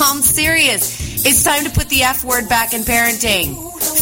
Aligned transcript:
I'm 0.00 0.22
serious. 0.22 1.26
It's 1.26 1.42
time 1.42 1.64
to 1.64 1.70
put 1.70 1.88
the 1.88 2.02
F 2.02 2.24
word 2.24 2.48
back 2.48 2.72
in 2.72 2.82
parenting. 2.82 3.54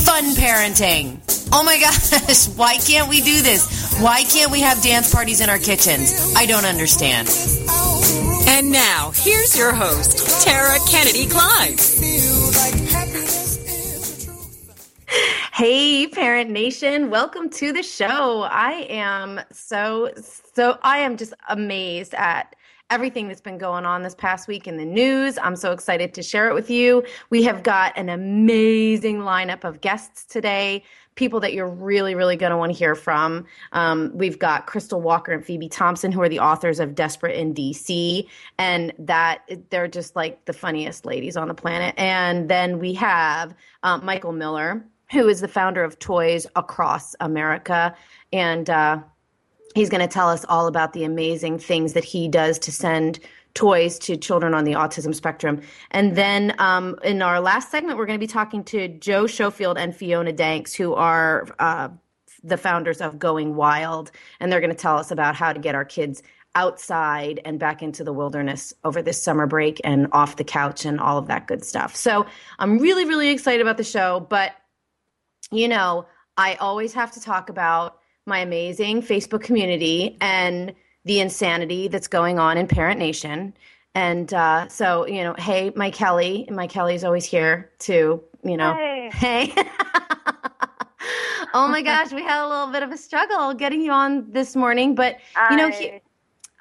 Fun 0.05 0.25
parenting. 0.35 1.21
Oh 1.53 1.65
my 1.65 1.79
gosh, 1.81 2.49
why 2.49 2.77
can't 2.77 3.09
we 3.09 3.21
do 3.21 3.41
this? 3.41 3.99
Why 4.01 4.25
can't 4.25 4.51
we 4.53 4.61
have 4.61 4.83
dance 4.83 5.13
parties 5.15 5.41
in 5.41 5.49
our 5.49 5.59
kitchens? 5.59 6.35
I 6.37 6.45
don't 6.45 6.67
understand. 6.67 7.29
And 8.49 8.71
now, 8.71 9.13
here's 9.15 9.57
your 9.57 9.73
host, 9.73 10.45
Tara 10.45 10.79
Kennedy 10.89 11.27
Klein. 11.27 11.77
Hey, 15.55 16.07
Parent 16.09 16.51
Nation, 16.51 17.09
welcome 17.09 17.49
to 17.51 17.73
the 17.73 17.83
show. 17.83 18.43
I 18.43 18.87
am 18.91 19.41
so, 19.53 20.11
so, 20.53 20.79
I 20.83 20.99
am 20.99 21.17
just 21.17 21.33
amazed 21.49 22.13
at 22.15 22.56
everything 22.91 23.27
that's 23.27 23.41
been 23.41 23.59
going 23.59 23.85
on 23.85 24.03
this 24.03 24.15
past 24.15 24.47
week 24.47 24.69
in 24.69 24.77
the 24.77 24.85
news. 24.85 25.39
I'm 25.39 25.57
so 25.57 25.73
excited 25.73 26.15
to 26.15 26.23
share 26.23 26.49
it 26.49 26.55
with 26.55 26.71
you. 26.71 27.05
We 27.31 27.43
have 27.43 27.63
got 27.63 27.97
an 27.97 28.09
amazing 28.09 29.19
lineup 29.19 29.65
of 29.65 29.81
guests 29.81 30.25
today, 30.25 30.85
people 31.17 31.41
that 31.41 31.53
you're 31.53 31.69
really, 31.69 32.15
really 32.15 32.37
going 32.37 32.51
to 32.51 32.57
want 32.57 32.73
to 32.73 32.79
hear 32.79 32.95
from. 32.95 33.45
Um, 33.73 34.13
we've 34.15 34.39
got 34.39 34.67
Crystal 34.67 35.01
Walker 35.01 35.33
and 35.33 35.45
Phoebe 35.45 35.69
Thompson, 35.69 36.13
who 36.13 36.21
are 36.23 36.29
the 36.29 36.39
authors 36.39 36.79
of 36.79 36.95
Desperate 36.95 37.37
in 37.37 37.55
DC, 37.55 38.29
and 38.59 38.93
that 38.99 39.43
they're 39.71 39.89
just 39.89 40.15
like 40.15 40.45
the 40.45 40.53
funniest 40.53 41.05
ladies 41.05 41.37
on 41.37 41.49
the 41.49 41.55
planet. 41.55 41.95
And 41.99 42.49
then 42.49 42.79
we 42.79 42.95
have 42.95 43.55
um, 43.83 44.05
Michael 44.05 44.33
Miller, 44.33 44.85
who 45.11 45.29
is 45.29 45.41
the 45.41 45.49
founder 45.49 45.83
of 45.83 45.99
Toys 45.99 46.47
Across 46.55 47.17
America, 47.19 47.97
and 48.33 48.71
uh, 48.71 49.01
He's 49.77 49.91
going 49.91 50.01
to 50.01 50.09
tell 50.09 50.31
us 50.31 50.43
all 50.49 50.69
about 50.69 50.95
the 50.95 51.05
amazing 51.05 51.59
things 51.59 51.93
that 51.93 52.03
he 52.03 52.29
does 52.29 52.59
to 52.61 52.73
send 52.73 53.19
toys 53.53 53.99
to 53.99 54.17
children 54.17 54.55
on 54.55 54.65
the 54.65 54.73
autism 54.73 55.15
spectrum. 55.15 55.61
And 55.91 56.17
then 56.17 56.55
um, 56.59 56.99
in 57.05 57.21
our 57.21 57.41
last 57.41 57.71
segment, 57.71 57.99
we're 57.99 58.07
going 58.07 58.19
to 58.19 58.27
be 58.27 58.27
talking 58.27 58.65
to 58.65 58.89
Jo 58.89 59.27
Schofield 59.27 59.77
and 59.77 59.95
Fiona 59.95 60.33
Danks, 60.33 60.73
who 60.73 60.95
are 60.95 61.47
uh, 61.59 61.91
the 62.43 62.57
founders 62.57 63.03
of 63.03 63.19
Going 63.19 63.55
Wild. 63.55 64.13
And 64.41 64.51
they're 64.51 64.61
going 64.61 64.71
to 64.71 64.77
tell 64.77 64.97
us 64.97 65.11
about 65.11 65.37
how 65.37 65.53
to 65.53 65.61
get 65.61 65.75
our 65.75 65.85
kids 65.85 66.23
outside 66.55 67.43
and 67.45 67.61
back 67.61 67.83
into 67.83 68.03
the 68.03 68.15
wilderness 68.15 68.73
over 68.83 69.03
this 69.03 69.23
summer 69.23 69.47
break 69.47 69.79
and 69.85 70.09
off 70.13 70.37
the 70.37 70.45
couch 70.45 70.87
and 70.87 70.99
all 70.99 71.19
of 71.19 71.27
that 71.27 71.49
good 71.49 71.63
stuff. 71.63 71.95
So 71.95 72.25
I'm 72.59 72.79
really, 72.79 73.05
really 73.05 73.29
excited 73.29 73.61
about 73.61 73.77
the 73.77 73.85
show. 73.85 74.21
But, 74.21 74.53
you 75.51 75.69
know, 75.69 76.07
I 76.39 76.55
always 76.55 76.95
have 76.95 77.13
to 77.13 77.21
talk 77.21 77.51
about 77.51 78.01
my 78.27 78.41
amazing 78.41 79.03
Facebook 79.03 79.43
community 79.43 80.17
and 80.21 80.75
the 81.05 81.21
insanity 81.21 81.87
that's 81.87 82.09
going 82.09 82.41
on 82.41 82.59
in 82.59 82.67
Parent 82.67 82.99
Nation. 82.99 83.55
And 83.95 84.35
uh, 84.35 84.67
so, 84.69 85.07
you 85.07 85.23
know, 85.23 85.35
hey, 85.39 85.73
my 85.77 85.91
Kelly, 85.91 86.47
my 86.51 86.67
Kelly's 86.67 87.05
always 87.05 87.25
here 87.25 87.71
to, 87.81 88.21
you 88.43 88.57
know, 88.57 88.75
Hey. 88.75 89.11
hey. 89.15 89.53
oh 91.55 91.69
my 91.69 91.81
gosh, 91.83 92.13
we 92.13 92.23
had 92.23 92.45
a 92.45 92.49
little 92.49 92.73
bit 92.73 92.83
of 92.83 92.91
a 92.91 92.97
struggle 92.97 93.55
getting 93.55 93.81
you 93.81 93.93
on 93.93 94.31
this 94.33 94.57
morning, 94.57 94.97
but 94.97 95.19
you 95.51 95.57
know, 95.57 95.71
he, 95.71 96.01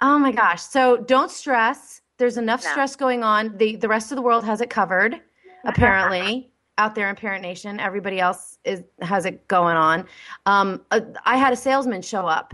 oh 0.01 0.19
my 0.19 0.31
gosh. 0.31 0.61
So 0.61 0.97
don't 0.97 1.31
stress. 1.31 2.01
There's 2.17 2.37
enough 2.37 2.63
No. 2.63 2.69
stress 2.71 2.95
going 2.95 3.23
on. 3.23 3.57
The 3.57 3.75
the 3.75 3.89
rest 3.89 4.11
of 4.11 4.15
the 4.15 4.21
world 4.21 4.45
has 4.45 4.61
it 4.61 4.69
covered, 4.69 5.19
apparently. 5.65 6.51
Out 6.77 6.95
there 6.95 7.09
in 7.09 7.15
Parent 7.15 7.41
Nation, 7.41 7.79
everybody 7.79 8.19
else 8.19 8.57
is 8.65 8.83
has 9.01 9.25
it 9.25 9.47
going 9.47 9.77
on. 9.77 10.05
Um, 10.45 10.81
I 10.91 11.37
had 11.37 11.53
a 11.53 11.55
salesman 11.55 12.01
show 12.01 12.25
up 12.25 12.53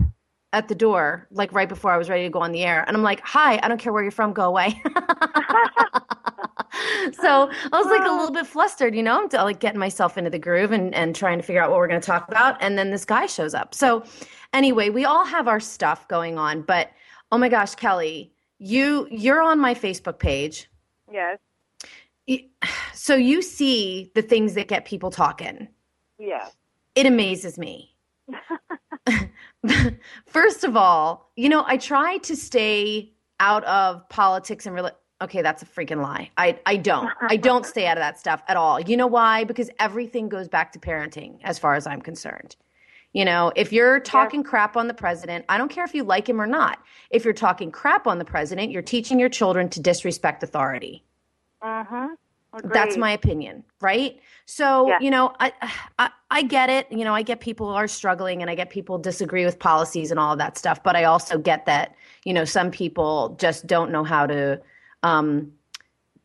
at 0.52 0.68
the 0.68 0.74
door, 0.74 1.26
like 1.30 1.52
right 1.52 1.68
before 1.68 1.90
I 1.92 1.96
was 1.96 2.10
ready 2.10 2.24
to 2.24 2.30
go 2.30 2.40
on 2.40 2.52
the 2.52 2.62
air, 2.62 2.84
and 2.86 2.96
I'm 2.96 3.02
like, 3.02 3.20
"Hi, 3.20 3.58
I 3.62 3.68
don't 3.68 3.78
care 3.78 3.92
where 3.92 4.02
you're 4.02 4.12
from, 4.12 4.32
go 4.32 4.44
away." 4.44 4.80
so 7.12 7.50
I 7.72 7.78
was 7.78 7.86
like 7.86 8.06
a 8.06 8.12
little 8.12 8.30
bit 8.30 8.46
flustered, 8.46 8.94
you 8.94 9.02
know, 9.02 9.18
I'm 9.18 9.28
like 9.44 9.60
getting 9.60 9.78
myself 9.78 10.16
into 10.16 10.30
the 10.30 10.38
groove 10.38 10.72
and, 10.72 10.94
and 10.94 11.14
trying 11.14 11.38
to 11.38 11.44
figure 11.44 11.62
out 11.62 11.70
what 11.70 11.78
we're 11.78 11.88
going 11.88 12.00
to 12.00 12.06
talk 12.06 12.28
about. 12.28 12.56
And 12.60 12.78
then 12.78 12.90
this 12.90 13.04
guy 13.04 13.26
shows 13.26 13.54
up. 13.54 13.74
So 13.74 14.04
anyway, 14.52 14.90
we 14.90 15.04
all 15.04 15.24
have 15.24 15.48
our 15.48 15.60
stuff 15.60 16.06
going 16.08 16.38
on, 16.38 16.62
but 16.62 16.90
oh 17.30 17.38
my 17.38 17.48
gosh, 17.48 17.74
Kelly, 17.74 18.32
you 18.58 19.08
you're 19.10 19.42
on 19.42 19.58
my 19.58 19.74
Facebook 19.74 20.18
page. 20.18 20.68
yes, 21.10 21.38
So 22.94 23.16
you 23.16 23.42
see 23.42 24.12
the 24.14 24.22
things 24.22 24.54
that 24.54 24.68
get 24.68 24.84
people 24.84 25.10
talking. 25.10 25.66
Yeah. 26.18 26.48
It 26.94 27.06
amazes 27.06 27.58
me. 27.58 27.96
First 30.26 30.62
of 30.62 30.76
all, 30.76 31.30
you 31.34 31.48
know, 31.48 31.64
I 31.66 31.78
try 31.78 32.18
to 32.18 32.36
stay 32.36 33.12
out 33.40 33.64
of 33.64 34.08
politics 34.08 34.66
and 34.66 34.74
really 34.74 34.92
okay, 35.20 35.42
that's 35.42 35.62
a 35.62 35.66
freaking 35.66 36.02
lie. 36.02 36.30
I 36.36 36.58
I 36.66 36.76
don't. 36.76 37.10
I 37.28 37.36
don't 37.36 37.66
stay 37.66 37.86
out 37.86 37.96
of 37.96 38.02
that 38.02 38.18
stuff 38.18 38.42
at 38.48 38.56
all. 38.56 38.78
You 38.80 38.96
know 38.96 39.06
why? 39.06 39.44
Because 39.44 39.70
everything 39.78 40.28
goes 40.28 40.48
back 40.48 40.72
to 40.72 40.78
parenting 40.78 41.38
as 41.42 41.58
far 41.58 41.74
as 41.74 41.86
I'm 41.86 42.02
concerned. 42.02 42.56
You 43.12 43.24
know, 43.24 43.52
if 43.56 43.72
you're 43.72 44.00
talking 44.00 44.42
crap 44.42 44.76
on 44.76 44.86
the 44.86 44.94
president, 44.94 45.44
I 45.48 45.58
don't 45.58 45.70
care 45.70 45.84
if 45.84 45.94
you 45.94 46.02
like 46.02 46.28
him 46.28 46.40
or 46.40 46.46
not. 46.46 46.78
If 47.10 47.24
you're 47.24 47.34
talking 47.34 47.70
crap 47.70 48.06
on 48.06 48.18
the 48.18 48.24
president, 48.24 48.70
you're 48.72 48.80
teaching 48.80 49.18
your 49.18 49.28
children 49.28 49.68
to 49.70 49.80
disrespect 49.80 50.42
authority. 50.42 51.04
Mm-hmm. 51.62 52.06
That's 52.68 52.98
my 52.98 53.12
opinion, 53.12 53.64
right? 53.80 54.20
So, 54.44 54.88
Yeah. 54.88 54.98
you 55.00 55.10
know, 55.10 55.32
I, 55.40 55.52
I 55.98 56.10
I 56.30 56.42
get 56.42 56.68
it. 56.68 56.86
You 56.90 57.04
know, 57.04 57.14
I 57.14 57.22
get 57.22 57.40
people 57.40 57.68
are 57.68 57.88
struggling 57.88 58.42
and 58.42 58.50
I 58.50 58.54
get 58.54 58.68
people 58.68 58.98
disagree 58.98 59.44
with 59.46 59.58
policies 59.58 60.10
and 60.10 60.20
all 60.20 60.32
of 60.32 60.38
that 60.38 60.58
stuff, 60.58 60.82
but 60.82 60.94
I 60.94 61.04
also 61.04 61.38
get 61.38 61.64
that, 61.66 61.94
you 62.24 62.34
know, 62.34 62.44
some 62.44 62.70
people 62.70 63.36
just 63.40 63.66
don't 63.66 63.90
know 63.90 64.04
how 64.04 64.26
to 64.26 64.60
um 65.02 65.50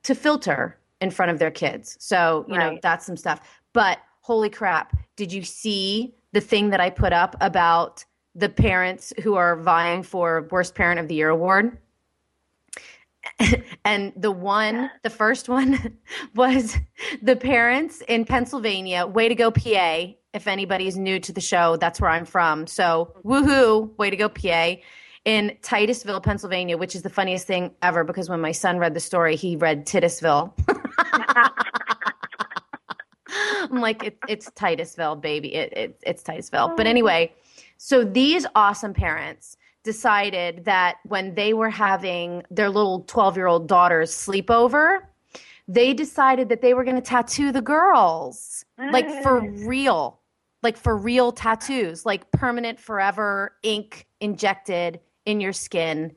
to 0.03 0.13
filter 0.15 0.77
in 0.99 1.11
front 1.11 1.31
of 1.31 1.39
their 1.39 1.51
kids. 1.51 1.95
So, 1.99 2.45
you 2.49 2.57
know, 2.57 2.77
that's 2.81 3.05
some 3.05 3.17
stuff. 3.17 3.39
But 3.73 3.99
holy 4.21 4.49
crap, 4.49 4.95
did 5.15 5.31
you 5.31 5.43
see 5.43 6.13
the 6.33 6.41
thing 6.41 6.71
that 6.71 6.81
I 6.81 6.89
put 6.89 7.13
up 7.13 7.35
about 7.39 8.03
the 8.35 8.49
parents 8.49 9.13
who 9.23 9.35
are 9.35 9.55
vying 9.55 10.03
for 10.03 10.47
worst 10.51 10.75
parent 10.75 10.99
of 10.99 11.07
the 11.07 11.15
year 11.15 11.29
award? 11.29 11.77
and 13.87 14.11
the 14.17 14.31
one, 14.31 14.91
the 15.03 15.09
first 15.09 15.47
one 15.47 15.97
was 16.35 16.75
the 17.21 17.37
parents 17.37 18.03
in 18.09 18.25
Pennsylvania. 18.25 19.07
Way 19.07 19.29
to 19.29 19.35
go, 19.35 19.49
PA. 19.49 20.07
If 20.33 20.45
anybody's 20.45 20.97
new 20.97 21.21
to 21.21 21.31
the 21.31 21.39
show, 21.39 21.77
that's 21.77 22.01
where 22.01 22.09
I'm 22.09 22.25
from. 22.25 22.67
So, 22.67 23.13
woohoo, 23.23 23.97
way 23.97 24.09
to 24.09 24.17
go, 24.17 24.27
PA. 24.27 24.75
In 25.23 25.55
Titusville, 25.61 26.19
Pennsylvania, 26.19 26.77
which 26.77 26.95
is 26.95 27.01
the 27.01 27.09
funniest 27.09 27.47
thing 27.47 27.71
ever 27.81 28.03
because 28.03 28.29
when 28.29 28.41
my 28.41 28.51
son 28.51 28.77
read 28.77 28.93
the 28.93 28.99
story, 28.99 29.37
he 29.37 29.55
read 29.55 29.85
Titusville. 29.85 30.53
I'm 33.29 33.79
like, 33.79 34.03
it, 34.03 34.17
it's 34.27 34.51
Titusville, 34.51 35.15
baby. 35.15 35.55
It, 35.55 35.71
it, 35.73 35.99
it's 36.05 36.23
Titusville. 36.23 36.73
But 36.75 36.87
oh. 36.87 36.89
anyway, 36.89 37.33
so 37.77 38.03
these 38.03 38.45
awesome 38.53 38.93
parents 38.93 39.55
decided 39.87 40.65
that 40.65 40.97
when 41.05 41.33
they 41.33 41.53
were 41.53 41.69
having 41.69 42.43
their 42.51 42.69
little 42.69 43.05
12 43.07 43.37
year 43.37 43.47
old 43.47 43.69
daughter's 43.69 44.11
sleepover, 44.11 44.99
they 45.69 45.93
decided 45.93 46.49
that 46.49 46.61
they 46.61 46.73
were 46.73 46.83
going 46.83 46.97
to 46.97 47.01
tattoo 47.01 47.53
the 47.53 47.61
girls. 47.61 48.65
Like 48.77 49.07
for 49.23 49.41
mm. 49.41 49.65
real, 49.65 50.19
like 50.61 50.75
for 50.75 50.97
real 50.97 51.31
tattoos, 51.31 52.05
like 52.05 52.29
permanent, 52.31 52.81
forever 52.81 53.55
ink 53.63 54.07
injected 54.19 54.99
in 55.25 55.39
your 55.39 55.53
skin 55.53 56.13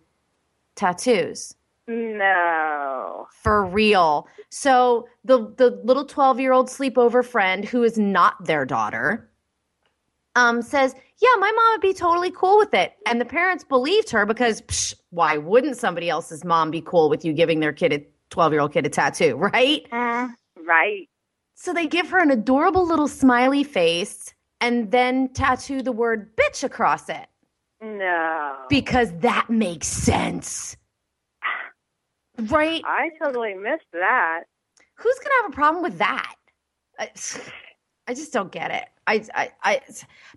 tattoos. 0.75 1.55
No. 1.87 3.27
for 3.31 3.65
real. 3.65 4.27
So 4.49 5.09
the 5.25 5.53
the 5.57 5.81
little 5.85 6.07
12-year-old 6.07 6.69
sleepover 6.69 7.25
friend 7.25 7.65
who 7.65 7.85
is 7.85 7.99
not 7.99 8.45
their 8.45 8.65
daughter 8.65 9.30
um 10.37 10.63
says, 10.63 10.95
"Yeah, 11.21 11.29
my 11.39 11.51
mom 11.51 11.73
would 11.75 11.81
be 11.81 11.93
totally 11.95 12.31
cool 12.31 12.59
with 12.59 12.75
it." 12.75 12.95
And 13.07 13.21
the 13.21 13.25
parents 13.25 13.65
believed 13.65 14.11
her 14.11 14.25
because 14.27 14.63
psh, 14.63 14.95
why 15.11 15.37
wouldn't 15.39 15.77
somebody 15.77 16.09
else's 16.09 16.45
mom 16.45 16.71
be 16.71 16.81
cool 16.81 17.09
with 17.09 17.25
you 17.25 17.33
giving 17.33 17.61
their 17.61 17.73
kid 17.73 17.93
a 17.93 18.07
12-year-old 18.35 18.73
kid 18.73 18.87
a 18.87 18.89
tattoo, 18.89 19.35
right? 19.55 19.87
Mm, 19.91 20.31
right. 20.67 21.09
So 21.55 21.73
they 21.75 21.87
give 21.87 22.09
her 22.11 22.21
an 22.21 22.31
adorable 22.31 22.87
little 22.87 23.09
smiley 23.09 23.65
face 23.65 24.33
and 24.61 24.91
then 24.91 25.29
tattoo 25.33 25.83
the 25.83 25.93
word 25.93 26.35
bitch 26.37 26.65
across 26.65 27.09
it 27.09 27.27
No. 27.83 28.57
because 28.69 29.13
that 29.19 29.51
makes 29.51 29.87
sense. 29.87 30.77
right? 32.39 32.83
I 32.87 33.11
totally 33.23 33.55
missed 33.55 33.85
that. 33.93 34.43
Who's 34.97 35.15
going 35.19 35.27
to 35.31 35.43
have 35.43 35.53
a 35.53 35.55
problem 35.55 35.83
with 35.83 35.99
that? 35.99 36.35
I, 38.11 38.15
just 38.15 38.33
don't 38.33 38.51
get 38.51 38.71
it. 38.73 38.85
I, 39.07 39.25
I, 39.35 39.51
I, 39.63 39.81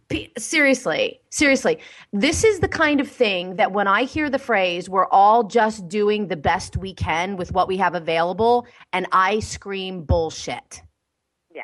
p- 0.09 0.31
seriously, 0.37 1.19
seriously, 1.31 1.79
this 2.11 2.43
is 2.43 2.59
the 2.59 2.67
kind 2.67 3.01
of 3.01 3.07
thing 3.09 3.55
that 3.55 3.71
when 3.71 3.87
I 3.87 4.03
hear 4.03 4.29
the 4.29 4.37
phrase, 4.39 4.89
we're 4.89 5.07
all 5.07 5.43
just 5.43 5.87
doing 5.87 6.27
the 6.27 6.35
best 6.35 6.77
we 6.77 6.93
can 6.93 7.35
with 7.35 7.51
what 7.51 7.67
we 7.67 7.77
have 7.77 7.95
available, 7.95 8.67
and 8.93 9.07
I 9.11 9.39
scream 9.39 10.03
bullshit. 10.03 10.83
Yeah. 11.53 11.63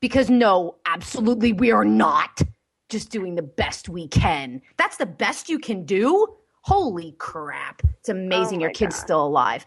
Because 0.00 0.30
no, 0.30 0.76
absolutely, 0.86 1.52
we 1.52 1.70
are 1.72 1.84
not 1.84 2.40
just 2.88 3.10
doing 3.10 3.34
the 3.34 3.42
best 3.42 3.90
we 3.90 4.08
can. 4.08 4.62
That's 4.78 4.96
the 4.96 5.06
best 5.06 5.50
you 5.50 5.58
can 5.58 5.84
do? 5.84 6.26
Holy 6.62 7.14
crap. 7.18 7.82
It's 8.00 8.08
amazing 8.08 8.58
Oh 8.58 8.62
your 8.62 8.70
kid's 8.70 8.96
God. 8.96 9.02
still 9.02 9.26
alive. 9.26 9.66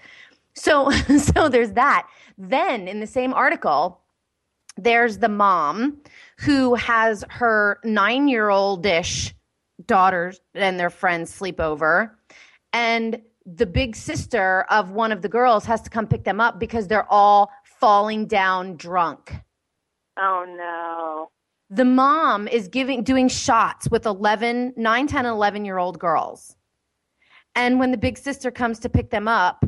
So 0.55 0.89
so 1.17 1.49
there's 1.49 1.73
that. 1.73 2.07
Then 2.37 2.87
in 2.87 2.99
the 2.99 3.07
same 3.07 3.33
article, 3.33 4.00
there's 4.77 5.17
the 5.17 5.29
mom 5.29 6.01
who 6.39 6.75
has 6.75 7.23
her 7.29 7.79
9-year-old-ish 7.85 9.33
daughters 9.85 10.39
and 10.53 10.79
their 10.79 10.89
friends 10.89 11.33
sleep 11.33 11.59
over. 11.59 12.17
And 12.73 13.21
the 13.45 13.65
big 13.65 13.95
sister 13.95 14.65
of 14.69 14.91
one 14.91 15.11
of 15.11 15.21
the 15.21 15.29
girls 15.29 15.65
has 15.65 15.81
to 15.81 15.89
come 15.89 16.07
pick 16.07 16.23
them 16.23 16.39
up 16.39 16.59
because 16.59 16.87
they're 16.87 17.11
all 17.11 17.49
falling 17.79 18.27
down 18.27 18.75
drunk. 18.77 19.33
Oh 20.17 20.45
no. 20.47 21.29
the 21.69 21.85
mom 21.85 22.47
is 22.47 22.67
giving 22.67 23.03
doing 23.03 23.27
shots 23.29 23.89
with 23.89 24.05
11 24.05 24.73
9 24.77 25.07
10 25.07 25.25
11 25.25 25.65
year 25.65 25.77
old 25.77 25.97
girls. 25.99 26.55
And 27.55 27.79
when 27.79 27.91
the 27.91 27.97
big 27.97 28.17
sister 28.17 28.51
comes 28.51 28.79
to 28.79 28.89
pick 28.89 29.09
them 29.09 29.27
up 29.27 29.65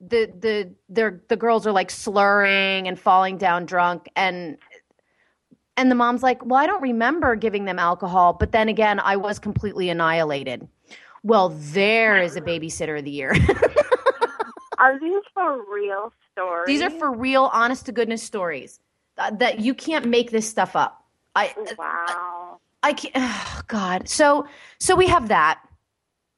the 0.00 0.32
the 0.38 0.70
they're, 0.88 1.20
the 1.28 1.36
girls 1.36 1.66
are 1.66 1.72
like 1.72 1.90
slurring 1.90 2.88
and 2.88 2.98
falling 2.98 3.36
down 3.36 3.66
drunk 3.66 4.08
and 4.16 4.56
and 5.76 5.90
the 5.90 5.94
mom's 5.94 6.22
like 6.22 6.44
well 6.44 6.60
i 6.60 6.66
don't 6.66 6.82
remember 6.82 7.34
giving 7.36 7.64
them 7.66 7.78
alcohol 7.78 8.32
but 8.32 8.52
then 8.52 8.68
again 8.68 8.98
i 9.00 9.16
was 9.16 9.38
completely 9.38 9.90
annihilated 9.90 10.66
well 11.22 11.50
there 11.50 12.22
is 12.22 12.36
a 12.36 12.40
babysitter 12.40 12.98
of 12.98 13.04
the 13.04 13.10
year 13.10 13.34
Are 14.78 14.98
these 14.98 15.22
for 15.34 15.62
real 15.70 16.10
stories? 16.32 16.66
these 16.66 16.80
are 16.80 16.88
for 16.88 17.12
real 17.12 17.50
honest 17.52 17.84
to 17.86 17.92
goodness 17.92 18.22
stories 18.22 18.80
uh, 19.18 19.30
that 19.32 19.60
you 19.60 19.74
can't 19.74 20.06
make 20.06 20.30
this 20.30 20.48
stuff 20.48 20.74
up 20.74 21.04
i 21.34 21.54
Wow. 21.78 22.58
I 22.82 22.92
can't. 22.92 23.12
Oh 23.16 23.60
God. 23.68 24.08
So 24.08 24.46
so 24.78 24.96
we 24.96 25.06
have 25.06 25.28
that, 25.28 25.60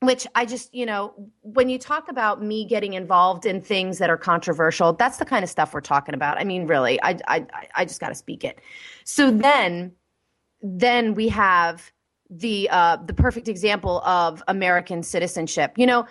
which 0.02 0.26
I 0.34 0.44
just 0.44 0.74
you 0.74 0.84
know 0.84 1.14
when 1.42 1.68
you 1.68 1.78
talk 1.78 2.08
about 2.08 2.42
me 2.42 2.64
getting 2.64 2.94
involved 2.94 3.46
in 3.46 3.60
things 3.60 3.98
that 3.98 4.10
are 4.10 4.16
controversial, 4.16 4.92
that's 4.92 5.18
the 5.18 5.24
kind 5.24 5.44
of 5.44 5.50
stuff 5.50 5.72
we're 5.72 5.80
talking 5.80 6.14
about. 6.14 6.38
I 6.38 6.44
mean, 6.44 6.66
really, 6.66 7.00
I 7.02 7.18
I 7.28 7.46
I 7.74 7.84
just 7.84 8.00
got 8.00 8.08
to 8.08 8.14
speak 8.14 8.44
it. 8.44 8.60
So 9.04 9.30
then 9.30 9.92
then 10.60 11.14
we 11.14 11.28
have 11.28 11.92
the 12.30 12.68
uh, 12.70 12.96
the 13.04 13.14
perfect 13.14 13.48
example 13.48 14.00
of 14.02 14.42
American 14.48 15.02
citizenship. 15.02 15.72
You 15.76 15.86
know, 15.86 16.06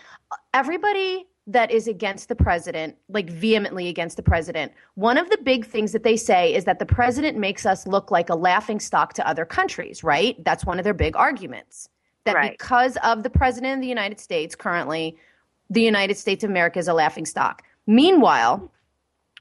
everybody 0.53 1.27
that 1.47 1.71
is 1.71 1.87
against 1.87 2.29
the 2.29 2.35
president, 2.35 2.95
like 3.09 3.29
vehemently 3.29 3.87
against 3.89 4.15
the 4.15 4.23
president, 4.23 4.71
one 4.93 5.17
of 5.17 5.29
the 5.29 5.37
big 5.43 5.65
things 5.65 5.91
that 5.91 6.03
they 6.03 6.15
say 6.15 6.53
is 6.53 6.65
that 6.65 6.79
the 6.79 6.85
president 6.85 7.37
makes 7.37 7.65
us 7.65 7.87
look 7.87 8.11
like 8.11 8.29
a 8.29 8.35
laughing 8.35 8.79
stock 8.79 9.13
to 9.13 9.27
other 9.27 9.43
countries, 9.43 10.03
right? 10.03 10.41
That's 10.45 10.65
one 10.65 10.79
of 10.79 10.83
their 10.83 10.93
big 10.93 11.15
arguments. 11.15 11.89
That 12.25 12.35
Right. 12.35 12.51
because 12.57 12.97
of 12.97 13.23
the 13.23 13.29
president 13.29 13.75
of 13.75 13.81
the 13.81 13.87
United 13.87 14.19
States 14.19 14.55
currently, 14.55 15.17
the 15.69 15.81
United 15.81 16.17
States 16.17 16.43
of 16.43 16.49
America 16.49 16.77
is 16.79 16.87
a 16.87 16.93
laughing 16.93 17.25
stock. 17.25 17.63
Meanwhile, 17.87 18.71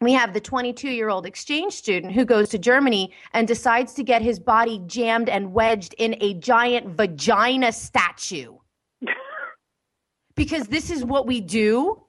we 0.00 0.12
have 0.14 0.32
the 0.32 0.40
22 0.40 0.88
year 0.88 1.10
old 1.10 1.26
exchange 1.26 1.74
student 1.74 2.12
who 2.14 2.24
goes 2.24 2.48
to 2.50 2.58
Germany 2.58 3.12
and 3.34 3.46
decides 3.46 3.92
to 3.94 4.02
get 4.02 4.22
his 4.22 4.38
body 4.40 4.80
jammed 4.86 5.28
and 5.28 5.52
wedged 5.52 5.94
in 5.98 6.16
a 6.22 6.34
giant 6.34 6.96
vagina 6.96 7.70
statue. 7.72 8.54
because 10.34 10.68
this 10.68 10.90
is 10.90 11.04
what 11.04 11.26
we 11.26 11.40
do. 11.40 12.02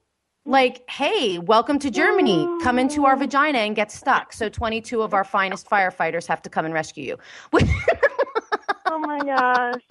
Like, 0.46 0.90
hey, 0.90 1.38
welcome 1.38 1.78
to 1.80 1.92
Germany. 1.92 2.48
Come 2.64 2.80
into 2.80 3.06
our 3.06 3.16
vagina 3.18 3.60
and 3.60 3.76
get 3.76 3.92
stuck. 3.92 4.34
So 4.34 4.50
22 4.50 5.02
of 5.02 5.14
our 5.14 5.24
finest 5.24 5.70
firefighters 5.70 6.26
have 6.28 6.42
to 6.44 6.50
come 6.50 6.66
and 6.66 6.74
rescue 6.74 7.18
you. 7.54 7.60
Oh 8.94 9.00
my 9.00 9.20
gosh. 9.20 9.82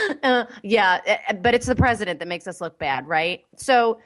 uh, 0.22 0.44
yeah, 0.62 1.00
eh, 1.06 1.32
but 1.34 1.54
it's 1.54 1.66
the 1.66 1.74
president 1.74 2.18
that 2.18 2.28
makes 2.28 2.46
us 2.46 2.60
look 2.60 2.78
bad, 2.78 3.06
right? 3.06 3.44
So 3.56 4.00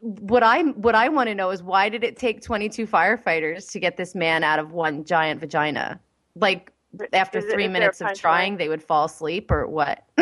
what 0.00 0.42
I 0.42 0.62
what 0.62 0.94
I 0.94 1.08
want 1.08 1.28
to 1.28 1.34
know 1.34 1.50
is 1.50 1.62
why 1.62 1.88
did 1.88 2.02
it 2.02 2.16
take 2.16 2.42
22 2.42 2.86
firefighters 2.86 3.70
to 3.70 3.78
get 3.78 3.96
this 3.96 4.14
man 4.14 4.42
out 4.42 4.58
of 4.58 4.72
one 4.72 5.04
giant 5.04 5.40
vagina? 5.40 6.00
Like 6.34 6.72
after 7.12 7.38
Is 7.38 7.44
3 7.44 7.52
is 7.52 7.58
there 7.58 7.70
minutes 7.70 8.00
of 8.00 8.14
trying, 8.14 8.56
they 8.56 8.68
would 8.68 8.82
fall 8.82 9.04
asleep 9.04 9.50
or 9.50 9.66
what? 9.66 10.04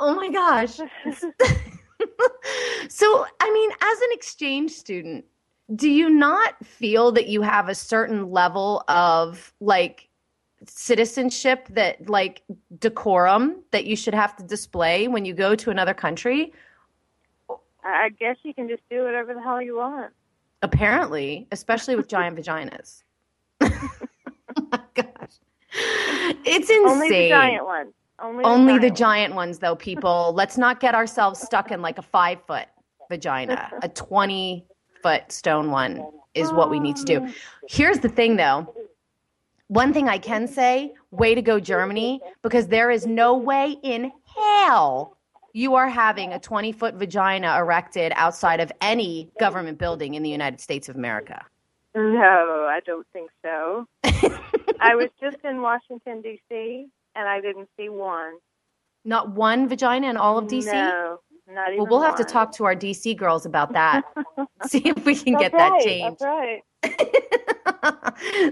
my 0.00 0.30
gosh. 0.30 0.76
so, 2.88 3.26
I 3.40 3.52
mean, 3.52 3.70
as 3.80 4.00
an 4.00 4.08
exchange 4.12 4.72
student, 4.72 5.24
do 5.74 5.90
you 5.90 6.08
not 6.08 6.54
feel 6.64 7.12
that 7.12 7.28
you 7.28 7.42
have 7.42 7.68
a 7.68 7.74
certain 7.74 8.30
level 8.30 8.82
of 8.88 9.52
like 9.60 10.08
citizenship 10.66 11.68
that 11.70 12.08
like 12.08 12.42
decorum 12.78 13.62
that 13.70 13.84
you 13.84 13.94
should 13.94 14.14
have 14.14 14.34
to 14.36 14.42
display 14.44 15.08
when 15.08 15.24
you 15.24 15.34
go 15.34 15.54
to 15.54 15.70
another 15.70 15.94
country? 15.94 16.52
I 17.84 18.10
guess 18.18 18.36
you 18.42 18.54
can 18.54 18.68
just 18.68 18.82
do 18.90 19.04
whatever 19.04 19.34
the 19.34 19.42
hell 19.42 19.62
you 19.62 19.76
want. 19.76 20.12
Apparently, 20.62 21.46
especially 21.52 21.96
with 21.96 22.08
giant 22.08 22.36
vaginas. 22.38 23.02
oh 23.60 23.68
my 24.72 24.80
gosh. 24.94 25.38
It's 26.44 26.70
insane. 26.70 26.86
Only 26.86 27.08
the 27.08 27.28
giant 27.28 27.64
ones. 27.64 27.92
Only, 28.20 28.44
Only 28.44 28.78
the 28.78 28.88
ones. 28.88 28.98
giant 28.98 29.34
ones, 29.34 29.58
though, 29.60 29.76
people. 29.76 30.32
Let's 30.34 30.58
not 30.58 30.80
get 30.80 30.94
ourselves 30.94 31.40
stuck 31.40 31.70
in 31.70 31.80
like 31.82 31.98
a 31.98 32.02
five 32.02 32.38
foot 32.46 32.66
vagina. 33.08 33.70
A 33.82 33.88
20 33.94 34.66
foot 35.02 35.30
stone 35.32 35.70
one 35.70 36.04
is 36.34 36.52
what 36.52 36.70
we 36.70 36.78
need 36.78 36.96
to 36.96 37.04
do. 37.04 37.28
Here's 37.68 37.98
the 37.98 38.08
thing, 38.08 38.36
though. 38.36 38.74
One 39.68 39.92
thing 39.92 40.08
I 40.08 40.18
can 40.18 40.46
say 40.46 40.94
way 41.10 41.34
to 41.34 41.42
go, 41.42 41.60
Germany, 41.60 42.20
because 42.42 42.68
there 42.68 42.90
is 42.90 43.06
no 43.06 43.36
way 43.36 43.76
in 43.82 44.12
hell 44.36 45.18
you 45.52 45.74
are 45.74 45.88
having 45.88 46.32
a 46.32 46.38
20 46.38 46.72
foot 46.72 46.94
vagina 46.94 47.56
erected 47.58 48.12
outside 48.14 48.60
of 48.60 48.70
any 48.80 49.30
government 49.40 49.78
building 49.78 50.14
in 50.14 50.22
the 50.22 50.30
United 50.30 50.60
States 50.60 50.88
of 50.88 50.96
America. 50.96 51.44
No, 51.94 52.66
I 52.70 52.80
don't 52.86 53.06
think 53.12 53.30
so. 53.42 53.86
I 54.80 54.94
was 54.94 55.08
just 55.20 55.38
in 55.44 55.60
Washington 55.62 56.22
D.C. 56.22 56.86
and 57.16 57.28
I 57.28 57.40
didn't 57.40 57.68
see 57.76 57.88
one. 57.88 58.34
Not 59.04 59.30
one 59.30 59.68
vagina 59.68 60.08
in 60.10 60.16
all 60.16 60.38
of 60.38 60.44
DC? 60.44 60.66
No, 60.66 61.18
not 61.48 61.68
even. 61.68 61.78
Well, 61.78 61.88
we'll 61.88 62.02
have 62.02 62.16
to 62.16 62.24
talk 62.24 62.52
to 62.56 62.64
our 62.64 62.74
DC 62.74 63.16
girls 63.16 63.46
about 63.46 63.72
that. 63.72 64.02
See 64.66 64.82
if 64.84 65.04
we 65.04 65.14
can 65.14 65.34
That's 65.34 65.44
get 65.44 65.52
that 65.52 65.70
right, 65.70 65.84
changed. 65.84 66.20
That's 66.20 66.24
right. 66.24 66.62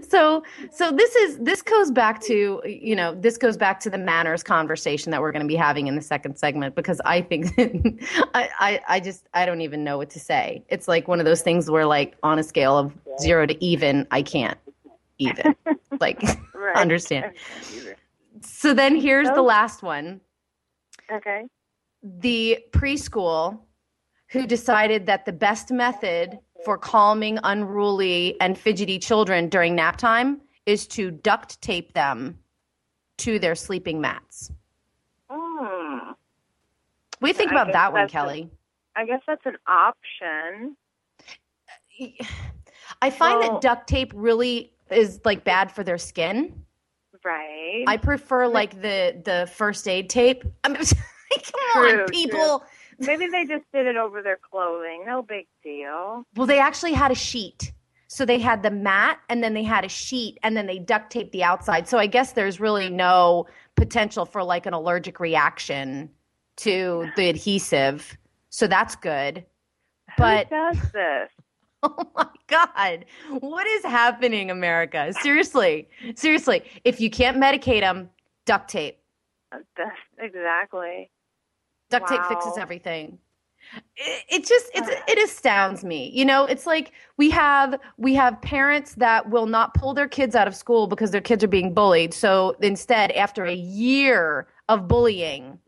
so 0.09 0.43
so 0.73 0.91
this 0.91 1.15
is 1.17 1.39
this 1.39 1.63
goes 1.63 1.91
back 1.91 2.21
to 2.21 2.61
you 2.65 2.97
know 2.97 3.15
this 3.15 3.39
goes 3.39 3.57
back 3.57 3.79
to 3.81 3.89
the 3.89 3.99
manners 3.99 4.43
conversation 4.43 5.13
that 5.13 5.21
we're 5.21 5.31
going 5.31 5.43
to 5.43 5.49
be 5.49 5.55
having 5.55 5.87
in 5.87 5.95
the 5.95 6.03
second 6.03 6.37
segment 6.37 6.75
because 6.75 7.01
I 7.05 7.23
think 7.23 7.53
I, 8.35 8.49
I 8.59 8.81
I 8.89 9.01
just 9.01 9.29
I 9.33 9.47
don't 9.47 9.61
even 9.61 9.85
know 9.85 9.97
what 9.97 10.11
to 10.11 10.21
say. 10.21 10.65
It's 10.69 10.89
like 10.89 11.07
one 11.09 11.21
of 11.21 11.25
those 11.25 11.43
things 11.43 11.71
where 11.71 11.87
like 11.87 12.17
on 12.23 12.39
a 12.39 12.43
scale 12.43 12.77
of 12.77 12.93
zero 13.21 13.47
to 13.47 13.65
even, 13.65 14.07
I 14.11 14.23
can't 14.23 14.59
even 15.19 15.55
like 16.01 16.21
Right. 16.55 16.77
understand. 16.77 17.33
So 18.41 18.75
then 18.75 18.97
here's 18.97 19.29
the 19.31 19.43
last 19.43 19.83
one. 19.83 20.21
Okay. 21.11 21.45
The 22.07 22.59
preschool 22.71 23.59
who 24.29 24.47
decided 24.47 25.07
that 25.07 25.25
the 25.25 25.33
best 25.33 25.71
method 25.73 26.39
for 26.65 26.79
calming 26.79 27.39
unruly 27.43 28.41
and 28.41 28.57
fidgety 28.59 28.99
children 28.99 29.49
during 29.49 29.75
nap 29.75 29.97
time 29.97 30.41
is 30.67 30.87
to 30.87 31.11
duct 31.11 31.61
tape 31.61 31.93
them 31.95 32.39
to 33.19 33.39
their 33.39 33.55
sleeping 33.55 34.01
mats. 34.01 34.53
Hmm. 35.29 36.13
Do 37.21 37.27
you 37.29 37.33
think 37.33 37.51
about 37.51 37.73
that 37.73 37.93
one, 37.93 38.09
Kelly? 38.09 38.49
I 38.95 39.05
guess 39.05 39.21
that's 39.27 39.45
an 39.47 39.57
option. 39.67 40.77
I 43.03 43.11
find 43.11 43.41
Well- 43.41 43.53
that 43.55 43.61
duct 43.61 43.89
tape 43.89 44.13
really 44.15 44.73
is 44.91 45.21
like 45.25 45.45
bad 45.45 45.73
for 45.73 45.83
their 45.83 45.99
skin. 45.99 46.65
Right. 47.25 47.85
I 47.89 47.97
prefer 47.97 48.47
like 48.47 48.81
the 48.83 49.21
the 49.25 49.51
first 49.53 49.89
aid 49.89 50.09
tape. 50.09 50.45
Come 51.43 51.83
True, 51.83 52.03
on, 52.03 52.09
people. 52.09 52.65
Maybe 52.99 53.27
they 53.27 53.45
just 53.45 53.65
did 53.73 53.87
it 53.87 53.97
over 53.97 54.23
their 54.23 54.39
clothing. 54.39 55.05
No 55.07 55.23
big 55.23 55.47
deal. 55.63 56.25
Well, 56.35 56.47
they 56.47 56.59
actually 56.59 56.93
had 56.93 57.11
a 57.11 57.15
sheet. 57.15 57.73
So 58.09 58.25
they 58.25 58.39
had 58.39 58.63
the 58.63 58.71
mat 58.71 59.19
and 59.29 59.43
then 59.43 59.53
they 59.55 59.65
had 59.65 59.85
a 59.85 59.89
sheet 59.89 60.39
and 60.43 60.57
then 60.57 60.67
they 60.67 60.79
duct 60.79 61.11
taped 61.11 61.33
the 61.33 61.43
outside. 61.43 61.89
So 61.89 61.99
I 61.99 62.07
guess 62.07 62.33
there's 62.33 62.61
really 62.61 62.89
no 62.89 63.47
potential 63.75 64.25
for 64.25 64.43
like 64.43 64.65
an 64.67 64.73
allergic 64.73 65.21
reaction 65.21 66.11
to 66.59 67.11
the 67.17 67.29
adhesive. 67.29 68.17
So 68.49 68.67
that's 68.67 68.97
good. 68.97 69.45
But 70.17 70.47
Who 70.49 70.57
does 70.57 70.93
this? 70.93 71.31
Oh 71.83 72.11
my 72.17 72.27
God. 72.49 73.05
What 73.41 73.67
is 73.67 73.85
happening, 73.85 74.51
America? 74.51 75.13
Seriously. 75.21 75.87
Seriously. 76.17 76.63
If 76.85 77.01
you 77.01 77.11
can't 77.11 77.37
medicate 77.37 77.83
them, 77.83 78.11
duct 78.45 78.71
tape. 78.71 78.99
Uh, 79.53 79.59
that's 79.77 79.97
exactly. 80.19 81.11
Duct 81.91 82.09
tape 82.09 82.25
fixes 82.25 82.59
everything. 82.59 83.19
It, 83.97 84.25
it 84.29 84.47
just 84.47 84.71
it's 84.75 84.89
it 85.09 85.19
astounds 85.19 85.85
me. 85.85 86.11
You 86.15 86.25
know, 86.25 86.45
it's 86.45 86.67
like 86.67 86.93
we 87.17 87.31
have 87.31 87.79
we 87.97 88.15
have 88.15 88.41
parents 88.43 88.95
that 88.97 89.29
will 89.29 89.47
not 89.47 89.75
pull 89.75 89.95
their 89.95 90.09
kids 90.09 90.35
out 90.35 90.47
of 90.47 90.55
school 90.55 90.87
because 90.87 91.11
their 91.11 91.21
kids 91.21 91.43
are 91.43 91.49
being 91.49 91.75
bullied. 91.75 92.15
So 92.15 92.57
instead, 92.61 93.11
after 93.13 93.45
a 93.45 93.55
year 93.55 94.47
of 94.69 94.89
bullying, 94.89 95.59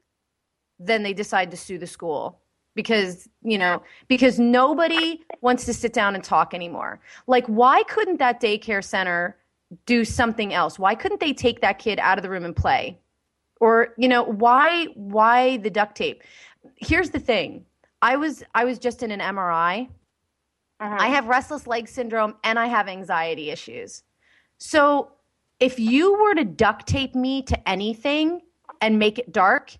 then 0.78 1.02
they 1.02 1.12
decide 1.12 1.50
to 1.50 1.56
sue 1.56 1.78
the 1.78 1.86
school 1.86 2.40
because 2.78 3.28
you 3.42 3.58
know 3.58 3.82
because 4.06 4.38
nobody 4.38 5.20
wants 5.40 5.64
to 5.64 5.74
sit 5.74 5.92
down 5.92 6.14
and 6.14 6.22
talk 6.22 6.54
anymore 6.54 7.00
like 7.26 7.44
why 7.46 7.82
couldn't 7.84 8.18
that 8.18 8.40
daycare 8.40 8.84
center 8.84 9.36
do 9.84 10.04
something 10.04 10.54
else 10.54 10.78
why 10.78 10.94
couldn't 10.94 11.18
they 11.18 11.32
take 11.32 11.60
that 11.60 11.80
kid 11.80 11.98
out 11.98 12.18
of 12.18 12.22
the 12.22 12.30
room 12.30 12.44
and 12.44 12.54
play 12.54 12.96
or 13.60 13.94
you 13.98 14.08
know 14.08 14.22
why 14.24 14.86
why 14.94 15.56
the 15.58 15.70
duct 15.70 15.96
tape 15.96 16.22
here's 16.76 17.10
the 17.10 17.18
thing 17.18 17.64
i 18.02 18.16
was 18.16 18.42
i 18.54 18.64
was 18.64 18.78
just 18.78 19.02
in 19.02 19.10
an 19.10 19.20
mri 19.20 19.88
Mhm. 20.80 21.00
I 21.00 21.08
have 21.08 21.26
restless 21.26 21.66
leg 21.66 21.88
syndrome 21.88 22.36
and 22.44 22.58
I 22.58 22.66
have 22.66 22.88
anxiety 22.88 23.50
issues. 23.50 24.04
So 24.58 25.10
if 25.60 25.78
you 25.78 26.16
were 26.20 26.34
to 26.34 26.44
duct 26.44 26.86
tape 26.86 27.14
me 27.14 27.42
to 27.42 27.68
anything 27.68 28.42
and 28.80 28.98
make 28.98 29.18
it 29.18 29.32
dark, 29.32 29.76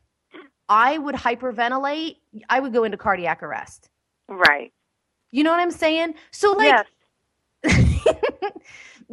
I 0.69 0.99
would 0.99 1.15
hyperventilate. 1.15 2.17
I 2.51 2.61
would 2.61 2.73
go 2.73 2.85
into 2.85 2.97
cardiac 2.97 3.43
arrest. 3.43 3.91
right. 4.29 4.73
You 5.31 5.45
know 5.45 5.51
what 5.51 5.61
I'm 5.61 5.71
saying? 5.71 6.15
So 6.31 6.53
like 6.53 6.85
yes. 7.63 7.93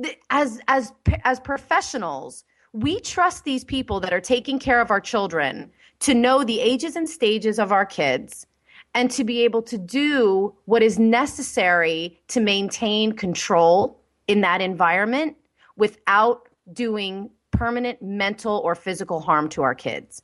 as 0.29 0.59
as 0.67 0.93
as 1.23 1.39
professionals, 1.39 2.45
we 2.75 2.99
trust 2.99 3.45
these 3.45 3.63
people 3.63 4.01
that 4.01 4.11
are 4.11 4.19
taking 4.19 4.59
care 4.59 4.81
of 4.81 4.91
our 4.91 4.99
children 4.99 5.71
to 5.99 6.13
know 6.13 6.43
the 6.43 6.59
ages 6.59 6.97
and 6.97 7.07
stages 7.09 7.57
of 7.57 7.71
our 7.71 7.85
kids 7.85 8.45
and 8.93 9.09
to 9.11 9.23
be 9.23 9.43
able 9.45 9.61
to 9.61 9.77
do 9.77 10.53
what 10.65 10.83
is 10.83 10.99
necessary 10.99 12.19
to 12.27 12.41
maintain 12.41 13.13
control 13.13 14.01
in 14.27 14.41
that 14.41 14.59
environment 14.59 15.37
without 15.77 16.49
doing 16.73 17.29
permanent 17.51 18.01
mental 18.01 18.57
or 18.65 18.75
physical 18.75 19.21
harm 19.21 19.47
to 19.47 19.61
our 19.61 19.73
kids 19.75 20.21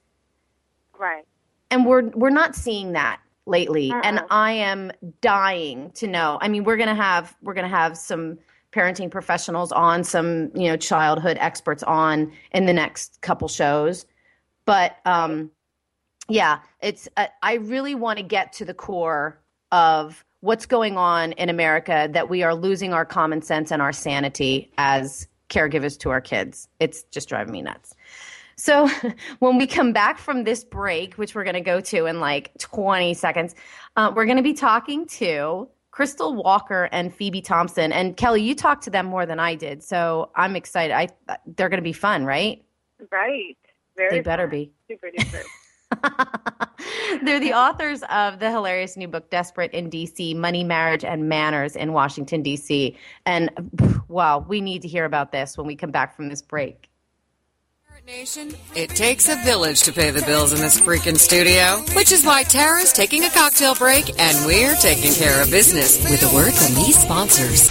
Right. 0.99 1.23
and 1.69 1.85
we're 1.85 2.09
we're 2.09 2.29
not 2.29 2.53
seeing 2.53 2.91
that 2.91 3.21
lately 3.45 3.91
and 4.03 4.19
Uh-uh. 4.19 4.27
i 4.29 4.51
am 4.51 4.91
dying 5.21 5.89
to 5.91 6.05
know 6.05 6.37
i 6.41 6.49
mean 6.49 6.65
we're 6.65 6.75
going 6.75 6.89
to 6.89 7.01
have 7.01 7.33
we're 7.41 7.53
going 7.53 7.69
to 7.69 7.75
have 7.75 7.97
some 7.97 8.37
parenting 8.71 9.11
professionals 9.11 9.71
on 9.71 10.03
some 10.03 10.51
you 10.55 10.67
know 10.67 10.77
childhood 10.77 11.37
experts 11.39 11.83
on 11.83 12.31
in 12.51 12.65
the 12.65 12.73
next 12.73 13.19
couple 13.21 13.47
shows. 13.47 14.05
But 14.65 14.97
um 15.05 15.51
yeah 16.29 16.59
it's 16.81 17.09
uh, 17.17 17.25
i 17.41 17.55
really 17.55 17.95
want 17.95 18.17
to 18.17 18.23
get 18.23 18.53
to 18.53 18.63
the 18.63 18.75
core 18.75 19.41
of 19.71 20.23
what's 20.41 20.67
going 20.67 20.95
on 20.95 21.31
in 21.31 21.49
america 21.49 22.07
that 22.13 22.29
we 22.29 22.43
are 22.43 22.53
losing 22.53 22.93
our 22.93 23.03
common 23.03 23.41
sense 23.41 23.71
and 23.71 23.81
our 23.81 23.91
sanity 23.91 24.71
as 24.77 25.27
caregivers 25.51 25.99
to 25.99 26.09
our 26.09 26.21
kids. 26.21 26.67
It's 26.79 27.03
just 27.11 27.29
driving 27.29 27.51
me 27.51 27.61
nuts. 27.61 27.95
So 28.55 28.89
when 29.39 29.57
we 29.57 29.67
come 29.67 29.93
back 29.93 30.17
from 30.17 30.43
this 30.43 30.63
break, 30.63 31.15
which 31.15 31.35
we're 31.35 31.43
going 31.43 31.53
to 31.53 31.61
go 31.61 31.79
to 31.81 32.05
in 32.07 32.19
like 32.19 32.51
20 32.57 33.13
seconds, 33.13 33.53
uh, 33.95 34.11
we're 34.15 34.25
going 34.25 34.37
to 34.37 34.43
be 34.43 34.53
talking 34.53 35.05
to 35.07 35.67
Crystal 35.91 36.33
Walker 36.33 36.89
and 36.91 37.13
Phoebe 37.13 37.41
Thompson. 37.41 37.91
And 37.91 38.15
Kelly, 38.17 38.41
you 38.41 38.55
talked 38.55 38.83
to 38.85 38.89
them 38.89 39.05
more 39.05 39.25
than 39.25 39.39
I 39.39 39.55
did, 39.55 39.83
so 39.83 40.31
I'm 40.35 40.55
excited. 40.55 40.93
I 40.93 41.09
uh, 41.29 41.35
they're 41.45 41.69
going 41.69 41.79
to 41.79 41.83
be 41.83 41.93
fun, 41.93 42.25
right? 42.25 42.63
Right. 43.11 43.57
Very. 43.97 44.09
They 44.09 44.21
better 44.21 44.43
fun. 44.43 44.49
be. 44.49 44.71
Super 44.89 45.09
duper. 45.17 45.43
They're 47.23 47.39
the 47.39 47.53
authors 47.53 48.03
of 48.09 48.39
the 48.39 48.49
hilarious 48.49 48.95
new 48.95 49.07
book, 49.07 49.29
Desperate 49.29 49.71
in 49.73 49.89
DC 49.89 50.35
Money, 50.35 50.63
Marriage, 50.63 51.03
and 51.03 51.27
Manners 51.27 51.75
in 51.75 51.93
Washington, 51.93 52.41
D.C. 52.41 52.97
And 53.25 53.49
wow, 54.07 54.45
we 54.47 54.61
need 54.61 54.81
to 54.83 54.87
hear 54.87 55.05
about 55.05 55.31
this 55.31 55.57
when 55.57 55.67
we 55.67 55.75
come 55.75 55.91
back 55.91 56.15
from 56.15 56.29
this 56.29 56.41
break. 56.41 56.90
Nation, 58.07 58.51
it 58.75 58.89
takes 58.89 59.29
a 59.29 59.35
village 59.43 59.83
to 59.83 59.93
pay 59.93 60.09
the 60.09 60.23
bills 60.23 60.53
in 60.53 60.59
this 60.59 60.79
freaking 60.81 61.17
studio, 61.17 61.83
which 61.95 62.11
is 62.11 62.25
why 62.25 62.41
Tara's 62.43 62.91
taking 62.91 63.25
a 63.25 63.29
cocktail 63.29 63.75
break 63.75 64.19
and 64.19 64.45
we're 64.45 64.75
taking 64.75 65.13
care 65.13 65.41
of 65.41 65.51
business 65.51 66.01
with 66.09 66.23
a 66.23 66.35
word 66.35 66.53
from 66.53 66.73
these 66.75 66.97
sponsors. 66.97 67.69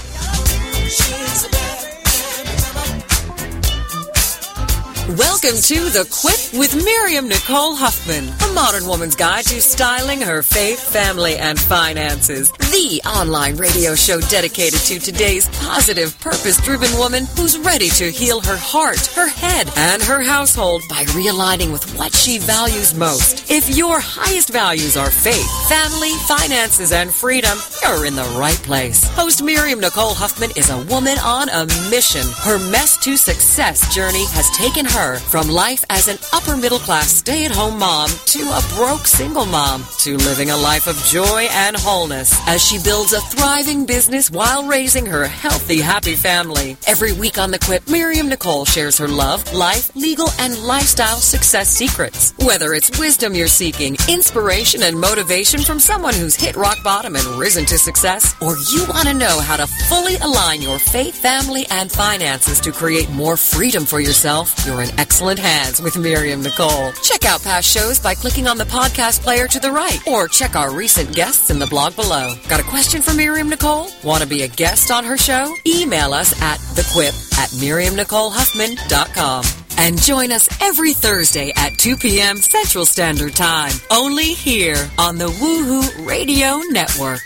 Welcome 5.18 5.56
to 5.62 5.90
The 5.90 6.06
Quip 6.08 6.56
with 6.56 6.84
Miriam 6.84 7.26
Nicole 7.26 7.74
Huffman, 7.74 8.28
a 8.28 8.54
modern 8.54 8.86
woman's 8.86 9.16
guide 9.16 9.42
to 9.46 9.60
styling 9.60 10.20
her 10.20 10.44
faith, 10.44 10.78
family, 10.78 11.36
and 11.36 11.58
finances. 11.58 12.52
The 12.52 13.02
online 13.04 13.56
radio 13.56 13.96
show 13.96 14.20
dedicated 14.20 14.78
to 14.82 15.00
today's 15.00 15.48
positive, 15.58 16.16
purpose-driven 16.20 16.96
woman 16.96 17.26
who's 17.36 17.58
ready 17.58 17.88
to 17.88 18.12
heal 18.12 18.40
her 18.40 18.56
heart, 18.56 19.04
her 19.16 19.26
head, 19.28 19.68
and 19.76 20.00
her 20.00 20.22
household 20.22 20.84
by 20.88 21.02
realigning 21.06 21.72
with 21.72 21.92
what 21.98 22.14
she 22.14 22.38
values 22.38 22.94
most. 22.94 23.50
If 23.50 23.76
your 23.76 23.98
highest 23.98 24.50
values 24.50 24.96
are 24.96 25.10
faith, 25.10 25.50
family, 25.68 26.12
finances, 26.28 26.92
and 26.92 27.12
freedom, 27.12 27.58
you're 27.82 28.06
in 28.06 28.14
the 28.14 28.36
right 28.38 28.62
place. 28.62 29.08
Host 29.14 29.42
Miriam 29.42 29.80
Nicole 29.80 30.14
Huffman 30.14 30.52
is 30.54 30.70
a 30.70 30.78
woman 30.84 31.18
on 31.18 31.48
a 31.48 31.66
mission. 31.90 32.22
Her 32.44 32.60
mess 32.70 32.96
to 32.98 33.16
success 33.16 33.92
journey 33.92 34.26
has 34.26 34.48
taken 34.56 34.84
her 34.84 35.00
from 35.00 35.49
life 35.49 35.83
as 35.88 36.09
an 36.09 36.19
upper 36.35 36.59
middle 36.59 36.78
class 36.78 37.09
stay 37.09 37.47
at 37.47 37.50
home 37.50 37.78
mom 37.78 38.11
to 38.26 38.40
a 38.40 38.61
broke 38.75 39.07
single 39.07 39.47
mom 39.47 39.83
to 39.99 40.19
living 40.19 40.50
a 40.50 40.57
life 40.57 40.87
of 40.87 40.97
joy 41.04 41.47
and 41.52 41.75
wholeness 41.75 42.38
as 42.47 42.62
she 42.62 42.78
builds 42.83 43.14
a 43.14 43.21
thriving 43.21 43.87
business 43.87 44.30
while 44.30 44.66
raising 44.66 45.07
her 45.07 45.26
healthy, 45.26 45.80
happy 45.80 46.16
family. 46.16 46.76
Every 46.87 47.14
week 47.14 47.38
on 47.38 47.50
The 47.50 47.59
Quip, 47.59 47.88
Miriam 47.88 48.28
Nicole 48.28 48.66
shares 48.66 48.99
her 48.99 49.09
love, 49.09 49.50
life, 49.54 49.90
legal, 49.97 50.28
and 50.38 50.59
lifestyle 50.59 51.16
success 51.16 51.71
secrets. 51.71 52.35
Whether 52.38 52.75
it's 52.75 52.99
wisdom 52.99 53.35
you're 53.35 53.47
seeking, 53.47 53.97
inspiration 54.07 54.83
and 54.83 55.00
motivation 55.00 55.62
from 55.62 55.80
someone 55.80 56.12
who's 56.12 56.35
hit 56.35 56.57
rock 56.57 56.76
bottom 56.85 57.16
and 57.16 57.26
risen 57.38 57.64
to 57.66 57.78
success, 57.78 58.35
or 58.42 58.54
you 58.71 58.85
want 58.90 59.09
to 59.09 59.14
know 59.14 59.40
how 59.40 59.57
to 59.57 59.66
fully 59.66 60.16
align 60.16 60.61
your 60.61 60.78
faith, 60.78 61.16
family, 61.16 61.66
and 61.71 61.90
finances 61.90 62.61
to 62.61 62.71
create 62.71 63.09
more 63.11 63.38
freedom 63.38 63.87
for 63.87 64.00
yourself, 64.00 64.54
you're 64.66 64.83
in 64.83 64.89
excellent 64.99 65.38
hands 65.38 65.80
with 65.80 65.97
Miriam 65.97 66.42
Nicole. 66.42 66.92
Check 67.02 67.25
out 67.25 67.42
past 67.42 67.68
shows 67.68 67.99
by 67.99 68.14
clicking 68.14 68.47
on 68.47 68.59
the 68.59 68.64
podcast 68.64 69.23
player 69.23 69.47
to 69.49 69.61
the 69.61 69.70
right, 69.70 69.99
or 70.06 70.28
check 70.28 70.56
our 70.56 70.75
recent 70.75 71.14
guests 71.14 71.50
in 71.50 71.59
the 71.59 71.66
blog 71.66 71.97
below. 71.97 72.35
Got 72.49 72.61
a 72.61 72.64
question 72.64 73.02
for 73.02 73.14
Miriam 73.14 73.49
Nicole? 73.49 73.88
Want 74.02 74.23
to 74.23 74.28
be 74.28 74.42
a 74.42 74.49
guest 74.49 74.90
on 74.90 75.04
her 75.04 75.16
show? 75.16 75.54
Email 75.66 76.12
us 76.12 76.32
at 76.42 76.59
thequip 76.59 77.14
at 77.38 77.50
miriamnicolehuffman.com. 77.50 79.44
And 79.78 80.00
join 80.00 80.30
us 80.30 80.49
every 80.61 80.92
Thursday 80.92 81.52
at 81.56 81.78
2 81.78 81.97
p.m. 81.97 82.37
Central 82.37 82.85
Standard 82.85 83.35
Time, 83.35 83.73
only 83.90 84.35
here 84.35 84.90
on 84.99 85.16
the 85.16 85.28
Woohoo 85.28 86.06
Radio 86.06 86.59
Network. 86.70 87.23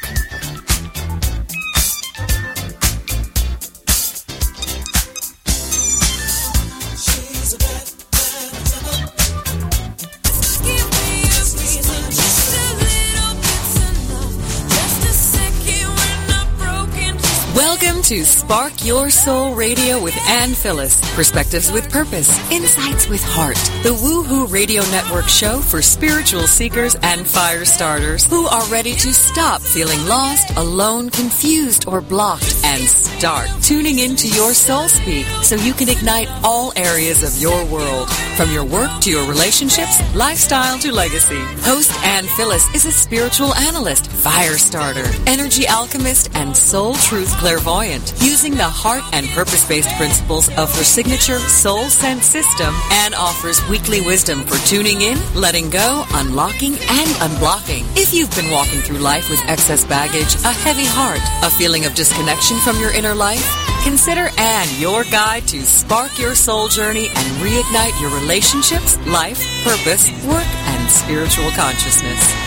To 18.05 18.23
Spark 18.23 18.85
Your 18.85 19.09
Soul 19.09 19.55
Radio 19.55 20.03
with 20.03 20.15
Ann 20.29 20.51
Phyllis. 20.51 21.01
Perspectives 21.15 21.73
with 21.73 21.91
purpose, 21.91 22.29
insights 22.53 23.09
with 23.09 23.23
heart. 23.25 23.57
The 23.83 23.95
Woohoo 23.95 24.53
Radio 24.53 24.83
Network 24.91 25.27
show 25.27 25.61
for 25.61 25.81
spiritual 25.81 26.43
seekers 26.43 26.97
and 26.97 27.27
fire 27.27 27.65
starters 27.65 28.27
who 28.27 28.47
are 28.47 28.67
ready 28.67 28.93
to 28.93 29.15
stop 29.15 29.63
feeling 29.63 30.07
lost, 30.07 30.55
alone, 30.59 31.09
confused, 31.09 31.89
or 31.89 32.03
blocked 32.03 32.55
and 32.65 32.83
start 32.83 33.49
tuning 33.63 33.99
into 33.99 34.29
your 34.29 34.53
soul 34.53 34.87
speak 34.87 35.25
so 35.43 35.55
you 35.57 35.73
can 35.73 35.89
ignite 35.89 36.29
all 36.43 36.75
areas 36.77 37.23
of 37.23 37.41
your 37.41 37.65
world. 37.67 38.11
From 38.37 38.51
your 38.51 38.65
work 38.65 39.01
to 39.03 39.11
your 39.11 39.27
relationships, 39.27 39.99
lifestyle 40.15 40.79
to 40.81 40.93
legacy. 40.93 41.41
Host 41.63 41.91
Ann 42.05 42.25
Phyllis 42.37 42.67
is 42.75 42.85
a 42.85 42.93
spiritual 42.93 43.55
analyst, 43.55 44.09
fire 44.09 44.59
starter, 44.59 45.07
energy 45.27 45.67
alchemist, 45.67 46.29
and 46.35 46.55
soul 46.55 46.95
truth 46.95 47.35
clairvoyant. 47.39 47.94
Empowerment 47.95 48.25
using 48.25 48.53
the 48.53 48.65
heart 48.65 49.03
and 49.13 49.27
purpose-based 49.29 49.89
principles 49.97 50.49
of 50.57 50.75
her 50.77 50.85
signature 50.85 51.39
Soul 51.39 51.85
Sense 51.89 52.25
system 52.25 52.75
and 52.91 53.15
offers 53.15 53.67
weekly 53.69 54.01
wisdom 54.01 54.45
for 54.45 54.57
tuning 54.67 55.03
in, 55.03 55.19
letting 55.35 55.71
go, 55.71 56.05
unlocking, 56.15 56.73
and 56.73 57.11
unblocking. 57.23 57.85
If 57.97 58.13
you've 58.13 58.35
been 58.35 58.51
walking 58.51 58.81
through 58.81 58.99
life 58.99 59.31
with 59.31 59.41
excess 59.47 59.85
baggage, 59.85 60.35
a 60.45 60.53
heavy 60.53 60.87
heart, 60.87 61.21
a 61.43 61.51
feeling 61.57 61.87
of 61.87 61.95
disconnection 61.95 62.59
from 62.59 62.79
your 62.79 62.95
inner 62.95 63.15
life, 63.15 63.45
consider 63.83 64.31
Anne 64.39 64.69
your 64.81 65.05
guide 65.05 65.47
to 65.49 65.63
spark 65.63 66.19
your 66.19 66.35
soul 66.35 66.69
journey 66.69 67.09
and 67.09 67.27
reignite 67.43 67.99
your 68.01 68.15
relationships, 68.21 68.99
life, 69.07 69.41
purpose, 69.65 70.11
work, 70.27 70.47
and 70.47 70.91
spiritual 70.91 71.51
consciousness. 71.53 72.44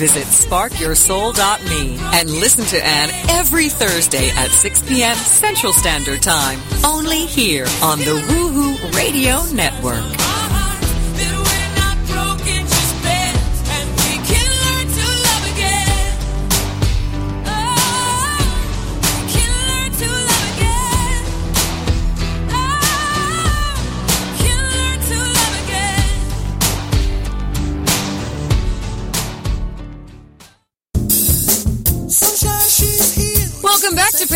Visit 0.00 0.24
sparkyoursoul.me 0.28 1.98
and 2.00 2.30
listen 2.30 2.64
to 2.64 2.82
Anne 2.82 3.10
every 3.28 3.68
Thursday 3.68 4.30
at 4.30 4.48
6 4.48 4.88
p.m. 4.88 5.14
Central 5.14 5.74
Standard 5.74 6.22
Time. 6.22 6.58
Only 6.86 7.26
here 7.26 7.66
on 7.82 7.98
the 7.98 8.18
Woohoo 8.26 8.94
Radio 8.96 9.44
Network. 9.52 10.39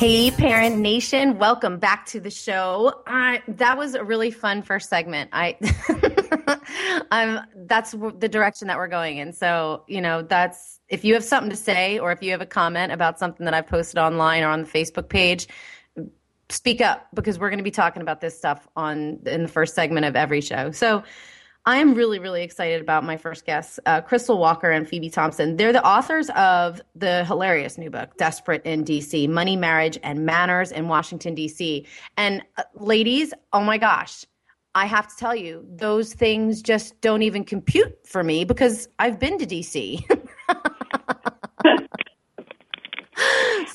Hey, 0.00 0.30
Parent 0.30 0.78
Nation, 0.78 1.36
welcome 1.36 1.78
back 1.78 2.06
to 2.06 2.20
the 2.20 2.30
show. 2.30 3.02
I, 3.06 3.42
that 3.46 3.76
was 3.76 3.92
a 3.92 4.02
really 4.02 4.30
fun 4.30 4.62
first 4.62 4.88
segment. 4.88 5.28
I, 5.34 5.58
I'm 7.10 7.40
that's 7.66 7.90
the 7.90 8.26
direction 8.26 8.68
that 8.68 8.78
we're 8.78 8.88
going 8.88 9.18
in. 9.18 9.34
So, 9.34 9.84
you 9.88 10.00
know, 10.00 10.22
that's 10.22 10.80
if 10.88 11.04
you 11.04 11.12
have 11.12 11.22
something 11.22 11.50
to 11.50 11.56
say 11.56 11.98
or 11.98 12.12
if 12.12 12.22
you 12.22 12.30
have 12.30 12.40
a 12.40 12.46
comment 12.46 12.92
about 12.92 13.18
something 13.18 13.44
that 13.44 13.52
I've 13.52 13.66
posted 13.66 13.98
online 13.98 14.42
or 14.42 14.48
on 14.48 14.62
the 14.62 14.66
Facebook 14.66 15.10
page, 15.10 15.48
speak 16.48 16.80
up 16.80 17.06
because 17.12 17.38
we're 17.38 17.50
going 17.50 17.58
to 17.58 17.62
be 17.62 17.70
talking 17.70 18.00
about 18.00 18.22
this 18.22 18.34
stuff 18.34 18.66
on 18.76 19.18
in 19.26 19.42
the 19.42 19.48
first 19.48 19.74
segment 19.74 20.06
of 20.06 20.16
every 20.16 20.40
show. 20.40 20.70
So, 20.70 21.02
I'm 21.66 21.94
really, 21.94 22.18
really 22.18 22.42
excited 22.42 22.80
about 22.80 23.04
my 23.04 23.18
first 23.18 23.44
guests, 23.44 23.78
uh, 23.84 24.00
Crystal 24.00 24.38
Walker 24.38 24.70
and 24.70 24.88
Phoebe 24.88 25.10
Thompson. 25.10 25.56
They're 25.56 25.74
the 25.74 25.86
authors 25.86 26.30
of 26.30 26.80
the 26.94 27.24
hilarious 27.26 27.76
new 27.76 27.90
book, 27.90 28.16
Desperate 28.16 28.64
in 28.64 28.82
DC 28.82 29.28
Money, 29.28 29.56
Marriage, 29.56 29.98
and 30.02 30.24
Manners 30.24 30.72
in 30.72 30.88
Washington, 30.88 31.36
DC. 31.36 31.86
And 32.16 32.42
uh, 32.56 32.62
ladies, 32.74 33.34
oh 33.52 33.60
my 33.60 33.76
gosh, 33.76 34.24
I 34.74 34.86
have 34.86 35.08
to 35.08 35.16
tell 35.16 35.34
you, 35.34 35.66
those 35.68 36.14
things 36.14 36.62
just 36.62 36.98
don't 37.00 37.22
even 37.22 37.44
compute 37.44 37.98
for 38.06 38.22
me 38.22 38.44
because 38.44 38.88
I've 38.98 39.18
been 39.18 39.36
to 39.38 39.46
DC. 39.46 40.02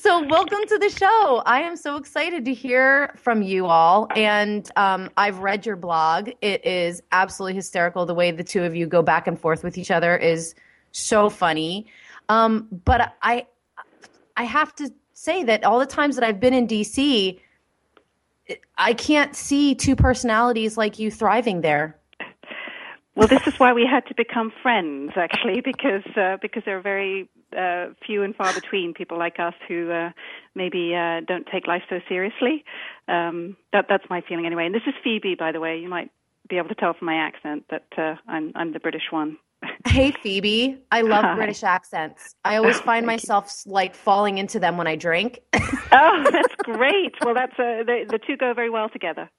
so 0.06 0.24
welcome 0.28 0.60
to 0.68 0.78
the 0.78 0.88
show. 0.88 1.42
I 1.46 1.62
am 1.62 1.76
so 1.76 1.96
excited 1.96 2.44
to 2.44 2.54
hear 2.54 3.12
from 3.16 3.42
you 3.42 3.66
all. 3.66 4.06
And 4.14 4.70
um, 4.76 5.10
i've 5.16 5.40
read 5.40 5.66
your 5.66 5.74
blog. 5.74 6.30
It 6.40 6.64
is 6.64 7.02
absolutely 7.10 7.56
hysterical 7.56 8.06
the 8.06 8.14
way 8.14 8.30
the 8.30 8.44
two 8.44 8.62
of 8.62 8.76
you 8.76 8.86
go 8.86 9.02
back 9.02 9.26
and 9.26 9.36
forth 9.36 9.64
with 9.64 9.76
each 9.76 9.90
other 9.90 10.16
is 10.16 10.54
so 10.92 11.28
funny. 11.28 11.88
Um, 12.28 12.68
but 12.84 13.14
i 13.20 13.46
i 14.36 14.44
have 14.44 14.76
to 14.76 14.92
say 15.12 15.42
that 15.42 15.64
all 15.64 15.80
the 15.80 15.86
times 15.86 16.14
that 16.14 16.22
i've 16.24 16.38
been 16.38 16.54
in 16.54 16.68
dc 16.68 17.40
i 18.78 18.92
can't 18.92 19.34
see 19.34 19.74
two 19.74 19.96
personalities 19.96 20.76
like 20.76 21.00
you 21.00 21.10
thriving 21.10 21.62
there. 21.62 21.98
Well, 23.16 23.26
this 23.26 23.44
is 23.46 23.58
why 23.58 23.72
we 23.72 23.86
had 23.90 24.06
to 24.06 24.14
become 24.14 24.52
friends, 24.62 25.12
actually, 25.16 25.62
because 25.62 26.04
uh, 26.16 26.36
because 26.40 26.62
there 26.64 26.76
are 26.76 26.82
very 26.82 27.28
uh, 27.56 27.94
few 28.04 28.22
and 28.22 28.34
far 28.34 28.52
between 28.52 28.94
people 28.94 29.18
like 29.18 29.38
us 29.38 29.54
who 29.68 29.90
uh, 29.90 30.10
maybe 30.54 30.94
uh, 30.94 31.20
don't 31.26 31.46
take 31.52 31.66
life 31.66 31.82
so 31.88 32.00
seriously. 32.08 32.64
Um, 33.08 33.56
that 33.72 33.86
that's 33.88 34.04
my 34.10 34.22
feeling 34.28 34.46
anyway. 34.46 34.66
And 34.66 34.74
this 34.74 34.82
is 34.86 34.94
Phoebe, 35.02 35.34
by 35.34 35.52
the 35.52 35.60
way. 35.60 35.78
You 35.78 35.88
might 35.88 36.10
be 36.48 36.58
able 36.58 36.68
to 36.68 36.74
tell 36.74 36.94
from 36.94 37.06
my 37.06 37.14
accent 37.16 37.64
that 37.70 37.86
uh, 37.96 38.16
I'm 38.28 38.52
I'm 38.54 38.72
the 38.72 38.80
British 38.80 39.10
one. 39.10 39.38
hey 39.86 40.12
Phoebe, 40.22 40.78
I 40.92 41.00
love 41.00 41.24
Hi. 41.24 41.34
British 41.34 41.62
accents. 41.62 42.34
I 42.44 42.56
always 42.56 42.78
find 42.80 43.06
myself 43.06 43.50
you. 43.64 43.72
like 43.72 43.94
falling 43.94 44.38
into 44.38 44.60
them 44.60 44.76
when 44.76 44.86
I 44.86 44.96
drink. 44.96 45.40
oh, 45.54 46.24
that's 46.30 46.54
great. 46.62 47.14
Well, 47.24 47.34
that's 47.34 47.54
uh, 47.58 47.82
the 47.84 48.04
the 48.08 48.18
two 48.26 48.36
go 48.36 48.52
very 48.54 48.70
well 48.70 48.88
together. 48.88 49.30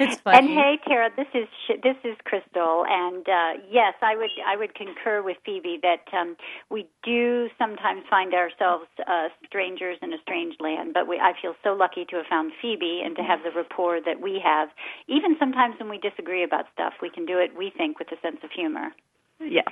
It's 0.00 0.20
funny. 0.20 0.38
And 0.38 0.48
hey, 0.48 0.78
Tara, 0.86 1.10
this 1.16 1.26
is 1.34 1.48
this 1.82 1.96
is 2.04 2.16
Crystal, 2.24 2.84
and 2.88 3.26
uh, 3.28 3.62
yes, 3.70 3.94
I 4.02 4.16
would 4.16 4.30
I 4.46 4.56
would 4.56 4.74
concur 4.74 5.22
with 5.22 5.36
Phoebe 5.44 5.78
that 5.82 6.04
um, 6.16 6.36
we 6.70 6.88
do 7.02 7.48
sometimes 7.58 8.02
find 8.08 8.34
ourselves 8.34 8.86
uh, 9.06 9.28
strangers 9.46 9.98
in 10.02 10.12
a 10.12 10.18
strange 10.22 10.54
land, 10.60 10.94
but 10.94 11.08
we, 11.08 11.18
I 11.18 11.32
feel 11.40 11.54
so 11.62 11.72
lucky 11.74 12.04
to 12.06 12.16
have 12.16 12.26
found 12.26 12.52
Phoebe 12.60 13.02
and 13.04 13.16
to 13.16 13.22
have 13.22 13.40
the 13.42 13.50
rapport 13.50 14.00
that 14.04 14.20
we 14.20 14.40
have. 14.44 14.68
Even 15.08 15.36
sometimes 15.38 15.76
when 15.78 15.88
we 15.88 15.98
disagree 15.98 16.44
about 16.44 16.66
stuff, 16.72 16.94
we 17.02 17.10
can 17.10 17.26
do 17.26 17.38
it. 17.38 17.50
We 17.56 17.72
think 17.76 17.98
with 17.98 18.08
a 18.12 18.20
sense 18.20 18.38
of 18.42 18.50
humor. 18.50 18.94
Yeah, 19.40 19.62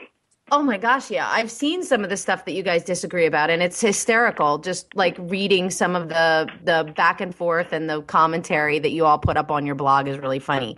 Oh 0.54 0.62
my 0.62 0.76
gosh, 0.76 1.10
yeah. 1.10 1.30
I've 1.30 1.50
seen 1.50 1.82
some 1.82 2.04
of 2.04 2.10
the 2.10 2.16
stuff 2.18 2.44
that 2.44 2.52
you 2.52 2.62
guys 2.62 2.84
disagree 2.84 3.24
about 3.24 3.48
and 3.48 3.62
it's 3.62 3.80
hysterical 3.80 4.58
just 4.58 4.94
like 4.94 5.16
reading 5.18 5.70
some 5.70 5.96
of 5.96 6.10
the 6.10 6.46
the 6.62 6.92
back 6.94 7.22
and 7.22 7.34
forth 7.34 7.72
and 7.72 7.88
the 7.88 8.02
commentary 8.02 8.78
that 8.78 8.90
you 8.90 9.06
all 9.06 9.18
put 9.18 9.38
up 9.38 9.50
on 9.50 9.64
your 9.64 9.74
blog 9.74 10.06
is 10.08 10.18
really 10.18 10.38
funny. 10.38 10.76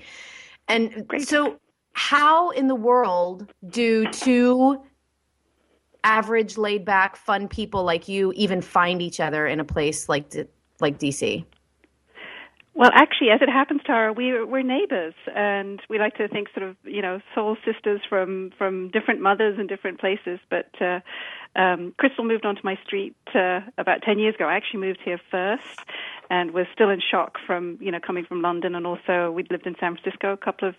And 0.69 1.09
Great. 1.09 1.27
so 1.27 1.59
how 1.95 2.51
in 2.51 2.69
the 2.69 2.77
world 2.77 3.53
do 3.69 4.09
two 4.13 4.81
average 6.05 6.57
laid 6.57 6.85
back 6.85 7.17
fun 7.17 7.49
people 7.49 7.83
like 7.83 8.07
you 8.07 8.33
even 8.37 8.61
find 8.61 9.03
each 9.03 9.19
other 9.19 9.45
in 9.45 9.59
a 9.59 9.65
place 9.65 10.09
like 10.09 10.33
like 10.79 11.01
DC? 11.01 11.45
Well, 12.75 12.91
actually, 12.93 13.31
as 13.31 13.41
it 13.41 13.49
happens, 13.49 13.83
Tara, 13.87 14.13
we're, 14.13 14.45
we're 14.45 14.63
neighbors, 14.63 15.15
and 15.35 15.81
we 15.89 15.99
like 16.01 16.17
to 16.17 16.27
think 16.29 16.49
sort 16.55 16.69
of, 16.69 16.77
you 16.85 17.03
know, 17.03 17.21
soul 17.35 17.57
sisters 17.65 18.01
from 18.09 18.51
from 18.59 18.91
different 18.91 19.21
mothers 19.21 19.57
and 19.59 19.69
different 19.69 20.01
places. 20.01 20.41
But 20.51 20.71
uh, 20.81 21.01
um, 21.57 21.95
Crystal 21.99 22.25
moved 22.25 22.45
onto 22.45 22.63
my 22.65 22.79
street 22.85 23.17
uh, 23.35 23.61
about 23.79 24.03
ten 24.03 24.19
years 24.19 24.35
ago. 24.35 24.47
I 24.47 24.55
actually 24.55 24.81
moved 24.81 25.01
here 25.05 25.21
first, 25.31 25.81
and 26.31 26.53
was 26.53 26.67
still 26.73 26.91
in 26.91 27.01
shock 27.01 27.37
from, 27.47 27.79
you 27.81 27.91
know, 27.91 28.01
coming 28.05 28.25
from 28.25 28.43
London, 28.43 28.75
and 28.75 28.87
also 28.87 29.31
we'd 29.31 29.51
lived 29.51 29.67
in 29.67 29.75
San 29.79 29.97
Francisco 29.97 30.33
a 30.33 30.37
couple 30.37 30.69
of 30.69 30.75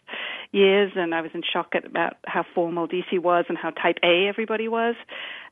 years, 0.51 0.91
and 0.95 1.13
I 1.13 1.21
was 1.21 1.31
in 1.33 1.41
shock 1.41 1.73
at 1.73 1.85
about 1.85 2.17
how 2.25 2.45
formal 2.53 2.87
DC 2.87 3.19
was 3.19 3.45
and 3.49 3.57
how 3.57 3.69
Type 3.71 3.97
A 4.03 4.27
everybody 4.27 4.67
was 4.67 4.95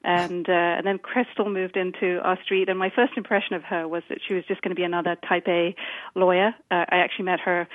and 0.03 0.49
uh, 0.49 0.51
and 0.51 0.85
then 0.85 0.97
Crystal 0.97 1.49
moved 1.49 1.77
into 1.77 2.19
our 2.23 2.37
street, 2.43 2.67
and 2.67 2.77
my 2.77 2.89
first 2.93 3.13
impression 3.15 3.55
of 3.55 3.63
her 3.63 3.87
was 3.87 4.03
that 4.09 4.19
she 4.25 4.33
was 4.33 4.43
just 4.47 4.61
going 4.61 4.71
to 4.71 4.75
be 4.75 4.83
another 4.83 5.15
Type 5.27 5.47
A 5.47 5.75
lawyer. 6.15 6.53
Uh, 6.69 6.85
I 6.89 6.97
actually 6.97 7.25
met 7.25 7.39
her 7.39 7.67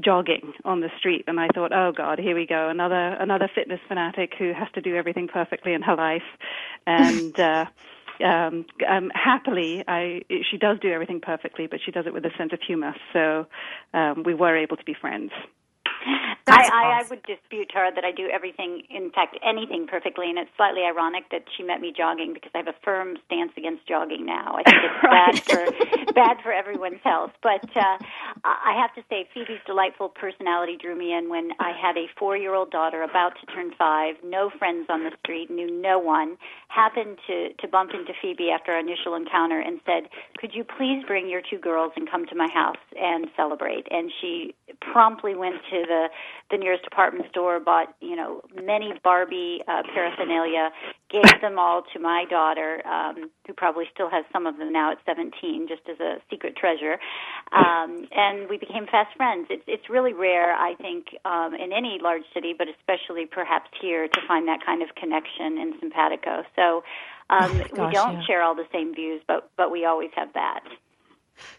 jogging 0.00 0.52
on 0.64 0.80
the 0.80 0.90
street 0.98 1.24
and 1.26 1.40
I 1.40 1.48
thought, 1.54 1.72
oh 1.72 1.92
God, 1.96 2.18
here 2.18 2.34
we 2.34 2.46
go, 2.46 2.68
another 2.68 3.16
another 3.18 3.48
fitness 3.54 3.80
fanatic 3.88 4.32
who 4.38 4.52
has 4.52 4.68
to 4.74 4.80
do 4.80 4.94
everything 4.96 5.28
perfectly 5.28 5.72
in 5.72 5.82
her 5.82 5.96
life. 5.96 6.22
And 6.86 7.38
uh 7.38 7.66
um, 8.24 8.64
um, 8.88 9.10
happily, 9.14 9.84
I 9.86 10.22
she 10.50 10.56
does 10.56 10.78
do 10.80 10.90
everything 10.90 11.20
perfectly, 11.20 11.66
but 11.66 11.80
she 11.84 11.90
does 11.90 12.06
it 12.06 12.12
with 12.12 12.24
a 12.24 12.30
sense 12.38 12.52
of 12.52 12.60
humor. 12.66 12.94
So 13.12 13.46
um, 13.92 14.22
we 14.24 14.34
were 14.34 14.56
able 14.56 14.76
to 14.76 14.84
be 14.84 14.94
friends. 14.94 15.32
I, 16.48 16.70
I, 16.72 17.00
I 17.02 17.08
would 17.10 17.22
dispute 17.24 17.70
Tara 17.72 17.90
that 17.94 18.04
I 18.04 18.12
do 18.12 18.28
everything, 18.32 18.82
in 18.88 19.10
fact, 19.10 19.36
anything 19.42 19.86
perfectly, 19.86 20.30
and 20.30 20.38
it's 20.38 20.50
slightly 20.56 20.82
ironic 20.82 21.24
that 21.30 21.44
she 21.56 21.62
met 21.62 21.80
me 21.80 21.92
jogging 21.96 22.34
because 22.34 22.50
I 22.54 22.58
have 22.58 22.68
a 22.68 22.78
firm 22.84 23.18
stance 23.26 23.52
against 23.56 23.86
jogging 23.88 24.24
now. 24.24 24.56
I 24.56 24.62
think 24.62 24.82
it's 24.86 25.02
bad 25.10 25.34
for 25.42 26.12
bad 26.14 26.36
for 26.42 26.52
everyone's 26.52 27.02
health. 27.02 27.32
But 27.42 27.66
uh, 27.76 27.98
I 28.44 28.78
have 28.78 28.94
to 28.94 29.02
say, 29.10 29.28
Phoebe's 29.34 29.60
delightful 29.66 30.08
personality 30.08 30.78
drew 30.80 30.96
me 30.96 31.12
in 31.12 31.28
when 31.28 31.50
I 31.58 31.72
had 31.74 31.96
a 31.96 32.06
four-year-old 32.18 32.70
daughter 32.70 33.02
about 33.02 33.32
to 33.40 33.46
turn 33.52 33.72
five, 33.76 34.14
no 34.24 34.50
friends 34.50 34.86
on 34.88 35.02
the 35.02 35.10
street, 35.24 35.50
knew 35.50 35.70
no 35.70 35.98
one, 35.98 36.36
happened 36.68 37.18
to 37.26 37.52
to 37.58 37.66
bump 37.66 37.90
into 37.92 38.12
Phoebe 38.22 38.50
after 38.54 38.72
our 38.72 38.80
initial 38.80 39.14
encounter 39.14 39.58
and 39.58 39.80
said, 39.84 40.08
"Could 40.38 40.54
you 40.54 40.62
please 40.62 41.02
bring 41.06 41.28
your 41.28 41.42
two 41.42 41.58
girls 41.58 41.92
and 41.96 42.08
come 42.08 42.26
to 42.26 42.36
my 42.36 42.48
house 42.48 42.82
and 42.94 43.26
celebrate?" 43.36 43.86
And 43.90 44.12
she 44.20 44.54
promptly 44.80 45.34
went 45.34 45.56
to 45.70 45.82
the 45.86 45.95
the 46.50 46.56
nearest 46.56 46.84
department 46.84 47.26
store, 47.30 47.58
bought 47.60 47.94
you 48.00 48.16
know 48.16 48.40
many 48.62 48.92
Barbie 49.02 49.62
uh, 49.68 49.82
paraphernalia, 49.94 50.70
gave 51.10 51.24
them 51.40 51.58
all 51.58 51.82
to 51.92 51.98
my 51.98 52.24
daughter, 52.28 52.86
um, 52.86 53.30
who 53.46 53.52
probably 53.52 53.84
still 53.92 54.10
has 54.10 54.24
some 54.32 54.46
of 54.46 54.58
them 54.58 54.72
now 54.72 54.92
at 54.92 54.98
17, 55.06 55.66
just 55.68 55.82
as 55.88 55.98
a 56.00 56.16
secret 56.30 56.56
treasure. 56.56 56.98
Um, 57.52 58.06
and 58.12 58.48
we 58.48 58.58
became 58.58 58.86
fast 58.86 59.16
friends. 59.16 59.48
It's 59.50 59.64
it's 59.66 59.88
really 59.90 60.12
rare, 60.12 60.54
I 60.54 60.74
think, 60.74 61.06
um, 61.24 61.54
in 61.54 61.72
any 61.72 61.98
large 62.02 62.24
city, 62.34 62.54
but 62.56 62.68
especially 62.68 63.26
perhaps 63.26 63.70
here, 63.80 64.08
to 64.08 64.20
find 64.26 64.48
that 64.48 64.64
kind 64.64 64.82
of 64.82 64.94
connection 64.94 65.58
in 65.58 65.74
simpatico. 65.80 66.44
So. 66.54 66.82
Um, 67.28 67.58
we 67.58 67.64
gosh, 67.64 67.92
don't 67.92 68.14
yeah. 68.20 68.24
share 68.24 68.42
all 68.44 68.54
the 68.54 68.68
same 68.72 68.94
views, 68.94 69.20
but 69.26 69.50
but 69.56 69.72
we 69.72 69.84
always 69.84 70.10
have 70.14 70.32
that. 70.34 70.62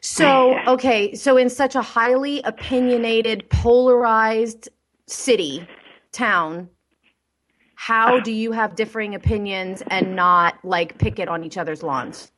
So, 0.02 0.58
okay, 0.68 1.14
so 1.16 1.38
in 1.38 1.50
such 1.50 1.76
a 1.76 1.82
highly 1.82 2.42
opinionated, 2.44 3.50
polarized 3.50 4.70
city, 5.08 5.68
town, 6.12 6.70
how 7.76 8.20
do 8.20 8.32
you 8.32 8.52
have 8.52 8.76
differing 8.76 9.16
opinions 9.16 9.84
and 9.90 10.16
not 10.16 10.56
like 10.64 10.98
picket 10.98 11.30
on 11.30 11.44
each 11.44 11.58
other's 11.58 11.84
lawns? 11.84 12.32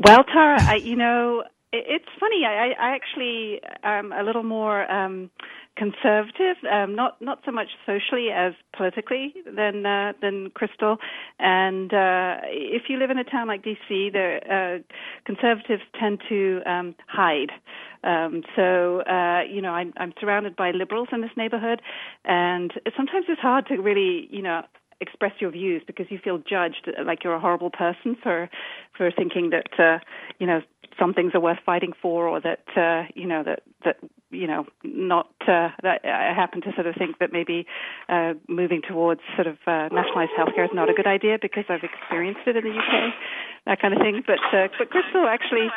Well, 0.00 0.24
Tara, 0.24 0.60
I, 0.60 0.76
you 0.76 0.96
know, 0.96 1.44
it, 1.72 1.84
it's 1.88 2.08
funny. 2.18 2.44
I, 2.44 2.70
I 2.78 2.94
actually 2.94 3.60
am 3.82 4.12
a 4.12 4.22
little 4.22 4.42
more 4.42 4.90
um, 4.90 5.30
conservative, 5.78 6.56
um, 6.70 6.94
not 6.94 7.22
not 7.22 7.38
so 7.46 7.52
much 7.52 7.68
socially 7.86 8.28
as 8.34 8.52
politically 8.76 9.32
than 9.46 9.86
uh, 9.86 10.12
than 10.20 10.50
Crystal. 10.50 10.96
And 11.38 11.94
uh, 11.94 12.38
if 12.44 12.82
you 12.88 12.98
live 12.98 13.10
in 13.10 13.18
a 13.18 13.24
town 13.24 13.46
like 13.46 13.62
DC, 13.62 14.12
the 14.12 14.40
uh, 14.50 14.94
conservatives 15.24 15.82
tend 15.98 16.20
to 16.28 16.60
um, 16.66 16.94
hide. 17.06 17.52
Um, 18.02 18.42
so 18.56 19.02
uh, 19.02 19.42
you 19.48 19.62
know, 19.62 19.70
I'm, 19.70 19.92
I'm 19.96 20.12
surrounded 20.20 20.56
by 20.56 20.72
liberals 20.72 21.08
in 21.12 21.20
this 21.20 21.30
neighborhood, 21.36 21.80
and 22.24 22.72
sometimes 22.96 23.26
it's 23.28 23.40
hard 23.40 23.66
to 23.68 23.76
really, 23.76 24.28
you 24.30 24.42
know, 24.42 24.62
express 25.00 25.32
your 25.38 25.50
views 25.50 25.82
because 25.86 26.06
you 26.10 26.18
feel 26.22 26.38
judged 26.38 26.90
like 27.06 27.22
you're 27.22 27.34
a 27.34 27.40
horrible 27.40 27.70
person 27.70 28.16
for 28.20 28.50
for 28.96 29.10
thinking 29.12 29.50
that 29.50 29.78
uh 29.78 29.98
you 30.40 30.46
know 30.46 30.60
some 30.98 31.14
things 31.14 31.32
are 31.34 31.40
worth 31.40 31.58
fighting 31.64 31.92
for 32.00 32.26
or 32.28 32.40
that 32.40 32.64
uh 32.76 33.08
you 33.14 33.26
know 33.26 33.42
that 33.42 33.60
that 33.84 33.96
you 34.30 34.46
know 34.46 34.66
not 34.84 35.30
uh 35.42 35.68
that 35.82 36.00
I 36.04 36.34
happen 36.34 36.60
to 36.62 36.72
sort 36.74 36.86
of 36.86 36.94
think 36.96 37.18
that 37.18 37.32
maybe 37.32 37.66
uh 38.08 38.34
moving 38.48 38.82
towards 38.86 39.20
sort 39.36 39.46
of 39.46 39.56
uh 39.66 39.88
nationalized 39.92 40.32
healthcare 40.38 40.64
is 40.64 40.74
not 40.74 40.90
a 40.90 40.94
good 40.94 41.06
idea 41.06 41.38
because 41.40 41.64
I've 41.68 41.84
experienced 41.84 42.40
it 42.46 42.56
in 42.56 42.64
the 42.64 42.70
UK 42.70 43.14
that 43.66 43.80
kind 43.80 43.94
of 43.94 44.00
thing 44.00 44.22
but 44.26 44.40
uh 44.52 44.68
but 44.78 44.90
Crystal 44.90 45.26
actually 45.26 45.68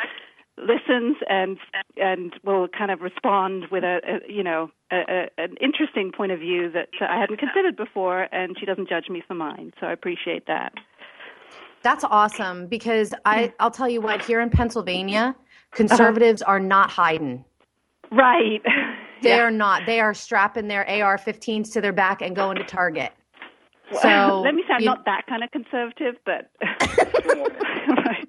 listens 0.58 1.16
and 1.28 1.56
and 1.96 2.34
will 2.44 2.68
kind 2.68 2.90
of 2.90 3.00
respond 3.00 3.64
with 3.70 3.84
a, 3.84 4.00
a 4.06 4.32
you 4.32 4.42
know 4.42 4.70
a, 4.90 4.96
a, 4.96 5.42
an 5.42 5.56
interesting 5.60 6.12
point 6.12 6.32
of 6.32 6.40
view 6.40 6.70
that 6.72 6.88
I 7.00 7.18
hadn't 7.18 7.38
considered 7.38 7.76
before, 7.76 8.28
and 8.32 8.56
she 8.58 8.66
doesn't 8.66 8.88
judge 8.88 9.08
me 9.08 9.22
for 9.26 9.34
mine. 9.34 9.72
So 9.80 9.86
I 9.86 9.92
appreciate 9.92 10.46
that. 10.46 10.72
That's 11.82 12.04
awesome 12.04 12.66
because 12.66 13.12
I, 13.24 13.46
hmm. 13.46 13.50
I'll 13.60 13.70
tell 13.70 13.88
you 13.88 14.00
what, 14.00 14.24
here 14.24 14.40
in 14.40 14.50
Pennsylvania, 14.50 15.34
uh-huh. 15.36 15.76
conservatives 15.76 16.42
are 16.42 16.60
not 16.60 16.90
hiding. 16.90 17.44
Right. 18.10 18.62
They 19.22 19.30
Yeah. 19.30 19.42
are 19.44 19.50
not. 19.50 19.86
They 19.86 20.00
are 20.00 20.14
strapping 20.14 20.68
their 20.68 20.88
AR 20.88 21.16
15s 21.16 21.72
to 21.72 21.80
their 21.80 21.92
back 21.92 22.22
and 22.22 22.34
going 22.34 22.56
to 22.56 22.64
Target. 22.64 23.12
So 24.00 24.40
let 24.44 24.54
me 24.54 24.64
say, 24.66 24.74
I'm 24.74 24.80
you- 24.80 24.86
not 24.86 25.04
that 25.04 25.26
kind 25.28 25.44
of 25.44 25.50
conservative, 25.50 26.16
but 26.24 26.50
right. 26.60 28.28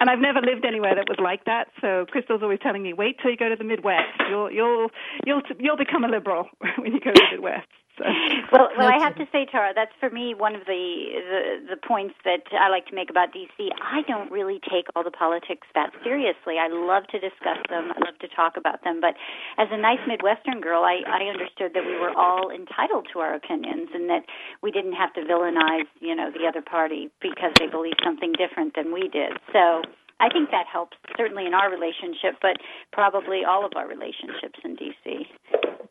And 0.00 0.10
I've 0.10 0.18
never 0.18 0.40
lived 0.40 0.64
anywhere 0.64 0.94
that 0.94 1.08
was 1.08 1.18
like 1.22 1.44
that. 1.44 1.68
So 1.80 2.04
Crystal's 2.10 2.42
always 2.42 2.58
telling 2.62 2.82
me, 2.82 2.92
"Wait 2.92 3.16
till 3.20 3.30
you 3.30 3.36
go 3.36 3.48
to 3.48 3.56
the 3.56 3.64
Midwest. 3.64 4.08
You'll 4.28 4.50
you'll 4.50 4.88
you'll 5.24 5.42
you'll 5.58 5.76
become 5.76 6.04
a 6.04 6.08
liberal 6.08 6.48
when 6.78 6.92
you 6.92 7.00
go 7.00 7.12
to 7.12 7.20
the 7.20 7.36
Midwest." 7.36 7.66
Well, 8.50 8.70
well, 8.78 8.88
I 8.88 8.98
have 8.98 9.14
to 9.16 9.26
say, 9.30 9.44
Tara, 9.44 9.72
that's 9.74 9.92
for 10.00 10.08
me 10.08 10.32
one 10.32 10.54
of 10.54 10.64
the, 10.64 11.20
the 11.68 11.74
the 11.74 11.76
points 11.76 12.14
that 12.24 12.44
I 12.52 12.70
like 12.70 12.86
to 12.86 12.94
make 12.94 13.10
about 13.10 13.28
DC. 13.34 13.68
I 13.82 14.00
don't 14.08 14.30
really 14.32 14.58
take 14.70 14.86
all 14.96 15.04
the 15.04 15.10
politics 15.10 15.66
that 15.74 15.92
seriously. 16.02 16.56
I 16.58 16.68
love 16.68 17.06
to 17.08 17.18
discuss 17.20 17.58
them. 17.68 17.92
I 17.92 17.98
love 18.06 18.18
to 18.20 18.28
talk 18.28 18.56
about 18.56 18.84
them. 18.84 19.00
But 19.00 19.14
as 19.58 19.68
a 19.70 19.76
nice 19.76 20.00
Midwestern 20.08 20.60
girl, 20.62 20.82
I, 20.84 21.02
I 21.06 21.28
understood 21.28 21.72
that 21.74 21.84
we 21.84 21.98
were 21.98 22.16
all 22.16 22.50
entitled 22.50 23.08
to 23.12 23.18
our 23.18 23.34
opinions 23.34 23.90
and 23.92 24.08
that 24.08 24.24
we 24.62 24.70
didn't 24.70 24.94
have 24.94 25.12
to 25.14 25.20
villainize, 25.20 25.88
you 26.00 26.14
know, 26.14 26.30
the 26.30 26.46
other 26.48 26.62
party 26.62 27.10
because 27.20 27.52
they 27.60 27.66
believed 27.66 28.00
something 28.02 28.32
different 28.32 28.74
than 28.74 28.92
we 28.92 29.08
did. 29.08 29.32
So. 29.52 29.82
I 30.20 30.28
think 30.30 30.50
that 30.50 30.66
helps 30.70 30.96
certainly 31.16 31.46
in 31.46 31.54
our 31.54 31.70
relationship, 31.70 32.36
but 32.42 32.56
probably 32.92 33.44
all 33.44 33.64
of 33.64 33.72
our 33.76 33.86
relationships 33.86 34.58
in 34.64 34.76
DC. 34.76 35.26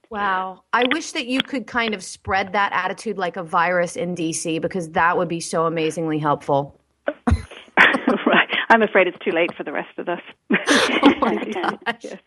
Wow. 0.09 0.63
I 0.73 0.83
wish 0.93 1.11
that 1.13 1.27
you 1.27 1.41
could 1.41 1.67
kind 1.67 1.93
of 1.93 2.03
spread 2.03 2.53
that 2.53 2.71
attitude 2.73 3.17
like 3.17 3.37
a 3.37 3.43
virus 3.43 3.95
in 3.95 4.15
DC 4.15 4.61
because 4.61 4.89
that 4.91 5.17
would 5.17 5.27
be 5.27 5.39
so 5.39 5.65
amazingly 5.65 6.17
helpful. 6.19 6.79
right. 7.27 8.49
I'm 8.69 8.81
afraid 8.81 9.07
it's 9.07 9.17
too 9.23 9.31
late 9.31 9.53
for 9.55 9.63
the 9.63 9.71
rest 9.71 9.97
of 9.97 10.09
us. 10.09 10.21
Oh 11.03 11.13
my 11.19 11.35
gosh. 11.85 12.03
Yes. 12.03 12.19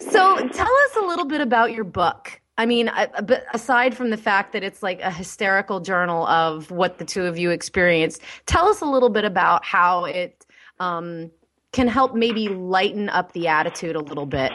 So 0.00 0.36
tell 0.48 0.72
us 0.84 0.96
a 0.96 1.06
little 1.06 1.24
bit 1.24 1.40
about 1.40 1.72
your 1.72 1.84
book. 1.84 2.40
I 2.58 2.66
mean, 2.66 2.88
I- 2.90 3.08
a 3.14 3.22
bit- 3.22 3.44
aside 3.54 3.96
from 3.96 4.10
the 4.10 4.16
fact 4.16 4.52
that 4.52 4.62
it's 4.62 4.82
like 4.82 5.00
a 5.00 5.10
hysterical 5.10 5.80
journal 5.80 6.26
of 6.26 6.70
what 6.70 6.98
the 6.98 7.04
two 7.04 7.24
of 7.24 7.38
you 7.38 7.50
experienced, 7.50 8.20
tell 8.46 8.66
us 8.68 8.80
a 8.80 8.86
little 8.86 9.08
bit 9.08 9.24
about 9.24 9.64
how 9.64 10.04
it 10.04 10.46
um, 10.80 11.30
can 11.72 11.86
help 11.86 12.14
maybe 12.14 12.48
lighten 12.48 13.08
up 13.08 13.32
the 13.32 13.46
attitude 13.46 13.94
a 13.94 14.00
little 14.00 14.26
bit. 14.26 14.50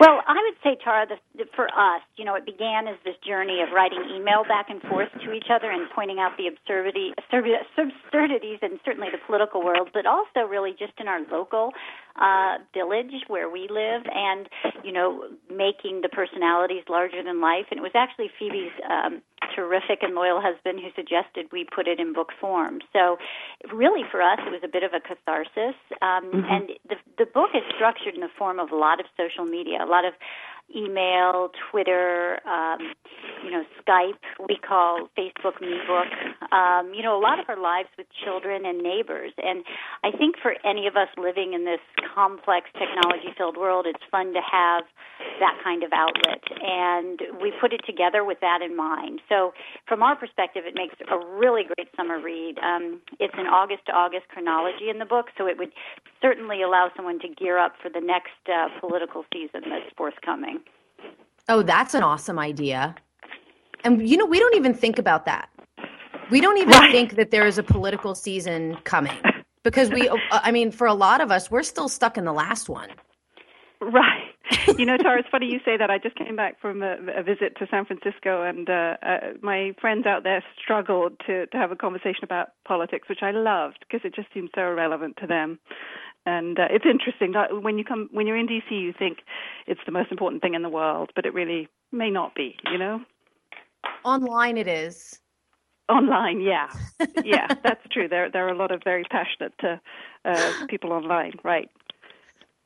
Well, 0.00 0.22
I 0.28 0.38
would 0.38 0.54
say, 0.62 0.78
Tara, 0.78 1.06
the, 1.10 1.18
the, 1.34 1.50
for 1.56 1.66
us, 1.66 2.02
you 2.16 2.24
know, 2.24 2.36
it 2.36 2.46
began 2.46 2.86
as 2.86 2.94
this 3.04 3.16
journey 3.26 3.58
of 3.66 3.74
writing 3.74 3.98
email 4.14 4.44
back 4.46 4.70
and 4.70 4.80
forth 4.82 5.08
to 5.24 5.32
each 5.32 5.50
other 5.50 5.72
and 5.72 5.90
pointing 5.90 6.20
out 6.20 6.36
the 6.38 6.46
absurdity, 6.46 7.10
absurd- 7.18 7.50
absurdities 7.74 8.60
in 8.62 8.78
certainly 8.84 9.08
the 9.10 9.18
political 9.26 9.60
world, 9.64 9.90
but 9.92 10.06
also 10.06 10.46
really 10.48 10.70
just 10.70 10.92
in 11.00 11.08
our 11.08 11.18
local 11.32 11.72
uh, 12.14 12.58
village 12.72 13.10
where 13.26 13.50
we 13.50 13.66
live, 13.70 14.06
and 14.14 14.48
you 14.84 14.92
know, 14.92 15.34
making 15.50 16.02
the 16.02 16.08
personalities 16.08 16.84
larger 16.88 17.22
than 17.24 17.40
life. 17.40 17.66
And 17.72 17.78
it 17.78 17.82
was 17.82 17.98
actually 17.98 18.30
Phoebe's 18.38 18.70
um, 18.88 19.20
terrific 19.58 19.98
and 20.02 20.14
loyal 20.14 20.40
husband 20.40 20.78
who 20.78 20.90
suggested 20.94 21.50
we 21.50 21.66
put 21.76 21.88
it 21.92 21.98
in 21.98 22.12
book 22.12 22.30
form. 22.40 22.78
So, 22.94 23.18
really, 23.72 24.04
for 24.12 24.20
us, 24.22 24.38
it 24.46 24.52
was 24.56 24.62
a 24.62 24.72
bit 24.76 24.84
of 24.88 24.92
a 24.94 25.00
catharsis. 25.08 25.76
Um, 26.08 26.46
And 26.54 26.64
the 26.90 26.96
the 27.22 27.26
book 27.26 27.50
is 27.54 27.64
structured 27.74 28.14
in 28.14 28.22
the 28.28 28.34
form 28.40 28.58
of 28.64 28.70
a 28.70 28.78
lot 28.86 29.00
of 29.02 29.06
social 29.22 29.46
media, 29.56 29.78
a 29.82 29.90
lot 29.96 30.04
of 30.10 30.14
email, 30.74 31.50
Twitter, 31.70 32.40
um, 32.46 32.92
you 33.44 33.50
know, 33.50 33.64
Skype. 33.80 34.20
We 34.48 34.56
call 34.56 35.08
Facebook 35.16 35.60
Me 35.60 35.78
Book. 35.86 36.08
Um, 36.52 36.92
you 36.94 37.02
know, 37.02 37.18
a 37.18 37.22
lot 37.22 37.38
of 37.38 37.46
our 37.48 37.60
lives 37.60 37.88
with 37.96 38.06
children 38.24 38.66
and 38.66 38.82
neighbors. 38.82 39.32
And 39.38 39.64
I 40.04 40.10
think 40.16 40.36
for 40.42 40.54
any 40.64 40.86
of 40.86 40.96
us 40.96 41.08
living 41.16 41.54
in 41.54 41.64
this 41.64 41.80
complex 42.14 42.68
technology-filled 42.78 43.56
world, 43.56 43.86
it's 43.88 44.02
fun 44.10 44.34
to 44.34 44.40
have 44.40 44.84
that 45.40 45.56
kind 45.62 45.82
of 45.82 45.90
outlet. 45.92 46.42
And 46.60 47.20
we 47.40 47.52
put 47.60 47.72
it 47.72 47.80
together 47.86 48.24
with 48.24 48.38
that 48.40 48.60
in 48.62 48.76
mind. 48.76 49.20
So, 49.28 49.52
from 49.86 50.02
our 50.02 50.16
perspective, 50.16 50.64
it 50.66 50.74
makes 50.74 50.94
a 51.10 51.18
really 51.38 51.62
great 51.64 51.88
summer 51.96 52.20
read. 52.20 52.58
Um, 52.58 53.00
it's 53.18 53.34
an 53.36 53.46
August 53.46 53.86
to 53.86 53.92
August 53.92 54.28
chronology 54.28 54.90
in 54.90 54.98
the 54.98 55.04
book, 55.04 55.26
so 55.36 55.46
it 55.46 55.58
would 55.58 55.72
certainly 56.20 56.62
allow 56.62 56.90
someone 56.96 57.18
to 57.20 57.28
gear 57.28 57.58
up 57.58 57.74
for 57.80 57.88
the 57.88 58.00
next 58.00 58.36
uh, 58.48 58.68
political 58.80 59.24
season 59.32 59.62
that's 59.70 59.92
forthcoming. 59.96 60.57
Oh, 61.48 61.62
that's 61.62 61.94
an 61.94 62.02
awesome 62.02 62.38
idea. 62.38 62.94
And 63.84 64.08
you 64.08 64.16
know, 64.16 64.26
we 64.26 64.38
don't 64.38 64.54
even 64.56 64.74
think 64.74 64.98
about 64.98 65.24
that. 65.26 65.48
We 66.30 66.40
don't 66.40 66.58
even 66.58 66.70
Right. 66.70 66.92
think 66.92 67.16
that 67.16 67.30
there 67.30 67.46
is 67.46 67.58
a 67.58 67.62
political 67.62 68.14
season 68.14 68.76
coming 68.84 69.16
because 69.62 69.90
we, 69.90 70.10
I 70.30 70.50
mean, 70.52 70.70
for 70.70 70.86
a 70.86 70.94
lot 70.94 71.20
of 71.20 71.30
us, 71.30 71.50
we're 71.50 71.62
still 71.62 71.88
stuck 71.88 72.18
in 72.18 72.24
the 72.24 72.32
last 72.32 72.68
one. 72.68 72.90
Right. 73.80 74.24
you 74.76 74.84
know, 74.84 74.96
Tara, 74.96 75.20
it's 75.20 75.28
funny 75.30 75.46
you 75.46 75.60
say 75.64 75.76
that. 75.76 75.90
I 75.90 75.98
just 75.98 76.16
came 76.16 76.36
back 76.36 76.60
from 76.60 76.82
a, 76.82 76.96
a 77.16 77.22
visit 77.22 77.56
to 77.58 77.66
San 77.70 77.84
Francisco, 77.84 78.42
and 78.42 78.68
uh, 78.68 78.96
uh, 79.02 79.18
my 79.42 79.72
friends 79.80 80.04
out 80.06 80.24
there 80.24 80.42
struggled 80.62 81.12
to, 81.26 81.46
to 81.46 81.56
have 81.56 81.70
a 81.70 81.76
conversation 81.76 82.24
about 82.24 82.48
politics, 82.66 83.08
which 83.08 83.22
I 83.22 83.30
loved 83.30 83.78
because 83.88 84.04
it 84.04 84.14
just 84.14 84.28
seemed 84.34 84.50
so 84.54 84.62
irrelevant 84.62 85.16
to 85.20 85.26
them. 85.26 85.58
And 86.26 86.58
uh, 86.58 86.68
it's 86.70 86.84
interesting 86.84 87.32
that 87.32 87.62
when 87.62 87.78
you 87.78 87.84
come 87.84 88.08
when 88.12 88.26
you're 88.26 88.36
in 88.36 88.46
DC, 88.46 88.70
you 88.70 88.92
think 88.92 89.18
it's 89.66 89.80
the 89.86 89.92
most 89.92 90.10
important 90.10 90.42
thing 90.42 90.54
in 90.54 90.62
the 90.62 90.68
world, 90.68 91.10
but 91.14 91.24
it 91.24 91.32
really 91.32 91.68
may 91.90 92.10
not 92.10 92.34
be. 92.34 92.56
You 92.70 92.78
know, 92.78 93.00
online 94.04 94.58
it 94.58 94.68
is. 94.68 95.20
Online, 95.88 96.42
yeah, 96.42 96.68
yeah, 97.24 97.46
that's 97.62 97.80
true. 97.90 98.08
There, 98.08 98.30
there 98.30 98.46
are 98.46 98.50
a 98.50 98.56
lot 98.56 98.70
of 98.70 98.82
very 98.84 99.04
passionate 99.04 99.54
uh, 99.62 99.76
uh, 100.26 100.66
people 100.66 100.92
online, 100.92 101.32
right? 101.44 101.70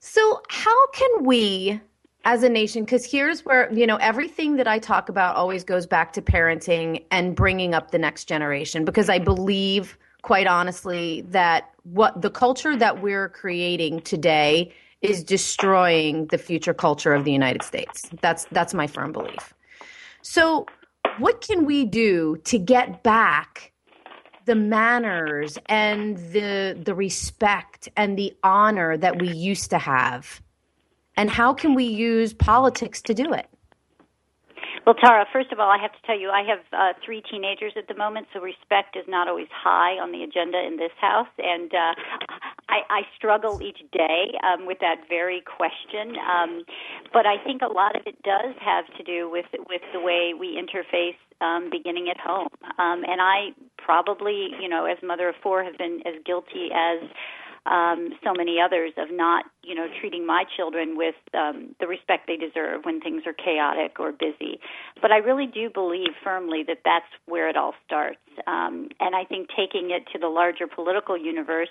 So, 0.01 0.43
how 0.49 0.87
can 0.89 1.25
we, 1.25 1.81
as 2.25 2.43
a 2.43 2.49
nation, 2.49 2.85
because 2.85 3.09
here's 3.09 3.45
where, 3.45 3.73
you 3.73 3.87
know, 3.87 3.95
everything 3.97 4.57
that 4.57 4.67
I 4.67 4.81
talk 4.81 5.09
about 5.09 5.37
always 5.37 5.63
goes 5.63 5.87
back 5.87 6.13
to 6.15 6.23
parenting 6.23 7.05
and 7.13 7.37
bringing 7.37 7.73
up 7.73 7.93
the 7.93 7.99
next 8.01 8.25
generation, 8.25 8.85
because 8.85 9.09
I 9.09 9.21
believe, 9.21 9.97
quite 10.23 10.47
honestly, 10.47 11.23
that 11.29 11.71
what 11.83 12.23
the 12.23 12.31
culture 12.31 12.77
that 12.77 13.03
we're 13.03 13.29
creating 13.29 14.01
today 14.03 14.73
is 15.01 15.25
destroying 15.25 16.27
the 16.27 16.39
future 16.39 16.73
culture 16.73 17.13
of 17.13 17.25
the 17.25 17.33
United 17.33 17.63
States. 17.63 18.09
That's 18.21 18.47
that's 18.53 18.73
my 18.73 18.87
firm 18.87 19.13
belief. 19.13 19.53
So, 20.23 20.67
what 21.19 21.41
can 21.41 21.67
we 21.67 21.85
do 21.85 22.37
to 22.45 22.59
get 22.59 23.03
back 23.03 23.73
the 24.45 24.55
manners 24.55 25.59
and 25.67 26.17
the 26.33 26.79
the 26.81 26.95
respect 26.95 27.89
and 27.97 28.19
the 28.19 28.35
honor 28.43 28.97
that 28.97 29.21
we 29.21 29.31
used 29.31 29.71
to 29.71 29.79
have 29.79 30.41
and 31.17 31.31
how 31.31 31.53
can 31.53 31.75
we 31.75 31.85
use 31.85 32.33
politics 32.33 33.03
to 33.03 33.15
do 33.15 33.33
it 33.33 33.47
well, 34.87 34.95
Tara, 34.95 35.27
first 35.33 35.53
of 35.53 35.61
all, 35.61 35.71
I 35.71 35.79
have 35.81 35.93
to 35.93 36.03
tell 36.07 36.19
you, 36.19 36.31
I 36.31 36.43
have 36.43 36.61
uh, 36.73 36.99
three 37.05 37.23
teenagers 37.23 37.73
at 37.77 37.89
the 37.89 37.95
moment, 37.95 38.27
so 38.33 38.41
respect 38.41 38.97
is 38.97 39.05
not 39.09 39.29
always 39.29 39.49
high 39.53 39.99
on 39.99 40.13
the 40.13 40.23
agenda 40.23 40.59
in 40.65 40.77
this 40.77 40.93
house, 41.01 41.31
and 41.39 41.73
uh, 41.73 41.95
I, 42.69 42.81
I 42.89 43.01
struggle 43.17 43.61
each 43.63 43.81
day 43.93 44.33
um, 44.43 44.67
with 44.67 44.79
that 44.81 45.09
very 45.09 45.43
question. 45.43 46.17
Um, 46.19 46.65
but 47.13 47.27
I 47.27 47.43
think 47.45 47.63
a 47.63 47.73
lot 47.73 47.97
of 47.97 48.03
it 48.07 48.21
does 48.23 48.55
have 48.61 48.87
to 48.97 49.03
do 49.03 49.31
with 49.31 49.47
with 49.69 49.83
the 49.93 50.01
way 50.01 50.35
we 50.39 50.59
interface 50.59 51.17
um, 51.41 51.69
beginning 51.71 52.09
at 52.09 52.19
home. 52.19 52.49
Um, 52.79 53.05
and 53.05 53.21
I 53.21 53.51
probably, 53.77 54.51
you 54.61 54.69
know, 54.69 54.87
as 54.87 54.99
mother 55.03 55.29
of 55.29 55.35
four, 55.43 55.65
have 55.65 55.77
been 55.77 56.01
as 56.07 56.15
guilty 56.25 56.71
as 56.75 57.01
um, 57.67 58.11
so 58.25 58.33
many 58.37 58.59
others 58.61 58.93
of 58.97 59.09
not, 59.11 59.45
you 59.63 59.75
know, 59.75 59.87
treating 60.01 60.27
my 60.27 60.45
children 60.57 60.97
with 60.97 61.15
um, 61.35 61.75
the 61.81 61.87
respect 61.87 62.27
they 62.27 62.37
deserve 62.37 62.85
when 62.85 63.01
things 63.01 63.23
are 63.27 63.33
chaotic 63.33 63.99
or 64.01 64.13
busy. 64.13 64.59
But 65.01 65.13
I 65.13 65.19
really 65.19 65.47
do 65.47 65.71
believe 65.71 66.15
firmly 66.23 66.65
that 66.67 66.79
that's 66.85 67.07
where 67.27 67.49
it 67.49 67.57
all 67.57 67.75
starts. 67.87 68.19
Um, 68.47 68.89
and 68.99 69.15
I 69.15 69.25
think 69.25 69.49
taking 69.57 69.91
it 69.91 70.05
to 70.13 70.19
the 70.19 70.29
larger 70.29 70.67
political 70.67 71.17
universe, 71.17 71.69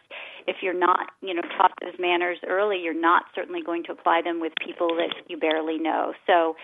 if 0.48 0.58
you're 0.62 0.78
not, 0.78 1.12
you 1.22 1.34
know, 1.34 1.42
taught 1.58 1.72
those 1.82 1.96
manners 2.00 2.38
early, 2.48 2.78
you're 2.82 3.00
not 3.00 3.24
certainly 3.36 3.62
going 3.62 3.84
to 3.86 3.92
apply 3.92 4.22
them 4.24 4.40
with 4.40 4.54
people 4.64 4.90
that 4.96 5.14
you 5.28 5.38
barely 5.38 5.78
know. 5.78 6.14
So 6.28 6.56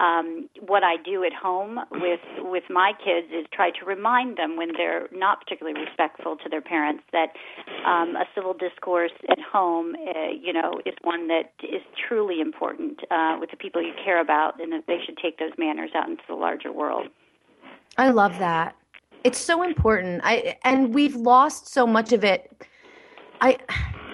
um, 0.00 0.48
what 0.60 0.82
I 0.82 0.96
do 1.04 1.24
at 1.24 1.32
home 1.32 1.78
with 1.92 2.20
with 2.38 2.64
my 2.68 2.92
kids 3.04 3.28
is 3.32 3.46
try 3.52 3.70
to 3.70 3.84
remind 3.86 4.36
them 4.36 4.56
when 4.56 4.70
they're 4.76 5.08
not 5.12 5.40
particularly 5.40 5.78
respectful 5.80 6.36
to 6.36 6.48
their 6.48 6.60
parents 6.60 7.04
that 7.12 7.28
um, 7.86 8.16
a 8.16 8.24
civil 8.34 8.54
discourse 8.54 9.12
at 9.30 9.38
home, 9.40 9.94
uh, 9.94 10.30
you 10.40 10.52
know, 10.52 10.73
is 10.84 10.94
one 11.02 11.28
that 11.28 11.52
is 11.62 11.82
truly 12.08 12.40
important 12.40 13.00
uh, 13.10 13.36
with 13.40 13.50
the 13.50 13.56
people 13.56 13.82
you 13.82 13.92
care 14.04 14.20
about, 14.20 14.60
and 14.60 14.72
that 14.72 14.84
they 14.86 14.98
should 15.04 15.16
take 15.18 15.38
those 15.38 15.52
manners 15.58 15.90
out 15.94 16.08
into 16.08 16.22
the 16.28 16.34
larger 16.34 16.72
world. 16.72 17.06
I 17.96 18.10
love 18.10 18.38
that. 18.38 18.76
It's 19.22 19.38
so 19.38 19.62
important. 19.62 20.20
I 20.24 20.56
and 20.64 20.94
we've 20.94 21.16
lost 21.16 21.68
so 21.68 21.86
much 21.86 22.12
of 22.12 22.24
it. 22.24 22.50
I 23.40 23.58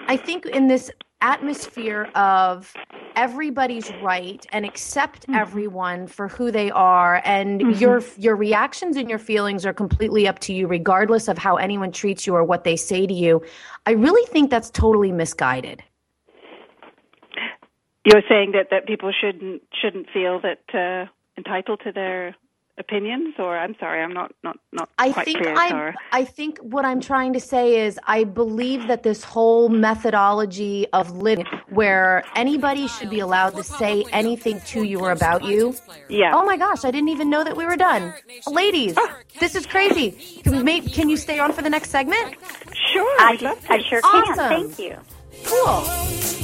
I 0.07 0.17
think 0.17 0.45
in 0.45 0.67
this 0.67 0.91
atmosphere 1.21 2.09
of 2.15 2.73
everybody's 3.15 3.91
right 4.01 4.45
and 4.51 4.65
accept 4.65 5.23
mm-hmm. 5.23 5.35
everyone 5.35 6.07
for 6.07 6.27
who 6.27 6.51
they 6.51 6.71
are 6.71 7.21
and 7.25 7.61
mm-hmm. 7.61 7.79
your 7.79 8.03
your 8.17 8.35
reactions 8.35 8.97
and 8.97 9.09
your 9.09 9.19
feelings 9.19 9.65
are 9.65 9.73
completely 9.73 10.27
up 10.27 10.39
to 10.39 10.53
you 10.53 10.67
regardless 10.67 11.27
of 11.27 11.37
how 11.37 11.57
anyone 11.57 11.91
treats 11.91 12.25
you 12.25 12.35
or 12.35 12.43
what 12.43 12.63
they 12.63 12.75
say 12.75 13.05
to 13.05 13.13
you 13.13 13.41
i 13.85 13.91
really 13.91 14.25
think 14.27 14.49
that's 14.49 14.71
totally 14.71 15.11
misguided 15.11 15.83
you're 18.05 18.23
saying 18.27 18.51
that 18.53 18.67
that 18.71 18.87
people 18.87 19.11
shouldn't 19.11 19.61
shouldn't 19.81 20.09
feel 20.09 20.39
that 20.41 20.61
uh 20.73 21.09
entitled 21.37 21.81
to 21.83 21.91
their 21.91 22.35
opinions 22.77 23.35
or 23.37 23.57
i'm 23.57 23.75
sorry 23.79 24.01
i'm 24.01 24.13
not 24.13 24.33
not 24.43 24.57
not 24.71 24.89
i 24.97 25.11
quite 25.11 25.25
think 25.25 25.39
clear, 25.39 25.53
i 25.55 25.93
i 26.13 26.23
think 26.23 26.57
what 26.59 26.85
i'm 26.85 27.01
trying 27.01 27.33
to 27.33 27.39
say 27.39 27.85
is 27.85 27.99
i 28.07 28.23
believe 28.23 28.87
that 28.87 29.03
this 29.03 29.23
whole 29.23 29.69
methodology 29.69 30.87
of 30.93 31.11
living 31.11 31.45
where 31.69 32.23
anybody 32.35 32.87
should 32.87 33.09
be 33.09 33.19
allowed 33.19 33.51
to 33.51 33.63
say 33.63 34.03
anything 34.11 34.59
to 34.61 34.83
you 34.83 34.99
or 34.99 35.11
about 35.11 35.43
you. 35.43 35.75
Yeah. 36.09 36.31
Oh 36.33 36.45
my 36.45 36.57
gosh 36.57 36.83
i 36.85 36.91
didn't 36.91 37.09
even 37.09 37.29
know 37.29 37.43
that 37.43 37.55
we 37.55 37.65
were 37.65 37.77
done. 37.77 38.13
Ladies 38.47 38.97
this 39.39 39.53
is 39.53 39.65
crazy. 39.67 40.11
Can 40.43 40.65
we 40.65 40.81
can 40.81 41.09
you 41.09 41.17
stay 41.17 41.39
on 41.39 41.51
for 41.51 41.61
the 41.61 41.69
next 41.69 41.89
segment? 41.89 42.35
Sure 42.93 43.15
i, 43.19 43.57
I 43.69 43.81
sure 43.83 44.01
can. 44.01 44.23
Awesome. 44.31 44.71
thank 44.71 44.79
you. 44.79 44.97
Cool 45.43 46.40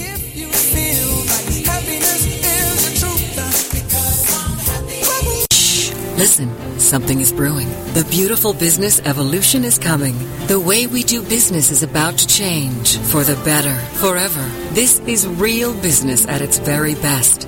Listen, 6.17 6.79
something 6.79 7.21
is 7.21 7.31
brewing. 7.31 7.69
The 7.93 8.05
beautiful 8.09 8.51
business 8.51 8.99
evolution 9.01 9.63
is 9.63 9.77
coming. 9.77 10.17
The 10.47 10.59
way 10.59 10.87
we 10.87 11.03
do 11.03 11.21
business 11.21 11.69
is 11.69 11.83
about 11.83 12.17
to 12.17 12.25
change 12.25 12.97
for 12.97 13.23
the 13.23 13.35
better, 13.45 13.75
forever. 13.97 14.41
This 14.73 14.99
is 15.01 15.27
real 15.27 15.79
business 15.79 16.27
at 16.27 16.41
its 16.41 16.57
very 16.57 16.95
best. 16.95 17.47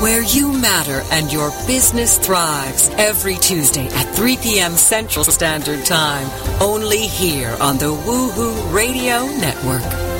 where 0.00 0.22
you 0.22 0.52
matter 0.52 1.02
and 1.10 1.32
your 1.32 1.50
business 1.66 2.18
thrives 2.18 2.88
every 2.98 3.36
Tuesday 3.36 3.88
at 3.88 4.14
3 4.14 4.36
p.m. 4.38 4.72
Central 4.72 5.24
Standard 5.24 5.84
Time. 5.84 6.28
Only 6.60 7.06
here 7.06 7.56
on 7.60 7.78
the 7.78 7.86
Woohoo 7.86 8.72
Radio 8.74 9.26
Network. 9.38 10.15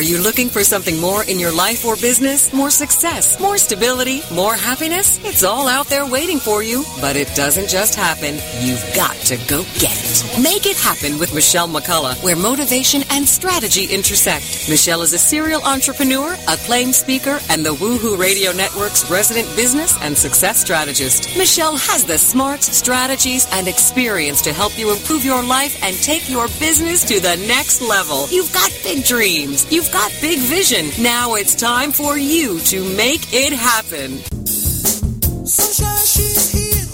Are 0.00 0.12
you 0.12 0.16
looking 0.16 0.48
for 0.48 0.64
something 0.64 0.98
more 0.98 1.24
in 1.24 1.38
your 1.38 1.52
life 1.52 1.84
or 1.84 1.94
business? 1.94 2.54
More 2.54 2.70
success, 2.70 3.38
more 3.38 3.58
stability, 3.58 4.22
more 4.32 4.54
happiness? 4.54 5.22
It's 5.22 5.44
all 5.44 5.68
out 5.68 5.88
there 5.88 6.06
waiting 6.06 6.38
for 6.38 6.62
you. 6.62 6.86
But 7.02 7.16
it 7.16 7.28
doesn't 7.34 7.68
just 7.68 7.96
happen. 7.96 8.36
You've 8.60 8.82
got 8.96 9.14
to 9.28 9.36
go 9.46 9.62
get 9.78 9.92
it. 9.92 10.42
Make 10.42 10.64
it 10.64 10.78
happen 10.78 11.18
with 11.18 11.34
Michelle 11.34 11.68
McCullough, 11.68 12.24
where 12.24 12.34
motivation 12.34 13.02
and 13.10 13.28
strategy 13.28 13.92
intersect. 13.94 14.70
Michelle 14.70 15.02
is 15.02 15.12
a 15.12 15.18
serial 15.18 15.62
entrepreneur, 15.64 16.34
acclaimed 16.48 16.94
speaker, 16.94 17.38
and 17.50 17.62
the 17.62 17.74
Woohoo 17.74 18.16
Radio 18.16 18.52
Network's 18.52 19.10
resident 19.10 19.54
business 19.54 19.98
and 20.00 20.16
success 20.16 20.62
strategist. 20.62 21.36
Michelle 21.36 21.76
has 21.76 22.06
the 22.06 22.16
smarts, 22.16 22.74
strategies, 22.74 23.46
and 23.52 23.68
experience 23.68 24.40
to 24.40 24.54
help 24.54 24.78
you 24.78 24.92
improve 24.92 25.26
your 25.26 25.42
life 25.42 25.78
and 25.84 25.94
take 25.96 26.30
your 26.30 26.48
business 26.58 27.04
to 27.04 27.20
the 27.20 27.36
next 27.46 27.82
level. 27.82 28.26
You've 28.30 28.54
got 28.54 28.72
big 28.82 29.04
dreams. 29.04 29.70
You've 29.70 29.89
got 29.92 30.12
big 30.20 30.38
vision. 30.38 30.90
Now 31.02 31.34
it's 31.34 31.54
time 31.54 31.92
for 31.92 32.16
you 32.16 32.58
to 32.60 32.96
make 32.96 33.32
it 33.32 33.52
happen. 33.52 34.22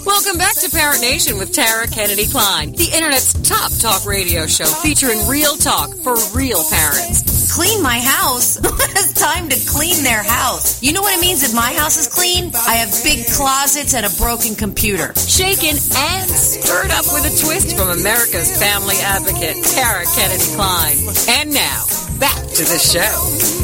Welcome 0.06 0.38
back 0.38 0.56
to 0.56 0.70
Parent 0.70 1.00
Nation 1.00 1.36
with 1.36 1.52
Tara 1.52 1.86
Kennedy 1.88 2.26
Klein, 2.26 2.72
the 2.72 2.88
Internet's 2.94 3.34
top 3.42 3.72
talk 3.78 4.06
radio 4.06 4.46
show 4.46 4.64
featuring 4.64 5.26
real 5.26 5.56
talk 5.56 5.90
for 5.96 6.14
real 6.34 6.62
parents. 6.70 7.52
Clean 7.52 7.82
my 7.82 8.00
house. 8.00 8.56
it's 8.64 9.12
time 9.12 9.48
to 9.48 9.56
clean 9.68 10.02
their 10.02 10.22
house. 10.22 10.82
You 10.82 10.92
know 10.92 11.02
what 11.02 11.18
it 11.18 11.20
means 11.20 11.42
if 11.42 11.54
my 11.54 11.72
house 11.74 11.96
is 11.96 12.06
clean? 12.08 12.52
I 12.54 12.74
have 12.76 12.92
big 13.02 13.26
closets 13.26 13.94
and 13.94 14.06
a 14.06 14.10
broken 14.16 14.54
computer. 14.54 15.12
Shaken 15.16 15.76
and 15.76 16.30
stirred 16.30 16.90
up 16.90 17.04
with 17.12 17.26
a 17.26 17.34
twist 17.44 17.76
from 17.76 17.90
America's 17.90 18.56
family 18.60 18.96
advocate, 19.02 19.62
Tara 19.64 20.04
Kennedy 20.14 20.54
Klein. 20.54 20.96
And 21.28 21.52
now, 21.52 21.84
back 22.18 22.42
to 22.54 22.64
the 22.64 22.78
show. 22.78 23.56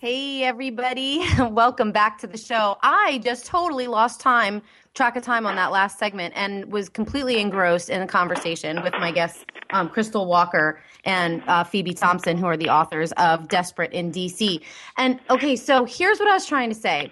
Hey, 0.00 0.42
everybody. 0.42 1.24
Welcome 1.38 1.92
back 1.92 2.18
to 2.18 2.26
the 2.26 2.36
show. 2.36 2.76
I 2.82 3.20
just 3.22 3.46
totally 3.46 3.86
lost 3.86 4.20
time, 4.20 4.62
track 4.94 5.14
of 5.14 5.22
time 5.22 5.46
on 5.46 5.54
that 5.54 5.70
last 5.70 5.98
segment, 5.98 6.34
and 6.36 6.72
was 6.72 6.88
completely 6.88 7.38
engrossed 7.38 7.88
in 7.88 8.02
a 8.02 8.06
conversation 8.06 8.82
with 8.82 8.94
my 8.94 9.12
guests, 9.12 9.44
um, 9.70 9.88
Crystal 9.88 10.26
Walker 10.26 10.80
and 11.04 11.42
uh, 11.46 11.62
Phoebe 11.62 11.94
Thompson, 11.94 12.36
who 12.36 12.46
are 12.46 12.56
the 12.56 12.68
authors 12.68 13.12
of 13.12 13.46
Desperate 13.46 13.92
in 13.92 14.10
DC. 14.10 14.60
And 14.96 15.20
okay, 15.30 15.54
so 15.54 15.84
here's 15.84 16.18
what 16.18 16.28
I 16.28 16.34
was 16.34 16.46
trying 16.46 16.70
to 16.70 16.74
say. 16.74 17.08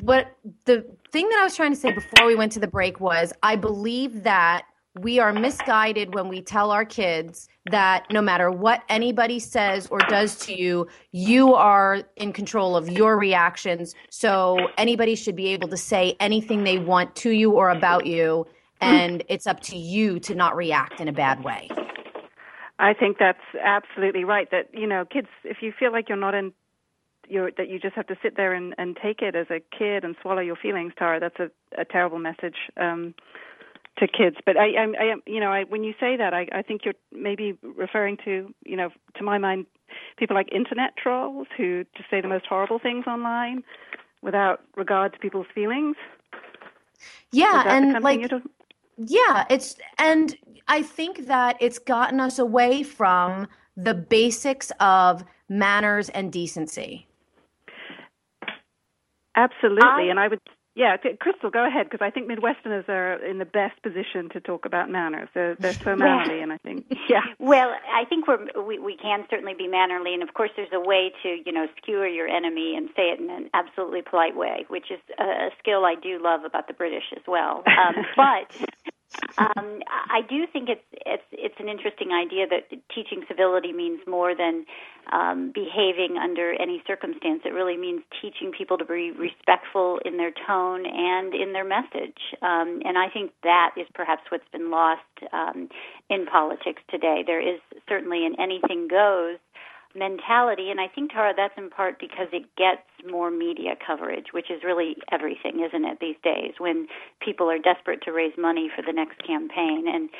What 0.00 0.36
the 0.64 0.84
thing 1.12 1.28
that 1.28 1.38
I 1.38 1.44
was 1.44 1.54
trying 1.54 1.72
to 1.72 1.78
say 1.78 1.92
before 1.92 2.26
we 2.26 2.34
went 2.34 2.50
to 2.52 2.60
the 2.60 2.68
break 2.68 2.98
was 2.98 3.32
I 3.42 3.54
believe 3.54 4.24
that 4.24 4.64
we 4.98 5.20
are 5.20 5.32
misguided 5.32 6.14
when 6.14 6.28
we 6.28 6.42
tell 6.42 6.70
our 6.70 6.84
kids 6.84 7.48
that 7.70 8.06
no 8.10 8.20
matter 8.20 8.50
what 8.50 8.82
anybody 8.88 9.38
says 9.38 9.86
or 9.88 9.98
does 10.08 10.36
to 10.46 10.58
you, 10.58 10.88
you 11.12 11.54
are 11.54 12.02
in 12.16 12.32
control 12.32 12.76
of 12.76 12.88
your 12.90 13.16
reactions. 13.16 13.94
So 14.10 14.58
anybody 14.76 15.14
should 15.14 15.36
be 15.36 15.48
able 15.48 15.68
to 15.68 15.76
say 15.76 16.16
anything 16.18 16.64
they 16.64 16.78
want 16.78 17.14
to 17.16 17.30
you 17.30 17.52
or 17.52 17.70
about 17.70 18.06
you, 18.06 18.46
and 18.80 19.22
it's 19.28 19.46
up 19.46 19.60
to 19.60 19.76
you 19.76 20.18
to 20.20 20.34
not 20.34 20.56
react 20.56 21.00
in 21.00 21.06
a 21.06 21.12
bad 21.12 21.44
way. 21.44 21.68
I 22.80 22.94
think 22.94 23.18
that's 23.18 23.38
absolutely 23.62 24.24
right. 24.24 24.50
That 24.50 24.70
you 24.72 24.86
know, 24.86 25.04
kids, 25.04 25.28
if 25.44 25.58
you 25.60 25.72
feel 25.78 25.92
like 25.92 26.08
you're 26.08 26.18
not 26.18 26.34
in, 26.34 26.52
you're 27.28 27.50
that 27.58 27.68
you 27.68 27.78
just 27.78 27.94
have 27.94 28.06
to 28.08 28.16
sit 28.22 28.36
there 28.36 28.54
and, 28.54 28.74
and 28.78 28.98
take 29.00 29.22
it 29.22 29.36
as 29.36 29.46
a 29.50 29.60
kid 29.76 30.02
and 30.02 30.16
swallow 30.20 30.40
your 30.40 30.56
feelings, 30.56 30.94
Tara. 30.98 31.20
That's 31.20 31.38
a, 31.38 31.50
a 31.80 31.84
terrible 31.84 32.18
message. 32.18 32.56
Um, 32.76 33.14
to 34.00 34.08
kids. 34.08 34.36
But 34.44 34.56
I, 34.56 34.70
I, 34.72 34.84
I 34.98 35.14
you 35.26 35.40
know, 35.40 35.52
I, 35.52 35.64
when 35.64 35.84
you 35.84 35.94
say 36.00 36.16
that, 36.16 36.34
I, 36.34 36.48
I 36.52 36.62
think 36.62 36.84
you're 36.84 36.94
maybe 37.12 37.56
referring 37.62 38.16
to, 38.24 38.52
you 38.64 38.76
know, 38.76 38.90
to 39.16 39.22
my 39.22 39.38
mind, 39.38 39.66
people 40.16 40.34
like 40.34 40.52
internet 40.52 40.96
trolls 40.96 41.46
who 41.56 41.84
just 41.96 42.10
say 42.10 42.20
the 42.20 42.28
most 42.28 42.46
horrible 42.46 42.78
things 42.78 43.06
online 43.06 43.62
without 44.22 44.62
regard 44.76 45.12
to 45.12 45.18
people's 45.18 45.46
feelings. 45.54 45.96
Yeah, 47.32 47.64
and 47.66 48.02
like, 48.02 48.30
yeah, 48.98 49.44
it's 49.48 49.76
and 49.98 50.36
I 50.68 50.82
think 50.82 51.26
that 51.26 51.56
it's 51.60 51.78
gotten 51.78 52.20
us 52.20 52.38
away 52.38 52.82
from 52.82 53.48
the 53.76 53.94
basics 53.94 54.70
of 54.80 55.24
manners 55.48 56.08
and 56.10 56.32
decency. 56.32 57.06
Absolutely, 59.36 59.84
I, 59.84 60.10
and 60.10 60.20
I 60.20 60.28
would 60.28 60.40
yeah, 60.74 60.96
Crystal, 60.96 61.50
go 61.50 61.66
ahead 61.66 61.90
because 61.90 62.04
I 62.04 62.10
think 62.10 62.30
Midwesterners 62.30 62.88
are 62.88 63.14
in 63.24 63.38
the 63.38 63.44
best 63.44 63.82
position 63.82 64.28
to 64.30 64.40
talk 64.40 64.64
about 64.64 64.88
manners. 64.88 65.28
They're, 65.34 65.56
they're 65.56 65.72
so 65.72 65.96
mannerly, 65.96 66.40
and 66.40 66.52
I 66.52 66.58
think 66.58 66.86
yeah. 67.08 67.22
Well, 67.38 67.74
I 67.92 68.04
think 68.04 68.28
we're 68.28 68.46
we, 68.62 68.78
we 68.78 68.96
can 68.96 69.24
certainly 69.28 69.54
be 69.54 69.66
mannerly, 69.66 70.14
and 70.14 70.22
of 70.22 70.32
course, 70.34 70.50
there's 70.56 70.72
a 70.72 70.80
way 70.80 71.12
to 71.22 71.28
you 71.44 71.52
know 71.52 71.66
skewer 71.78 72.06
your 72.06 72.28
enemy 72.28 72.76
and 72.76 72.88
say 72.94 73.10
it 73.10 73.20
in 73.20 73.30
an 73.30 73.50
absolutely 73.52 74.02
polite 74.02 74.36
way, 74.36 74.64
which 74.68 74.90
is 74.92 75.00
a, 75.18 75.24
a 75.24 75.50
skill 75.58 75.84
I 75.84 75.96
do 76.00 76.22
love 76.22 76.44
about 76.44 76.68
the 76.68 76.74
British 76.74 77.04
as 77.16 77.22
well. 77.26 77.64
Um, 77.66 78.04
but 78.16 78.54
um, 79.38 79.80
I 79.90 80.20
do 80.28 80.46
think 80.52 80.68
it's 80.68 80.84
it's 81.06 81.22
it's 81.32 81.54
an 81.58 81.68
interesting 81.68 82.12
idea 82.12 82.46
that 82.46 82.70
teaching 82.94 83.24
civility 83.26 83.72
means 83.72 84.00
more 84.06 84.34
than 84.36 84.64
um, 85.12 85.50
behaving 85.52 86.16
under 86.16 86.52
any 86.60 86.82
circumstance. 86.86 87.42
It 87.44 87.52
really 87.52 87.76
means 87.76 88.02
teaching 88.22 88.52
people 88.56 88.78
to 88.78 88.84
be 88.84 89.10
respectful 89.10 89.98
in 90.04 90.16
their 90.16 90.30
tone 90.46 90.84
and 90.86 91.34
in 91.34 91.52
their 91.52 91.64
message. 91.64 92.18
Um, 92.42 92.82
and 92.84 92.96
I 92.98 93.08
think 93.12 93.32
that 93.42 93.74
is 93.76 93.86
perhaps 93.94 94.22
what's 94.28 94.48
been 94.52 94.70
lost 94.70 95.02
um, 95.32 95.68
in 96.08 96.26
politics 96.26 96.82
today. 96.88 97.24
There 97.26 97.40
is 97.40 97.60
certainly 97.88 98.26
an 98.26 98.36
anything 98.38 98.86
goes 98.86 99.38
mentality, 99.94 100.70
and 100.70 100.80
I 100.80 100.88
think 100.88 101.12
Tara, 101.12 101.32
that's 101.36 101.54
in 101.56 101.70
part 101.70 101.98
because 101.98 102.28
it 102.32 102.44
gets 102.56 102.82
more 103.08 103.30
media 103.30 103.72
coverage, 103.84 104.26
which 104.32 104.50
is 104.50 104.62
really 104.64 104.96
everything, 105.10 105.64
isn't 105.66 105.84
it, 105.84 105.98
these 106.00 106.16
days, 106.22 106.54
when 106.58 106.86
people 107.20 107.50
are 107.50 107.58
desperate 107.58 108.02
to 108.02 108.12
raise 108.12 108.32
money 108.38 108.70
for 108.74 108.82
the 108.82 108.92
next 108.92 109.24
campaign. 109.26 109.86
And 109.88 110.10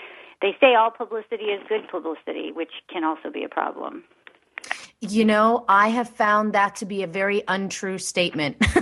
they 0.43 0.57
say 0.61 0.75
all 0.75 0.91
publicity 0.91 1.45
is 1.45 1.61
good 1.69 1.89
publicity, 1.91 2.53
which 2.53 2.73
can 2.93 3.05
also 3.05 3.31
be 3.31 3.45
a 3.45 3.49
problem. 3.49 4.05
You 5.01 5.25
know, 5.25 5.65
I 5.69 5.89
have 5.89 6.11
found 6.11 6.53
that 6.53 6.77
to 6.77 6.87
be 6.87 7.03
a 7.03 7.07
very 7.07 7.43
untrue 7.49 7.99
statement. 7.99 8.57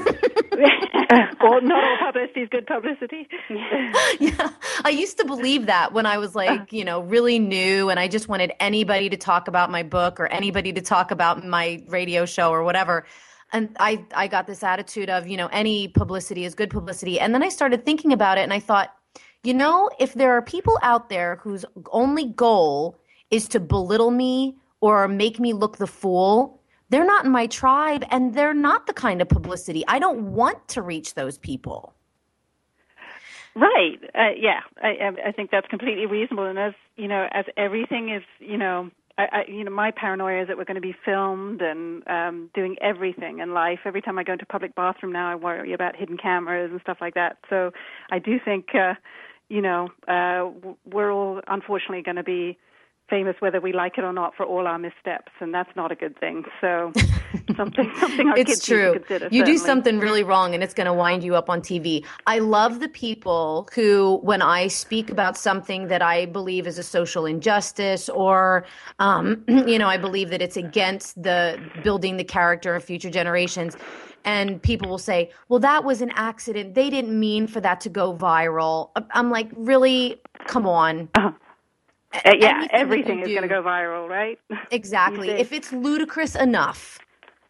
well, 1.11 1.61
not 1.63 1.85
all 1.85 1.97
publicity 2.07 2.41
is 2.41 2.49
good 2.51 2.67
publicity. 2.67 3.29
yeah, 4.21 4.51
I 4.85 4.91
used 4.91 5.19
to 5.19 5.25
believe 5.25 5.67
that 5.67 5.93
when 5.93 6.07
I 6.07 6.19
was 6.19 6.35
like, 6.35 6.51
uh-huh. 6.51 6.65
you 6.71 6.85
know, 6.85 7.01
really 7.01 7.39
new, 7.39 7.89
and 7.89 7.99
I 7.99 8.09
just 8.09 8.29
wanted 8.29 8.53
anybody 8.61 9.09
to 9.09 9.17
talk 9.17 9.49
about 9.49 9.71
my 9.71 9.83
book 9.83 10.21
or 10.21 10.27
anybody 10.27 10.73
to 10.75 10.81
talk 10.81 11.11
about 11.11 11.45
my 11.45 11.83
radio 11.89 12.27
show 12.27 12.51
or 12.51 12.63
whatever. 12.63 13.07
And 13.53 13.75
I, 13.81 14.05
I 14.15 14.29
got 14.29 14.47
this 14.47 14.63
attitude 14.63 15.09
of, 15.09 15.27
you 15.27 15.39
know, 15.39 15.47
any 15.47 15.89
publicity 15.89 16.45
is 16.45 16.55
good 16.55 16.69
publicity. 16.69 17.19
And 17.19 17.35
then 17.35 17.43
I 17.43 17.49
started 17.49 17.87
thinking 17.87 18.13
about 18.13 18.37
it, 18.39 18.43
and 18.43 18.53
I 18.53 18.61
thought, 18.61 18.95
you 19.43 19.55
know, 19.55 19.89
if 19.99 20.15
there 20.15 20.33
are 20.33 20.43
people 20.43 20.79
out 20.83 21.09
there 21.09 21.37
whose 21.37 21.65
only 21.91 22.27
goal 22.27 22.99
is 23.31 23.49
to 23.49 23.61
belittle 23.61 24.11
me 24.11 24.57
or 24.81 25.09
make 25.09 25.41
me 25.41 25.53
look 25.53 25.79
the 25.79 25.87
fool, 25.87 26.58
they're 26.91 27.05
not 27.05 27.25
in 27.25 27.31
my 27.31 27.47
tribe 27.47 28.05
and 28.11 28.35
they're 28.35 28.55
not 28.55 28.87
the 28.87 28.93
kind 28.93 29.21
of 29.21 29.29
publicity. 29.29 29.85
I 29.89 29.99
don't 29.99 30.33
want 30.33 30.69
to 30.69 30.83
reach 30.83 31.15
those 31.15 31.39
people. 31.39 31.95
Right. 33.55 33.99
Uh, 34.15 34.35
yeah. 34.37 34.61
I, 34.83 35.11
I 35.27 35.33
think 35.33 35.51
that's 35.51 35.67
completely 35.67 36.07
reasonable. 36.07 36.47
And 36.47 36.59
as 36.59 36.75
you 36.97 37.09
know, 37.09 37.29
as 37.33 37.45
everything 37.57 38.11
is, 38.11 38.23
you 38.39 38.57
know, 38.57 38.91
I, 39.19 39.23
I, 39.33 39.51
you 39.51 39.65
know, 39.65 39.71
my 39.73 39.91
paranoia 39.91 40.43
is 40.43 40.49
that 40.49 40.57
we're 40.57 40.65
going 40.65 40.77
to 40.77 40.81
be 40.81 40.95
filmed 41.05 41.61
and 41.61 42.07
um, 42.07 42.51
doing 42.55 42.77
everything 42.81 43.41
in 43.41 43.53
life. 43.53 43.81
Every 43.85 44.01
time 44.01 44.19
I 44.19 44.23
go 44.23 44.35
into 44.35 44.45
a 44.45 44.53
public 44.53 44.77
bathroom 44.77 45.13
now, 45.13 45.31
I 45.31 45.35
worry 45.35 45.73
about 45.73 45.97
hidden 45.97 46.17
cameras 46.17 46.71
and 46.71 46.81
stuff 46.81 46.99
like 47.01 47.15
that. 47.15 47.39
So 47.51 47.73
I 48.11 48.21
do 48.21 48.39
think, 48.43 48.69
uh, 48.75 48.95
you 49.49 49.61
know, 49.61 49.89
uh, 50.07 50.51
we're 50.87 51.11
all 51.11 51.41
unfortunately 51.49 52.03
going 52.03 52.17
to 52.17 52.23
be 52.23 52.57
famous 53.09 53.37
whether 53.41 53.61
we 53.61 53.73
like 53.73 53.99
it 53.99 54.05
or 54.05 54.13
not 54.13 54.35
for 54.37 54.45
all 54.45 54.67
our 54.67 54.79
missteps, 54.79 55.33
and 55.41 55.53
that's 55.53 55.75
not 55.77 55.91
a 55.91 55.95
good 55.95 56.19
thing. 56.19 56.45
So 56.61 56.93
something 57.57 57.91
something 57.99 58.29
our 58.29 58.39
it's 58.39 58.51
kids 58.51 58.67
true. 58.67 58.93
Consider, 58.95 59.27
you 59.27 59.41
certainly. 59.41 59.45
do 59.45 59.59
something 59.59 59.99
really 59.99 60.23
wrong, 60.23 60.55
and 60.55 60.63
it's 60.63 60.75
going 60.75 60.87
to 60.87 60.93
wind 60.93 61.23
you 61.23 61.35
up 61.35 61.51
on 61.51 61.61
TV. 61.61 62.05
I 62.27 62.39
love 62.39 62.81
the 62.81 62.89
people 62.89 63.69
who, 63.75 64.21
when 64.23 64.43
I 64.43 64.69
speak 64.69 65.11
about 65.11 65.37
something 65.37 65.89
that 65.89 66.03
I 66.03 66.27
believe 66.27 66.67
is 66.67 66.79
a 66.79 66.83
social 66.83 67.27
injustice, 67.27 68.09
or 68.09 68.65
um, 68.99 69.45
you 69.49 69.79
know, 69.79 69.89
I 69.89 69.97
believe 69.97 70.31
that 70.31 70.43
it's 70.43 70.57
against 70.57 71.23
the 71.23 71.59
building 71.83 72.17
the 72.17 72.25
character 72.25 72.75
of 72.75 72.85
future 72.85 73.11
generations. 73.11 73.77
And 74.25 74.61
people 74.61 74.91
will 74.91 74.99
say, 74.99 75.31
well, 75.49 75.61
that 75.61 75.85
was 75.85 76.03
an 76.03 76.11
accident. 76.15 76.75
They 76.75 76.91
didn't 76.91 77.19
mean 77.19 77.47
for 77.47 77.61
that 77.61 77.81
to 77.83 77.89
go 77.89 78.15
viral. 78.15 78.91
I'm 79.13 79.31
like, 79.31 79.49
really? 79.57 80.21
Come 80.47 80.67
on. 80.67 81.09
Uh-huh 81.15 81.33
uh, 82.15 82.33
yeah, 82.39 82.67
everything 82.71 83.21
is 83.21 83.29
going 83.29 83.43
to 83.43 83.49
go 83.49 83.63
viral, 83.63 84.09
right? 84.09 84.39
Exactly. 84.71 85.31
if 85.31 85.53
it's 85.53 85.73
ludicrous 85.73 86.35
enough, 86.35 86.99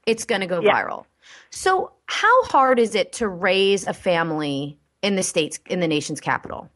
it's 0.07 0.25
going 0.25 0.41
to 0.41 0.47
go 0.47 0.61
yeah. 0.61 0.83
viral. 0.83 1.05
So, 1.51 1.93
how 2.07 2.45
hard 2.45 2.79
is 2.79 2.95
it 2.95 3.13
to 3.15 3.29
raise 3.29 3.87
a 3.87 3.93
family 3.93 4.79
in 5.03 5.17
the 5.17 5.23
states 5.23 5.61
in 5.67 5.81
the 5.81 5.89
nation's 5.89 6.21
capital? 6.21 6.71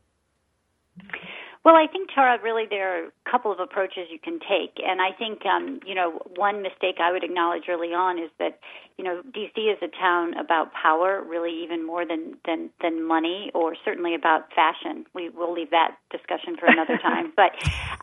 Well, 1.65 1.77
I 1.77 1.87
think 1.87 2.11
Tara, 2.13 2.43
really 2.43 2.67
there 2.69 2.91
are 2.91 3.07
a 3.07 3.31
couple 3.31 3.53
of 3.53 3.61
approaches 3.61 4.09
you 4.11 4.19
can 4.19 4.41
take, 4.41 4.83
and 4.85 5.01
I 5.01 5.13
think 5.17 5.47
um, 5.47 5.79
you 5.87 5.95
know 5.95 6.19
one 6.35 6.61
mistake 6.61 6.97
I 7.01 7.13
would 7.13 7.23
acknowledge 7.23 7.65
early 7.69 7.95
on 7.95 8.19
is 8.19 8.31
that 8.41 8.59
you 8.99 9.05
know 9.05 9.23
DC 9.31 9.57
is 9.57 9.79
a 9.81 9.87
town 9.87 10.35
about 10.35 10.73
power, 10.73 11.23
really 11.23 11.63
even 11.63 11.87
more 11.87 12.05
than 12.05 12.35
than 12.45 12.71
than 12.83 13.07
money, 13.07 13.53
or 13.55 13.77
certainly 13.85 14.17
about 14.17 14.53
fashion. 14.53 15.07
We 15.15 15.29
will 15.29 15.53
leave 15.53 15.71
that 15.71 15.99
discussion 16.11 16.57
for 16.59 16.67
another 16.67 16.99
time, 17.03 17.33
but 17.37 17.53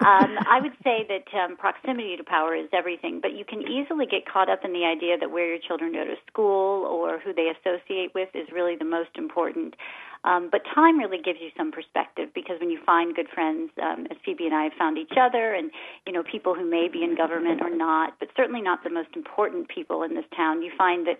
um, 0.05 0.39
I 0.47 0.59
would 0.61 0.77
say 0.81 1.05
that 1.09 1.27
um, 1.37 1.57
proximity 1.57 2.15
to 2.15 2.23
power 2.23 2.55
is 2.55 2.69
everything. 2.71 3.19
But 3.21 3.33
you 3.35 3.43
can 3.43 3.61
easily 3.63 4.05
get 4.05 4.25
caught 4.25 4.49
up 4.49 4.63
in 4.63 4.71
the 4.71 4.85
idea 4.85 5.17
that 5.17 5.31
where 5.31 5.45
your 5.45 5.59
children 5.59 5.91
go 5.91 6.05
to 6.05 6.15
school 6.31 6.85
or 6.85 7.19
who 7.19 7.33
they 7.33 7.51
associate 7.51 8.15
with 8.15 8.29
is 8.33 8.47
really 8.53 8.77
the 8.77 8.85
most 8.85 9.11
important. 9.17 9.75
Um, 10.23 10.49
but 10.51 10.61
time 10.75 10.99
really 10.99 11.21
gives 11.21 11.39
you 11.41 11.49
some 11.55 11.71
perspective 11.71 12.29
because 12.35 12.59
when 12.59 12.69
you 12.69 12.79
find 12.85 13.15
good 13.15 13.29
friends, 13.33 13.71
um, 13.81 14.07
as 14.11 14.17
Phoebe 14.25 14.45
and 14.45 14.55
I 14.55 14.63
have 14.63 14.73
found 14.77 14.97
each 14.97 15.13
other, 15.19 15.53
and 15.53 15.71
you 16.05 16.13
know 16.13 16.23
people 16.23 16.53
who 16.53 16.69
may 16.69 16.89
be 16.91 17.03
in 17.03 17.15
government 17.15 17.61
or 17.61 17.75
not, 17.75 18.13
but 18.19 18.29
certainly 18.35 18.61
not 18.61 18.83
the 18.83 18.89
most 18.89 19.09
important 19.15 19.69
people 19.69 20.03
in 20.03 20.15
this 20.15 20.25
town, 20.35 20.61
you 20.61 20.71
find 20.77 21.07
that 21.07 21.19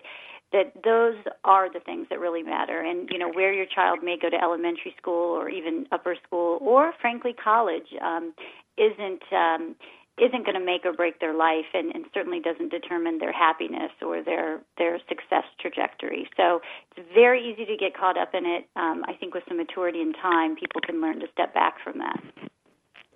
that 0.52 0.72
those 0.82 1.14
are 1.44 1.72
the 1.72 1.78
things 1.80 2.08
that 2.10 2.18
really 2.18 2.42
matter. 2.42 2.80
And 2.80 3.08
you 3.10 3.18
know 3.18 3.30
where 3.30 3.52
your 3.52 3.66
child 3.66 4.00
may 4.02 4.16
go 4.20 4.28
to 4.28 4.36
elementary 4.36 4.94
school 4.98 5.34
or 5.34 5.48
even 5.48 5.86
upper 5.92 6.16
school 6.26 6.58
or 6.60 6.92
frankly 7.00 7.32
college 7.32 7.88
um, 8.02 8.34
isn't 8.76 9.22
um, 9.32 9.76
isn't 10.20 10.44
going 10.44 10.58
to 10.58 10.64
make 10.64 10.84
or 10.84 10.92
break 10.92 11.20
their 11.20 11.34
life 11.34 11.66
and, 11.74 11.94
and 11.94 12.04
certainly 12.12 12.40
doesn't 12.40 12.70
determine 12.70 13.18
their 13.18 13.32
happiness 13.32 13.90
or 14.02 14.22
their 14.22 14.60
their 14.78 14.98
success 15.08 15.44
trajectory. 15.60 16.28
So 16.36 16.60
it's 16.96 17.06
very 17.14 17.42
easy 17.42 17.64
to 17.66 17.76
get 17.76 17.96
caught 17.96 18.18
up 18.18 18.34
in 18.34 18.44
it. 18.46 18.68
Um, 18.76 19.04
I 19.08 19.14
think 19.14 19.34
with 19.34 19.44
some 19.48 19.56
maturity 19.56 20.00
and 20.00 20.14
time, 20.14 20.56
people 20.56 20.80
can 20.80 21.00
learn 21.00 21.20
to 21.20 21.26
step 21.32 21.54
back 21.54 21.76
from 21.82 21.98
that. 21.98 22.22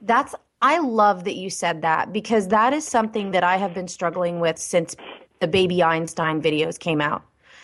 That's 0.01 0.35
I 0.63 0.79
love 0.79 1.25
that 1.25 1.35
you 1.35 1.51
said 1.51 1.83
that 1.83 2.13
because 2.13 2.49
that 2.49 2.73
is 2.73 2.87
something 2.87 3.33
that 3.33 3.45
I 3.45 3.57
have 3.57 3.75
been 3.75 3.89
struggling 3.89 4.41
with 4.41 4.59
since 4.59 4.97
the 5.41 5.49
baby 5.49 5.83
Einstein 5.83 6.41
videos 6.41 6.79
came 6.79 7.01
out. 7.01 7.23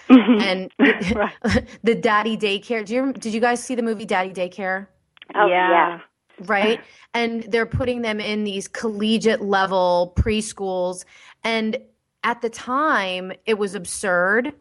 and 0.08 0.70
the 0.78 1.94
daddy 1.94 2.36
daycare. 2.36 2.84
Do 2.84 2.94
you 2.94 3.12
did 3.12 3.32
you 3.32 3.40
guys 3.40 3.62
see 3.62 3.74
the 3.74 3.82
movie 3.82 4.04
Daddy 4.04 4.30
Daycare? 4.30 4.88
Oh 5.34 5.46
yeah. 5.46 6.00
Right? 6.40 6.80
And 7.12 7.42
they're 7.42 7.66
putting 7.66 8.02
them 8.02 8.20
in 8.20 8.44
these 8.44 8.68
collegiate 8.68 9.40
level 9.40 10.12
preschools 10.16 11.04
and 11.42 11.76
at 12.22 12.40
the 12.42 12.50
time 12.50 13.32
it 13.46 13.58
was 13.58 13.74
absurd. 13.74 14.52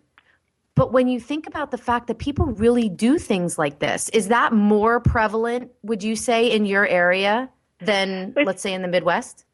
But 0.75 0.93
when 0.93 1.07
you 1.07 1.19
think 1.19 1.45
about 1.45 1.71
the 1.71 1.77
fact 1.77 2.07
that 2.07 2.19
people 2.19 2.45
really 2.45 2.87
do 2.87 3.17
things 3.17 3.57
like 3.57 3.79
this, 3.79 4.09
is 4.09 4.29
that 4.29 4.53
more 4.53 4.99
prevalent, 4.99 5.71
would 5.83 6.03
you 6.03 6.15
say, 6.15 6.49
in 6.49 6.65
your 6.65 6.87
area 6.87 7.49
than, 7.81 8.33
let's 8.45 8.61
say, 8.61 8.73
in 8.73 8.81
the 8.81 8.87
Midwest? 8.87 9.45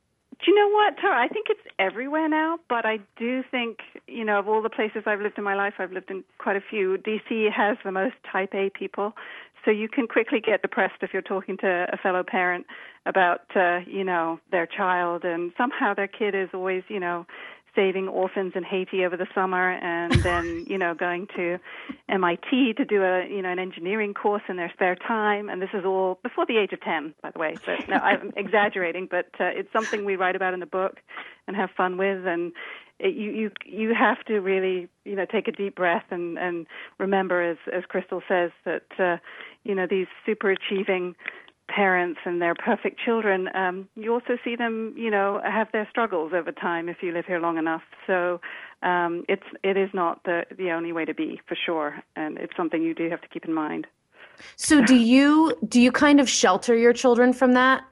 Do 0.44 0.52
you 0.52 0.56
know 0.56 0.70
what, 0.70 0.98
Tara? 0.98 1.20
I 1.20 1.28
think 1.28 1.48
it's 1.50 1.62
everywhere 1.80 2.30
now, 2.30 2.60
but 2.70 2.86
I 2.86 3.00
do 3.18 3.42
think, 3.50 3.80
you 4.08 4.24
know, 4.24 4.38
of 4.38 4.48
all 4.48 4.62
the 4.62 4.70
places 4.70 5.04
I've 5.08 5.22
lived 5.22 5.38
in 5.38 5.44
my 5.44 5.56
life, 5.56 5.76
I've 5.80 5.92
lived 5.92 6.12
in 6.12 6.24
quite 6.38 6.58
a 6.58 6.62
few. 6.62 6.98
DC 6.98 7.52
has 7.52 7.78
the 7.84 7.92
most 7.92 8.16
type 8.32 8.54
A 8.54 8.70
people. 8.70 9.14
So 9.66 9.72
you 9.72 9.90
can 9.90 10.08
quickly 10.08 10.40
get 10.40 10.62
depressed 10.62 11.02
if 11.02 11.12
you're 11.12 11.24
talking 11.24 11.58
to 11.58 11.88
a 11.92 11.98
fellow 11.98 12.24
parent 12.24 12.68
about, 13.08 13.42
uh, 13.56 13.80
you 13.88 14.04
know, 14.04 14.40
their 14.52 14.68
child, 14.68 15.26
and 15.26 15.52
somehow 15.58 15.94
their 15.96 16.08
kid 16.08 16.36
is 16.36 16.50
always, 16.54 16.84
you 16.88 17.00
know, 17.00 17.26
saving 17.76 18.08
orphans 18.08 18.54
in 18.56 18.64
Haiti 18.64 19.04
over 19.04 19.18
the 19.18 19.28
summer, 19.36 19.74
and 19.74 20.14
then 20.24 20.66
you 20.68 20.78
know 20.78 20.94
going 20.94 21.28
to 21.36 21.60
MIT 22.08 22.74
to 22.78 22.86
do 22.86 23.04
a 23.04 23.28
you 23.28 23.42
know 23.42 23.52
an 23.52 23.60
engineering 23.60 24.14
course 24.14 24.44
in 24.48 24.56
their 24.56 24.72
spare 24.74 24.96
time. 24.96 25.50
And 25.50 25.62
this 25.62 25.70
is 25.74 25.84
all 25.86 26.20
before 26.24 26.46
the 26.46 26.58
age 26.58 26.72
of 26.72 26.82
ten, 26.82 27.14
by 27.22 27.32
the 27.32 27.40
way. 27.40 27.56
But 27.66 27.88
no, 27.90 27.98
I'm 27.98 28.32
exaggerating, 28.38 29.08
but 29.12 29.28
uh, 29.40 29.46
it's 29.46 29.72
something 29.74 30.06
we 30.06 30.16
write 30.16 30.36
about 30.36 30.54
in 30.54 30.62
the 30.62 30.66
book 30.66 31.02
and 31.48 31.56
have 31.56 31.70
fun 31.76 31.98
with, 31.98 32.26
and 32.26 32.54
it, 33.00 33.14
you 33.14 33.32
you 33.32 33.52
you 33.66 33.94
have 33.94 34.24
to 34.26 34.40
really 34.40 34.88
you 35.04 35.16
know 35.16 35.26
take 35.26 35.48
a 35.48 35.52
deep 35.52 35.76
breath 35.76 36.06
and 36.12 36.38
and 36.40 36.66
remember 36.98 37.42
as 37.42 37.58
as 37.74 37.84
Crystal 37.86 38.22
says 38.28 38.52
that 38.64 38.86
uh, 38.98 39.18
you 39.66 39.76
know 39.76 39.88
these 39.90 40.08
super 40.26 40.50
achieving 40.52 41.16
parents 41.68 42.20
and 42.26 42.42
their 42.42 42.56
perfect 42.56 43.00
children, 43.04 43.50
um, 43.56 43.90
you 43.96 44.14
also 44.14 44.38
see 44.44 44.56
them, 44.56 44.94
you 44.96 45.10
know, 45.10 45.42
have 45.44 45.68
their 45.72 45.88
struggles 45.90 46.32
over 46.34 46.52
time 46.52 46.88
if 46.90 46.98
you 47.02 47.12
live 47.12 47.26
here 47.26 47.40
long 47.40 47.58
enough. 47.58 47.82
So 48.06 48.40
um, 48.84 49.26
it's 49.28 49.44
it 49.64 49.78
is 49.78 49.90
not 49.94 50.24
the 50.24 50.46
the 50.58 50.72
only 50.72 50.92
way 50.92 51.06
to 51.06 51.14
be 51.14 51.42
for 51.48 51.56
sure, 51.56 51.96
and 52.16 52.38
it's 52.38 52.56
something 52.56 52.82
you 52.82 52.94
do 52.94 53.10
have 53.10 53.22
to 53.22 53.28
keep 53.28 53.46
in 53.46 53.54
mind. 53.54 53.88
So 54.58 54.84
do 54.84 54.96
you 54.96 55.58
do 55.68 55.82
you 55.82 55.92
kind 55.92 56.20
of 56.20 56.30
shelter 56.30 56.76
your 56.76 56.94
children 56.94 57.34
from 57.34 57.54
that? 57.54 57.84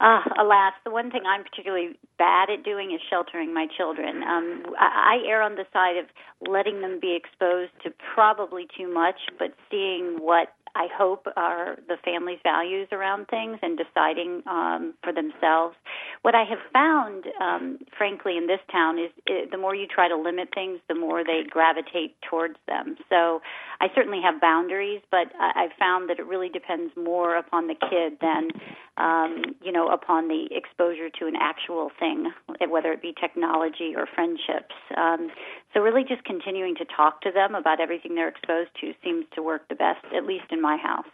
Uh, 0.00 0.22
alas, 0.40 0.72
the 0.84 0.90
one 0.90 1.10
thing 1.10 1.22
I'm 1.26 1.44
particularly 1.44 1.98
bad 2.18 2.48
at 2.48 2.64
doing 2.64 2.92
is 2.92 3.00
sheltering 3.10 3.52
my 3.52 3.66
children. 3.76 4.22
Um, 4.22 4.62
I, 4.78 5.20
I 5.20 5.28
err 5.28 5.42
on 5.42 5.56
the 5.56 5.66
side 5.72 5.98
of 5.98 6.06
letting 6.48 6.80
them 6.80 6.98
be 7.00 7.14
exposed 7.14 7.72
to 7.84 7.92
probably 8.14 8.66
too 8.76 8.92
much, 8.92 9.16
but 9.38 9.52
seeing 9.70 10.16
what 10.18 10.54
I 10.74 10.86
hope 10.96 11.26
are 11.36 11.76
the 11.88 11.96
family's 12.04 12.38
values 12.42 12.88
around 12.92 13.26
things 13.28 13.58
and 13.62 13.78
deciding 13.78 14.42
um, 14.46 14.94
for 15.02 15.12
themselves. 15.12 15.76
What 16.22 16.34
I 16.34 16.44
have 16.44 16.58
found, 16.72 17.24
um, 17.40 17.78
frankly, 17.96 18.36
in 18.36 18.46
this 18.46 18.60
town 18.70 18.98
is 18.98 19.10
it, 19.26 19.50
the 19.50 19.58
more 19.58 19.74
you 19.74 19.86
try 19.86 20.08
to 20.08 20.16
limit 20.16 20.48
things, 20.54 20.80
the 20.88 20.94
more 20.94 21.24
they 21.24 21.42
gravitate 21.48 22.16
towards 22.28 22.56
them. 22.66 22.96
So 23.08 23.40
I 23.80 23.88
certainly 23.94 24.20
have 24.22 24.40
boundaries, 24.40 25.00
but 25.10 25.28
I, 25.38 25.64
I've 25.64 25.76
found 25.78 26.08
that 26.10 26.18
it 26.18 26.26
really 26.26 26.48
depends 26.48 26.92
more 26.96 27.36
upon 27.36 27.66
the 27.66 27.74
kid 27.74 28.18
than, 28.20 28.50
um, 28.96 29.42
you 29.62 29.72
know, 29.72 29.88
upon 29.88 30.28
the 30.28 30.48
exposure 30.50 31.10
to 31.18 31.26
an 31.26 31.34
actual 31.40 31.90
thing, 31.98 32.32
whether 32.68 32.92
it 32.92 33.02
be 33.02 33.14
technology 33.18 33.94
or 33.96 34.06
friendships. 34.14 34.74
Um, 34.96 35.30
so 35.72 35.80
really, 35.80 36.04
just 36.04 36.24
continuing 36.24 36.74
to 36.76 36.84
talk 36.84 37.20
to 37.22 37.30
them 37.30 37.54
about 37.54 37.80
everything 37.80 38.14
they're 38.14 38.28
exposed 38.28 38.70
to 38.80 38.92
seems 39.04 39.24
to 39.34 39.42
work 39.42 39.68
the 39.68 39.76
best, 39.76 40.04
at 40.14 40.24
least 40.24 40.46
in 40.50 40.60
my 40.60 40.76
house. 40.76 41.06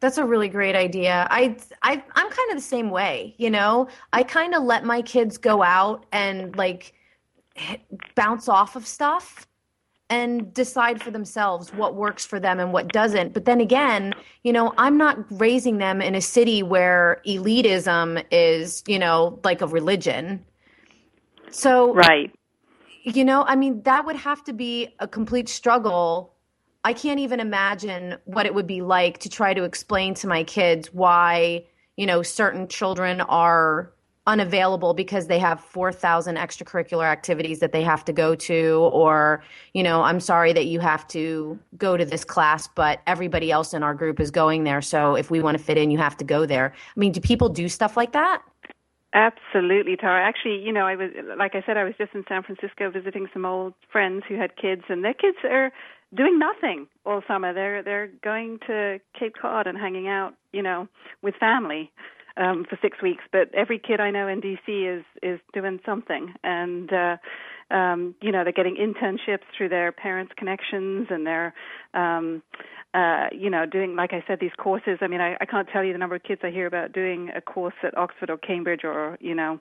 That's 0.00 0.18
a 0.18 0.24
really 0.24 0.48
great 0.48 0.76
idea. 0.76 1.26
I, 1.30 1.56
I 1.82 1.92
I'm 2.14 2.30
kind 2.30 2.50
of 2.50 2.56
the 2.56 2.62
same 2.62 2.90
way, 2.90 3.34
you 3.38 3.50
know. 3.50 3.88
I 4.12 4.22
kind 4.22 4.54
of 4.54 4.62
let 4.62 4.84
my 4.84 5.00
kids 5.00 5.38
go 5.38 5.62
out 5.62 6.04
and 6.12 6.54
like 6.56 6.92
bounce 8.14 8.48
off 8.48 8.76
of 8.76 8.86
stuff 8.86 9.46
and 10.10 10.52
decide 10.52 11.02
for 11.02 11.10
themselves 11.10 11.72
what 11.72 11.94
works 11.94 12.24
for 12.24 12.38
them 12.38 12.60
and 12.60 12.72
what 12.72 12.88
doesn't. 12.92 13.32
But 13.32 13.46
then 13.46 13.60
again, 13.60 14.12
you 14.44 14.52
know, 14.52 14.72
I'm 14.78 14.96
not 14.96 15.18
raising 15.40 15.78
them 15.78 16.00
in 16.00 16.14
a 16.14 16.20
city 16.20 16.62
where 16.62 17.20
elitism 17.26 18.22
is, 18.30 18.84
you 18.86 18.98
know, 18.98 19.40
like 19.42 19.62
a 19.62 19.66
religion. 19.66 20.44
So 21.50 21.94
Right. 21.94 22.32
You 23.06 23.24
know, 23.24 23.44
I 23.44 23.54
mean, 23.54 23.82
that 23.82 24.04
would 24.04 24.16
have 24.16 24.42
to 24.44 24.52
be 24.52 24.88
a 24.98 25.06
complete 25.06 25.48
struggle. 25.48 26.34
I 26.82 26.92
can't 26.92 27.20
even 27.20 27.38
imagine 27.38 28.16
what 28.24 28.46
it 28.46 28.54
would 28.54 28.66
be 28.66 28.82
like 28.82 29.18
to 29.18 29.28
try 29.28 29.54
to 29.54 29.62
explain 29.62 30.14
to 30.14 30.26
my 30.26 30.42
kids 30.42 30.92
why, 30.92 31.66
you 31.96 32.04
know, 32.04 32.22
certain 32.22 32.66
children 32.66 33.20
are 33.20 33.92
unavailable 34.26 34.92
because 34.92 35.28
they 35.28 35.38
have 35.38 35.60
4,000 35.60 36.34
extracurricular 36.34 37.04
activities 37.04 37.60
that 37.60 37.70
they 37.70 37.82
have 37.84 38.04
to 38.06 38.12
go 38.12 38.34
to 38.34 38.90
or 38.92 39.44
you 39.72 39.84
know 39.84 40.02
I'm 40.02 40.18
sorry 40.18 40.52
that 40.52 40.66
you 40.66 40.80
have 40.80 41.06
to 41.08 41.56
go 41.78 41.96
to 41.96 42.04
this 42.04 42.24
class 42.24 42.66
but 42.66 43.00
everybody 43.06 43.52
else 43.52 43.72
in 43.72 43.84
our 43.84 43.94
group 43.94 44.18
is 44.18 44.32
going 44.32 44.64
there 44.64 44.82
so 44.82 45.14
if 45.14 45.30
we 45.30 45.40
want 45.40 45.56
to 45.56 45.62
fit 45.62 45.78
in 45.78 45.92
you 45.92 45.98
have 45.98 46.16
to 46.16 46.24
go 46.24 46.44
there. 46.44 46.74
I 46.74 46.98
mean 46.98 47.12
do 47.12 47.20
people 47.20 47.48
do 47.48 47.68
stuff 47.68 47.96
like 47.96 48.10
that? 48.12 48.42
Absolutely, 49.16 49.96
Tara. 49.96 50.22
Actually, 50.28 50.58
you 50.58 50.74
know, 50.74 50.86
I 50.86 50.94
was 50.94 51.10
like 51.38 51.54
I 51.54 51.62
said, 51.66 51.78
I 51.78 51.84
was 51.84 51.94
just 51.98 52.14
in 52.14 52.24
San 52.28 52.42
Francisco 52.42 52.90
visiting 52.90 53.28
some 53.32 53.46
old 53.46 53.72
friends 53.90 54.24
who 54.28 54.36
had 54.36 54.56
kids, 54.58 54.82
and 54.90 55.02
their 55.02 55.14
kids 55.14 55.38
are 55.44 55.72
doing 56.14 56.38
nothing 56.38 56.86
all 57.06 57.22
summer. 57.26 57.54
They're 57.54 57.82
they're 57.82 58.08
going 58.22 58.58
to 58.66 59.00
Cape 59.18 59.34
Cod 59.40 59.66
and 59.66 59.78
hanging 59.78 60.06
out, 60.06 60.34
you 60.52 60.62
know, 60.62 60.86
with 61.22 61.34
family 61.36 61.90
um, 62.36 62.66
for 62.68 62.78
six 62.82 63.02
weeks. 63.02 63.24
But 63.32 63.48
every 63.54 63.78
kid 63.78 64.00
I 64.00 64.10
know 64.10 64.28
in 64.28 64.42
DC 64.42 64.98
is 64.98 65.04
is 65.22 65.40
doing 65.54 65.80
something, 65.86 66.34
and 66.44 66.92
uh, 66.92 67.16
um, 67.74 68.14
you 68.20 68.32
know, 68.32 68.44
they're 68.44 68.52
getting 68.52 68.76
internships 68.76 69.44
through 69.56 69.70
their 69.70 69.92
parents' 69.92 70.32
connections, 70.36 71.08
and 71.10 71.26
they're 71.26 71.54
um, 71.94 72.42
uh, 72.94 73.26
you 73.32 73.50
know, 73.50 73.66
doing, 73.66 73.94
like 73.96 74.12
I 74.12 74.24
said, 74.26 74.38
these 74.40 74.54
courses. 74.56 74.98
I 75.00 75.06
mean, 75.06 75.20
I, 75.20 75.36
I 75.40 75.44
can't 75.44 75.68
tell 75.72 75.84
you 75.84 75.92
the 75.92 75.98
number 75.98 76.14
of 76.14 76.22
kids 76.22 76.40
I 76.44 76.50
hear 76.50 76.66
about 76.66 76.92
doing 76.92 77.30
a 77.34 77.40
course 77.40 77.74
at 77.82 77.96
Oxford 77.96 78.30
or 78.30 78.38
Cambridge 78.38 78.84
or, 78.84 79.18
you 79.20 79.34
know, 79.34 79.60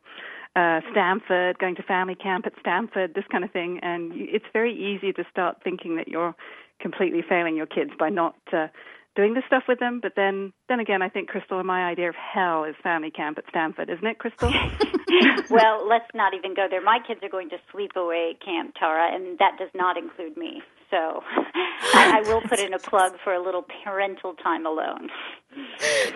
uh, 0.56 0.80
Stanford, 0.92 1.60
going 1.60 1.76
to 1.76 1.84
family 1.84 2.16
camp 2.16 2.46
at 2.46 2.54
Stanford, 2.60 3.14
this 3.14 3.26
kind 3.32 3.44
of 3.44 3.52
thing. 3.52 3.80
And 3.82 4.14
it's 4.16 4.46
very 4.54 4.74
easy 4.74 5.12
to 5.14 5.24
start 5.30 5.58
thinking 5.64 5.98
that 5.98 6.08
you're 6.08 6.34
completely 6.80 7.24
failing 7.28 7.58
your 7.58 7.66
kids 7.66 7.92
by 8.00 8.10
not 8.10 8.36
uh, 8.54 8.68
doing 9.16 9.34
this 9.34 9.44
stuff 9.48 9.64
with 9.68 9.80
them. 9.80 10.00
But 10.02 10.14
then, 10.16 10.54
then 10.70 10.80
again, 10.80 11.02
I 11.02 11.10
think 11.10 11.28
Crystal 11.28 11.60
and 11.60 11.68
my 11.68 11.84
idea 11.84 12.08
of 12.08 12.16
hell 12.16 12.64
is 12.64 12.76
family 12.84 13.12
camp 13.12 13.38
at 13.38 13.44
Stanford, 13.50 13.90
isn't 13.90 14.06
it, 14.06 14.18
Crystal? 14.18 14.54
well, 15.50 15.88
let's 15.88 16.10
not 16.14 16.34
even 16.34 16.54
go 16.56 16.68
there. 16.70 16.82
My 16.82 17.00
kids 17.06 17.22
are 17.24 17.30
going 17.30 17.50
to 17.50 17.58
sleepaway 17.74 18.34
camp, 18.44 18.76
Tara, 18.80 19.14
and 19.14 19.38
that 19.40 19.58
does 19.58 19.70
not 19.74 19.98
include 19.98 20.38
me. 20.38 20.62
So 20.90 21.24
I, 21.94 22.20
I 22.20 22.22
will 22.22 22.42
put 22.42 22.60
in 22.60 22.74
a 22.74 22.80
plug 22.80 23.14
for 23.24 23.34
a 23.34 23.44
little 23.44 23.66
parental 23.84 24.34
time 24.36 24.66
alone. 24.66 25.10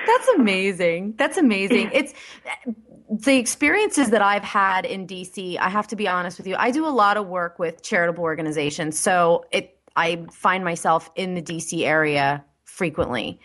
That's 0.06 0.28
amazing. 0.30 1.16
That's 1.18 1.38
amazing. 1.38 1.92
It's 2.00 2.14
the 3.10 3.38
experiences 3.38 4.12
that 4.12 4.22
I've 4.22 4.44
had 4.44 4.86
in 4.86 5.08
DC. 5.08 5.58
I 5.58 5.70
have 5.70 5.88
to 5.88 5.96
be 5.96 6.08
honest 6.08 6.38
with 6.38 6.46
you. 6.46 6.56
I 6.58 6.70
do 6.72 6.86
a 6.86 6.90
lot 6.90 7.18
of 7.18 7.28
work 7.28 7.58
with 7.58 7.82
charitable 7.82 8.24
organizations, 8.24 9.00
so 9.00 9.46
it 9.52 9.76
I 9.96 10.26
find 10.32 10.64
myself 10.64 11.10
in 11.16 11.34
the 11.34 11.42
DC 11.42 11.84
area 11.84 12.46
frequently. 12.64 13.40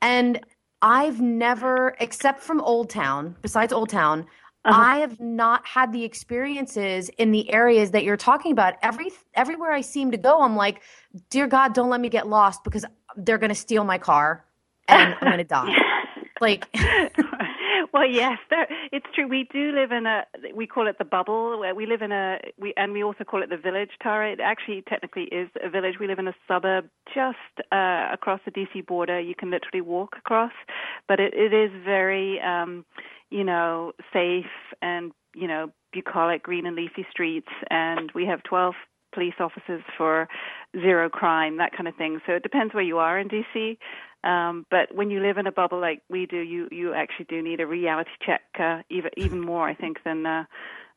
And 0.00 0.40
I've 0.80 1.20
never, 1.20 1.96
except 1.98 2.40
from 2.40 2.60
Old 2.60 2.88
Town, 2.88 3.36
besides 3.42 3.72
Old 3.72 3.88
Town, 3.88 4.26
uh-huh. 4.64 4.80
I 4.80 4.98
have 4.98 5.20
not 5.20 5.66
had 5.66 5.92
the 5.92 6.04
experiences 6.04 7.08
in 7.18 7.30
the 7.30 7.50
areas 7.52 7.92
that 7.92 8.04
you're 8.04 8.16
talking 8.16 8.52
about. 8.52 8.74
Every 8.82 9.10
everywhere 9.34 9.72
I 9.72 9.80
seem 9.80 10.10
to 10.10 10.16
go, 10.16 10.40
I'm 10.42 10.56
like, 10.56 10.82
dear 11.30 11.46
God, 11.46 11.74
don't 11.74 11.90
let 11.90 12.00
me 12.00 12.08
get 12.08 12.26
lost 12.26 12.64
because 12.64 12.84
they're 13.16 13.38
going 13.38 13.50
to 13.50 13.54
steal 13.54 13.84
my 13.84 13.98
car 13.98 14.44
and 14.88 15.14
I'm 15.14 15.20
going 15.20 15.38
to 15.38 15.44
die. 15.44 15.74
like 16.40 16.66
well, 17.92 18.08
yes, 18.08 18.38
there, 18.50 18.66
it's 18.92 19.06
true. 19.14 19.26
We 19.28 19.48
do 19.52 19.72
live 19.72 19.92
in 19.92 20.06
a 20.06 20.24
we 20.54 20.66
call 20.66 20.86
it 20.86 20.98
the 20.98 21.04
bubble. 21.04 21.58
Where 21.58 21.74
we 21.74 21.86
live 21.86 22.02
in 22.02 22.12
a 22.12 22.38
we 22.58 22.74
and 22.76 22.92
we 22.92 23.02
also 23.02 23.24
call 23.24 23.42
it 23.42 23.50
the 23.50 23.56
village. 23.56 23.90
Tara, 24.02 24.32
it 24.32 24.40
actually 24.40 24.82
technically 24.88 25.24
is 25.24 25.48
a 25.62 25.68
village. 25.68 25.94
We 25.98 26.06
live 26.06 26.18
in 26.18 26.28
a 26.28 26.34
suburb 26.46 26.88
just 27.14 27.36
uh, 27.72 28.08
across 28.12 28.40
the 28.44 28.50
DC 28.50 28.86
border. 28.86 29.20
You 29.20 29.34
can 29.34 29.50
literally 29.50 29.80
walk 29.80 30.16
across, 30.18 30.52
but 31.06 31.20
it, 31.20 31.34
it 31.34 31.52
is 31.52 31.70
very 31.84 32.40
um, 32.40 32.84
you 33.30 33.44
know 33.44 33.92
safe 34.12 34.46
and 34.82 35.12
you 35.34 35.48
know 35.48 35.70
bucolic, 35.92 36.42
green 36.42 36.66
and 36.66 36.76
leafy 36.76 37.06
streets, 37.10 37.48
and 37.70 38.10
we 38.14 38.26
have 38.26 38.42
twelve 38.42 38.74
police 39.12 39.34
officers 39.40 39.82
for 39.96 40.28
zero 40.78 41.08
crime, 41.08 41.56
that 41.58 41.72
kind 41.72 41.88
of 41.88 41.94
thing. 41.96 42.20
So 42.26 42.32
it 42.34 42.42
depends 42.42 42.74
where 42.74 42.82
you 42.82 42.98
are 42.98 43.18
in 43.18 43.28
DC. 43.28 43.78
Um, 44.24 44.66
but 44.70 44.94
when 44.94 45.10
you 45.10 45.20
live 45.20 45.38
in 45.38 45.46
a 45.46 45.52
bubble 45.52 45.80
like 45.80 46.02
we 46.10 46.26
do, 46.26 46.38
you 46.38 46.68
you 46.70 46.92
actually 46.92 47.26
do 47.26 47.42
need 47.42 47.60
a 47.60 47.66
reality 47.66 48.10
check 48.24 48.42
uh, 48.58 48.82
even 48.90 49.10
even 49.16 49.40
more, 49.40 49.68
I 49.68 49.74
think, 49.74 49.98
than 50.04 50.26
uh, 50.26 50.44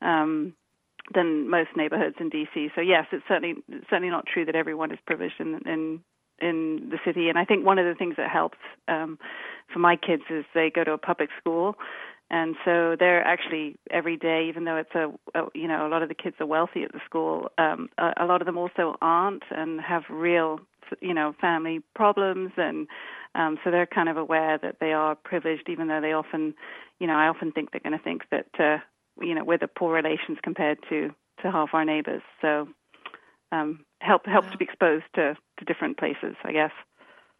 um, 0.01 0.53
than 1.13 1.49
most 1.49 1.69
neighborhoods 1.75 2.15
in 2.19 2.29
DC. 2.29 2.71
So 2.75 2.81
yes, 2.81 3.05
it's 3.11 3.23
certainly 3.27 3.55
certainly 3.89 4.09
not 4.09 4.25
true 4.25 4.45
that 4.45 4.55
everyone 4.55 4.91
is 4.91 4.99
privileged 5.05 5.39
in 5.39 5.59
in 5.67 5.99
in 6.41 6.89
the 6.89 6.97
city. 7.05 7.29
And 7.29 7.37
I 7.37 7.45
think 7.45 7.65
one 7.65 7.77
of 7.77 7.85
the 7.85 7.93
things 7.93 8.15
that 8.17 8.29
helps 8.29 8.57
um, 8.87 9.19
for 9.71 9.79
my 9.79 9.95
kids 9.95 10.23
is 10.29 10.43
they 10.55 10.71
go 10.73 10.83
to 10.83 10.93
a 10.93 10.97
public 10.97 11.29
school, 11.39 11.75
and 12.31 12.55
so 12.65 12.95
they're 12.97 13.23
actually 13.23 13.75
every 13.91 14.17
day, 14.17 14.47
even 14.49 14.63
though 14.63 14.77
it's 14.77 14.95
a, 14.95 15.11
a 15.37 15.47
you 15.53 15.67
know 15.67 15.85
a 15.85 15.89
lot 15.89 16.01
of 16.01 16.09
the 16.09 16.15
kids 16.15 16.37
are 16.39 16.47
wealthy 16.47 16.83
at 16.83 16.91
the 16.93 17.01
school, 17.05 17.49
um, 17.59 17.89
a, 17.99 18.13
a 18.21 18.25
lot 18.25 18.41
of 18.41 18.47
them 18.47 18.57
also 18.57 18.95
aren't 19.01 19.43
and 19.51 19.79
have 19.81 20.03
real 20.09 20.59
you 21.01 21.13
know 21.13 21.33
family 21.39 21.81
problems 21.93 22.51
and 22.57 22.87
um, 23.35 23.57
so 23.63 23.71
they're 23.71 23.85
kind 23.85 24.09
of 24.09 24.17
aware 24.17 24.57
that 24.61 24.77
they 24.79 24.91
are 24.91 25.15
privileged, 25.15 25.69
even 25.69 25.87
though 25.87 26.01
they 26.01 26.11
often, 26.11 26.53
you 26.99 27.07
know, 27.07 27.15
I 27.15 27.27
often 27.27 27.51
think 27.51 27.71
they're 27.71 27.79
going 27.79 27.97
to 27.97 28.03
think 28.03 28.23
that, 28.29 28.47
uh, 28.59 28.79
you 29.21 29.33
know, 29.35 29.43
we're 29.43 29.57
the 29.57 29.67
poor 29.67 29.93
relations 29.93 30.37
compared 30.43 30.79
to 30.89 31.11
to 31.41 31.51
half 31.51 31.69
our 31.73 31.85
neighbors. 31.85 32.21
So 32.41 32.67
um, 33.51 33.85
help 33.99 34.25
helps 34.25 34.47
wow. 34.47 34.51
to 34.51 34.57
be 34.57 34.65
exposed 34.65 35.05
to 35.15 35.35
to 35.59 35.65
different 35.65 35.97
places, 35.97 36.35
I 36.43 36.51
guess. 36.51 36.71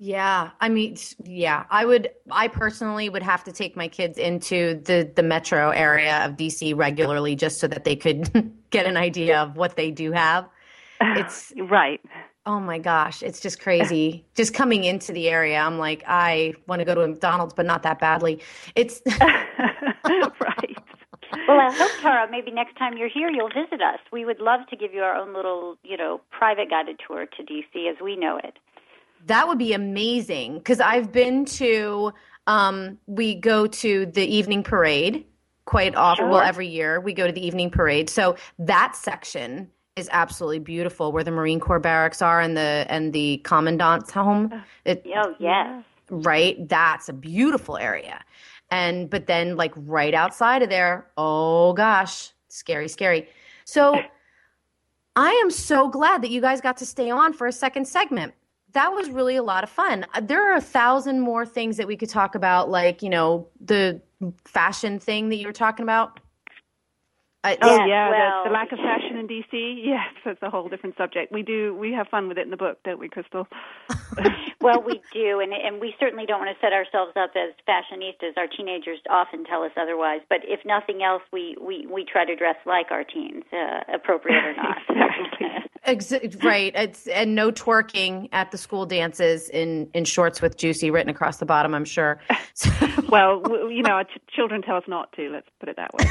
Yeah, 0.03 0.49
I 0.59 0.67
mean, 0.67 0.97
yeah, 1.25 1.65
I 1.69 1.85
would. 1.85 2.09
I 2.31 2.47
personally 2.47 3.07
would 3.07 3.21
have 3.21 3.43
to 3.43 3.51
take 3.51 3.75
my 3.75 3.87
kids 3.87 4.17
into 4.17 4.81
the 4.83 5.11
the 5.15 5.21
metro 5.21 5.69
area 5.69 6.25
of 6.25 6.37
DC 6.37 6.75
regularly, 6.75 7.35
just 7.35 7.59
so 7.59 7.67
that 7.67 7.83
they 7.83 7.95
could 7.95 8.51
get 8.71 8.87
an 8.87 8.97
idea 8.97 9.39
of 9.39 9.57
what 9.57 9.75
they 9.75 9.91
do 9.91 10.11
have. 10.11 10.49
It's 11.01 11.53
right. 11.69 12.01
Oh 12.47 12.59
my 12.59 12.79
gosh, 12.79 13.21
it's 13.21 13.39
just 13.39 13.61
crazy. 13.61 14.25
just 14.33 14.55
coming 14.55 14.85
into 14.85 15.11
the 15.11 15.29
area, 15.29 15.59
I'm 15.59 15.77
like, 15.77 16.03
I 16.07 16.55
want 16.65 16.79
to 16.79 16.85
go 16.85 16.95
to 16.95 17.07
McDonald's, 17.07 17.53
but 17.53 17.67
not 17.67 17.83
that 17.83 17.99
badly. 17.99 18.41
It's 18.73 19.03
right. 19.07 20.77
Well, 21.47 21.59
I 21.59 21.71
hope 21.77 21.91
Tara, 22.01 22.27
maybe 22.31 22.49
next 22.49 22.75
time 22.75 22.97
you're 22.97 23.07
here, 23.07 23.29
you'll 23.29 23.49
visit 23.49 23.83
us. 23.83 23.99
We 24.11 24.25
would 24.25 24.39
love 24.39 24.61
to 24.71 24.75
give 24.75 24.95
you 24.95 25.01
our 25.01 25.15
own 25.15 25.35
little, 25.35 25.77
you 25.83 25.95
know, 25.95 26.21
private 26.31 26.71
guided 26.71 26.99
tour 27.07 27.27
to 27.27 27.43
DC 27.43 27.87
as 27.87 27.97
we 28.03 28.15
know 28.15 28.39
it. 28.43 28.57
That 29.27 29.47
would 29.47 29.57
be 29.57 29.73
amazing 29.73 30.55
because 30.59 30.79
I've 30.79 31.11
been 31.11 31.45
to. 31.45 32.13
Um, 32.47 32.97
we 33.05 33.35
go 33.35 33.67
to 33.67 34.07
the 34.07 34.25
evening 34.25 34.63
parade 34.63 35.25
quite 35.65 35.95
often. 35.95 36.25
Sure. 36.25 36.31
Well, 36.31 36.41
every 36.41 36.67
year 36.67 36.99
we 36.99 37.13
go 37.13 37.27
to 37.27 37.31
the 37.31 37.45
evening 37.45 37.69
parade. 37.69 38.09
So 38.09 38.35
that 38.59 38.95
section 38.95 39.69
is 39.95 40.09
absolutely 40.11 40.59
beautiful 40.59 41.11
where 41.11 41.23
the 41.23 41.31
Marine 41.31 41.59
Corps 41.59 41.79
barracks 41.79 42.21
are 42.21 42.39
and 42.39 42.55
the 42.55 42.85
and 42.89 43.13
the 43.13 43.37
commandant's 43.43 44.11
home. 44.11 44.63
It, 44.85 45.05
oh 45.15 45.35
yes. 45.39 45.83
Right? 46.09 46.67
That's 46.67 47.09
a 47.09 47.13
beautiful 47.13 47.77
area. 47.77 48.23
And 48.69 49.09
but 49.09 49.27
then 49.27 49.55
like 49.55 49.73
right 49.75 50.13
outside 50.13 50.61
of 50.63 50.69
there, 50.69 51.07
oh 51.17 51.73
gosh, 51.73 52.31
scary, 52.47 52.87
scary. 52.87 53.29
So 53.65 53.99
I 55.15 55.29
am 55.43 55.51
so 55.51 55.89
glad 55.89 56.21
that 56.21 56.31
you 56.31 56.41
guys 56.41 56.61
got 56.61 56.77
to 56.77 56.85
stay 56.85 57.09
on 57.09 57.33
for 57.33 57.47
a 57.47 57.51
second 57.51 57.87
segment. 57.87 58.33
That 58.73 58.93
was 58.93 59.09
really 59.09 59.35
a 59.35 59.43
lot 59.43 59.63
of 59.63 59.69
fun. 59.69 60.05
Uh, 60.13 60.21
there 60.21 60.51
are 60.51 60.55
a 60.55 60.61
thousand 60.61 61.19
more 61.19 61.45
things 61.45 61.77
that 61.77 61.87
we 61.87 61.97
could 61.97 62.09
talk 62.09 62.35
about, 62.35 62.69
like, 62.69 63.01
you 63.01 63.09
know, 63.09 63.47
the 63.59 64.01
fashion 64.45 64.99
thing 64.99 65.29
that 65.29 65.35
you 65.35 65.47
were 65.47 65.53
talking 65.53 65.83
about. 65.83 66.19
Uh, 67.43 67.55
oh 67.63 67.75
yes, 67.75 67.85
yeah, 67.87 68.09
well, 68.09 68.43
the, 68.43 68.49
the, 68.49 68.53
lack 68.53 68.71
of 68.71 68.77
fashion 68.77 69.17
in 69.17 69.27
DC. 69.27 69.41
Yes, 69.91 70.13
that's 70.23 70.41
a 70.43 70.49
whole 70.49 70.69
different 70.69 70.95
subject. 70.95 71.31
We 71.31 71.41
do 71.41 71.75
we 71.75 71.91
have 71.93 72.07
fun 72.07 72.27
with 72.27 72.37
it 72.37 72.41
in 72.41 72.51
the 72.51 72.57
book, 72.57 72.77
don't 72.83 72.99
we, 72.99 73.09
Crystal? 73.09 73.47
well, 74.61 74.83
we 74.85 75.01
do, 75.11 75.39
and 75.39 75.51
and 75.51 75.81
we 75.81 75.95
certainly 75.99 76.25
don't 76.27 76.39
want 76.39 76.55
to 76.55 76.59
set 76.65 76.71
ourselves 76.71 77.13
up 77.15 77.31
as 77.35 77.53
fashionistas. 77.67 78.37
Our 78.37 78.45
teenagers 78.47 78.99
often 79.09 79.43
tell 79.43 79.63
us 79.63 79.71
otherwise, 79.75 80.21
but 80.29 80.39
if 80.43 80.59
nothing 80.65 81.01
else, 81.01 81.23
we 81.33 81.57
we 81.59 81.87
we 81.87 82.05
try 82.05 82.25
to 82.25 82.35
dress 82.35 82.57
like 82.65 82.91
our 82.91 83.03
teens, 83.03 83.43
uh, 83.51 83.95
appropriate 83.95 84.43
or 84.43 84.55
not. 84.55 84.77
exactly. 85.85 86.29
right. 86.43 86.73
It's 86.75 87.07
and 87.07 87.33
no 87.33 87.51
twerking 87.51 88.29
at 88.33 88.51
the 88.51 88.57
school 88.57 88.85
dances 88.85 89.49
in 89.49 89.89
in 89.95 90.05
shorts 90.05 90.41
with 90.41 90.57
juicy 90.57 90.91
written 90.91 91.09
across 91.09 91.37
the 91.37 91.45
bottom. 91.45 91.73
I'm 91.73 91.85
sure. 91.85 92.21
well, 93.09 93.41
you 93.71 93.81
know, 93.81 93.93
our 93.93 94.03
ch- 94.03 94.21
children 94.29 94.61
tell 94.61 94.75
us 94.75 94.83
not 94.87 95.11
to. 95.13 95.29
Let's 95.29 95.47
put 95.59 95.69
it 95.69 95.77
that 95.77 95.91
way. 95.95 96.05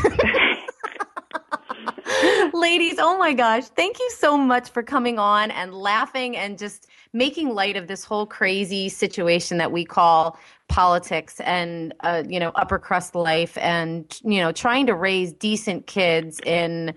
Ladies, 2.55 2.97
oh 2.99 3.17
my 3.19 3.33
gosh, 3.33 3.65
thank 3.69 3.99
you 3.99 4.11
so 4.11 4.37
much 4.37 4.71
for 4.71 4.83
coming 4.83 5.19
on 5.19 5.51
and 5.51 5.73
laughing 5.73 6.37
and 6.37 6.59
just 6.59 6.89
making 7.13 7.55
light 7.55 7.77
of 7.77 7.87
this 7.87 8.05
whole 8.05 8.27
crazy 8.27 8.89
situation 8.89 9.59
that 9.59 9.71
we 9.71 9.85
call 9.85 10.39
politics 10.69 11.41
and 11.41 11.95
uh, 12.01 12.23
you 12.29 12.41
know 12.41 12.51
upper 12.55 12.79
crust 12.79 13.15
life 13.15 13.59
and 13.59 14.21
you 14.25 14.41
know 14.41 14.53
trying 14.53 14.87
to 14.87 14.95
raise 14.95 15.33
decent 15.33 15.87
kids 15.87 16.41
in 16.41 16.95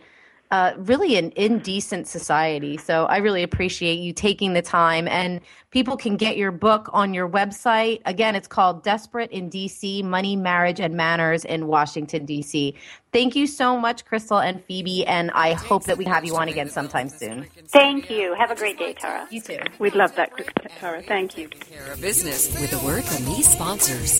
uh, 0.54 0.72
really 0.78 1.16
an 1.16 1.34
indecent 1.36 2.08
society. 2.08 2.78
So 2.78 3.06
I 3.06 3.18
really 3.18 3.41
appreciate 3.41 3.95
you 3.95 4.14
taking 4.14 4.54
the 4.54 4.62
time. 4.62 5.08
And 5.08 5.41
people 5.72 5.97
can 5.97 6.16
get 6.16 6.38
your 6.38 6.51
book 6.51 6.91
on 6.93 7.12
your 7.12 7.28
website. 7.28 8.01
Again, 8.06 8.36
it's 8.36 8.47
called 8.47 8.84
Desperate 8.84 9.32
in 9.32 9.49
DC 9.49 10.04
Money, 10.04 10.36
Marriage, 10.36 10.80
and 10.80 10.93
Manners 10.93 11.43
in 11.43 11.66
Washington, 11.66 12.28
DC. 12.28 12.76
Thank 13.12 13.36
you 13.36 13.47
so 13.47 13.80
much, 13.80 14.06
Crystal 14.06 14.38
and 14.38 14.64
Phoebe. 14.66 15.08
And 15.08 15.32
I 15.32 15.54
hope 15.54 15.86
that 15.86 15.97
we 15.97 16.06
have 16.06 16.24
you 16.24 16.36
on 16.36 16.47
again 16.47 16.70
sometime 16.70 17.10
soon. 17.10 17.47
Thank 17.70 18.12
you. 18.12 18.36
Have 18.36 18.51
a 18.51 18.56
great 18.56 18.78
day, 18.78 18.93
Tara. 18.93 19.28
You 19.32 19.41
too. 19.41 19.58
We'd 19.80 19.95
love 19.95 20.16
that, 20.18 20.34
Tara. 20.78 21.01
Thank 21.01 21.36
you. 21.36 21.49
Business 21.99 22.54
with 22.62 22.80
a 22.80 22.86
word 22.86 23.04
from 23.04 23.26
these 23.26 23.51
sponsors. 23.51 24.20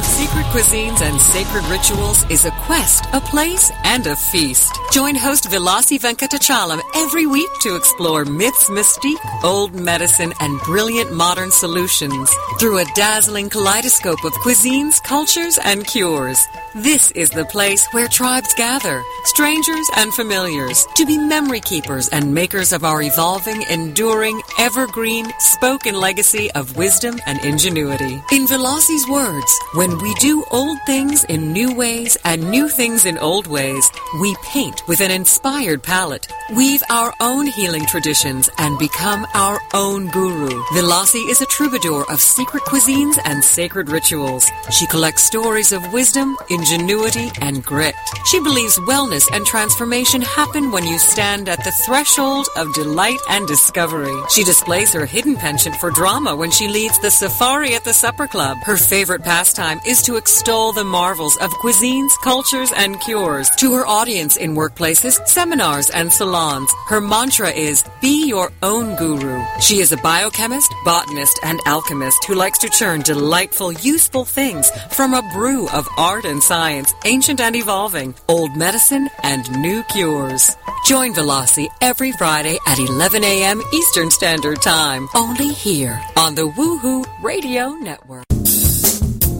Secret 0.21 0.45
Cuisines 0.53 1.01
and 1.01 1.19
Sacred 1.19 1.65
Rituals 1.65 2.29
is 2.29 2.45
a 2.45 2.51
quest, 2.51 3.05
a 3.11 3.19
place, 3.19 3.71
and 3.83 4.05
a 4.05 4.15
feast. 4.15 4.71
Join 4.91 5.15
host 5.15 5.45
Vilasi 5.45 5.99
Venkatachalam 5.99 6.79
every 6.95 7.25
week 7.25 7.49
to 7.61 7.75
explore 7.75 8.23
myths, 8.23 8.69
mystique, 8.69 9.43
old 9.43 9.73
medicine, 9.73 10.31
and 10.39 10.59
brilliant 10.61 11.11
modern 11.11 11.49
solutions 11.49 12.31
through 12.59 12.77
a 12.77 12.85
dazzling 12.93 13.49
kaleidoscope 13.49 14.23
of 14.23 14.33
cuisines, 14.33 15.01
cultures, 15.01 15.57
and 15.63 15.87
cures. 15.87 16.47
This 16.75 17.09
is 17.11 17.31
the 17.31 17.45
place 17.45 17.87
where 17.91 18.07
tribes 18.07 18.53
gather, 18.53 19.03
strangers 19.23 19.89
and 19.97 20.13
familiars, 20.13 20.85
to 20.95 21.05
be 21.05 21.17
memory 21.17 21.61
keepers 21.61 22.09
and 22.09 22.33
makers 22.33 22.71
of 22.71 22.83
our 22.83 23.01
evolving, 23.01 23.63
enduring, 23.63 24.41
evergreen, 24.59 25.33
spoken 25.39 25.95
legacy 25.95 26.51
of 26.51 26.77
wisdom 26.77 27.19
and 27.25 27.43
ingenuity. 27.43 28.21
In 28.31 28.45
Velasi's 28.45 29.09
words, 29.09 29.51
when 29.73 29.97
we 29.97 30.10
do 30.15 30.43
old 30.51 30.79
things 30.85 31.23
in 31.25 31.53
new 31.53 31.75
ways 31.75 32.17
and 32.25 32.49
new 32.49 32.67
things 32.69 33.05
in 33.05 33.17
old 33.17 33.47
ways, 33.47 33.91
we 34.19 34.35
paint 34.43 34.87
with 34.87 35.01
an 35.01 35.11
inspired 35.11 35.83
palette, 35.83 36.27
weave 36.55 36.81
our 36.89 37.13
own 37.19 37.45
healing 37.45 37.85
traditions, 37.85 38.49
and 38.57 38.79
become 38.79 39.27
our 39.33 39.59
own 39.73 40.07
guru. 40.09 40.61
Velasi 40.73 41.29
is 41.29 41.41
a 41.41 41.45
troubadour 41.47 42.09
of 42.09 42.19
secret 42.19 42.63
cuisines 42.63 43.19
and 43.25 43.43
sacred 43.43 43.89
rituals. 43.89 44.49
She 44.71 44.87
collects 44.87 45.23
stories 45.23 45.71
of 45.71 45.93
wisdom, 45.93 46.37
ingenuity, 46.49 47.29
and 47.41 47.63
grit. 47.63 47.95
She 48.25 48.39
believes 48.39 48.79
wellness 48.79 49.29
and 49.33 49.45
transformation 49.45 50.21
happen 50.21 50.71
when 50.71 50.85
you 50.85 50.97
stand 50.97 51.49
at 51.49 51.63
the 51.63 51.71
threshold 51.85 52.47
of 52.55 52.73
delight 52.73 53.19
and 53.29 53.47
discovery. 53.47 54.15
She 54.29 54.43
displays 54.43 54.93
her 54.93 55.05
hidden 55.05 55.35
penchant 55.35 55.75
for 55.75 55.91
drama 55.91 56.35
when 56.35 56.51
she 56.51 56.67
leads 56.67 56.97
the 56.99 57.11
safari 57.11 57.75
at 57.75 57.83
the 57.83 57.93
supper 57.93 58.27
club. 58.27 58.57
Her 58.63 58.77
favorite 58.77 59.23
pastime 59.23 59.79
is 59.85 59.90
is 59.91 60.01
to 60.01 60.15
extol 60.15 60.71
the 60.71 60.85
marvels 60.85 61.35
of 61.37 61.51
cuisines, 61.55 62.11
cultures, 62.23 62.71
and 62.77 62.97
cures. 63.01 63.49
To 63.57 63.73
her 63.73 63.85
audience 63.85 64.37
in 64.37 64.55
workplaces, 64.55 65.27
seminars, 65.27 65.89
and 65.89 66.09
salons, 66.13 66.71
her 66.87 67.01
mantra 67.01 67.49
is 67.49 67.83
be 68.01 68.25
your 68.25 68.53
own 68.63 68.95
guru. 68.95 69.43
She 69.59 69.81
is 69.81 69.91
a 69.91 69.97
biochemist, 69.97 70.73
botanist, 70.85 71.37
and 71.43 71.59
alchemist 71.65 72.23
who 72.23 72.35
likes 72.35 72.59
to 72.59 72.69
churn 72.69 73.01
delightful, 73.01 73.73
useful 73.73 74.23
things 74.23 74.71
from 74.91 75.13
a 75.13 75.29
brew 75.33 75.67
of 75.67 75.89
art 75.97 76.23
and 76.23 76.41
science, 76.41 76.93
ancient 77.03 77.41
and 77.41 77.57
evolving, 77.57 78.15
old 78.29 78.55
medicine, 78.55 79.09
and 79.23 79.43
new 79.61 79.83
cures. 79.91 80.55
Join 80.85 81.13
Velocity 81.13 81.67
every 81.81 82.13
Friday 82.13 82.57
at 82.65 82.79
11 82.79 83.25
a.m. 83.25 83.61
Eastern 83.73 84.09
Standard 84.09 84.61
Time, 84.61 85.09
only 85.13 85.49
here 85.49 86.01
on 86.15 86.35
the 86.35 86.47
Woohoo 86.47 87.05
Radio 87.21 87.71
Network. 87.71 88.23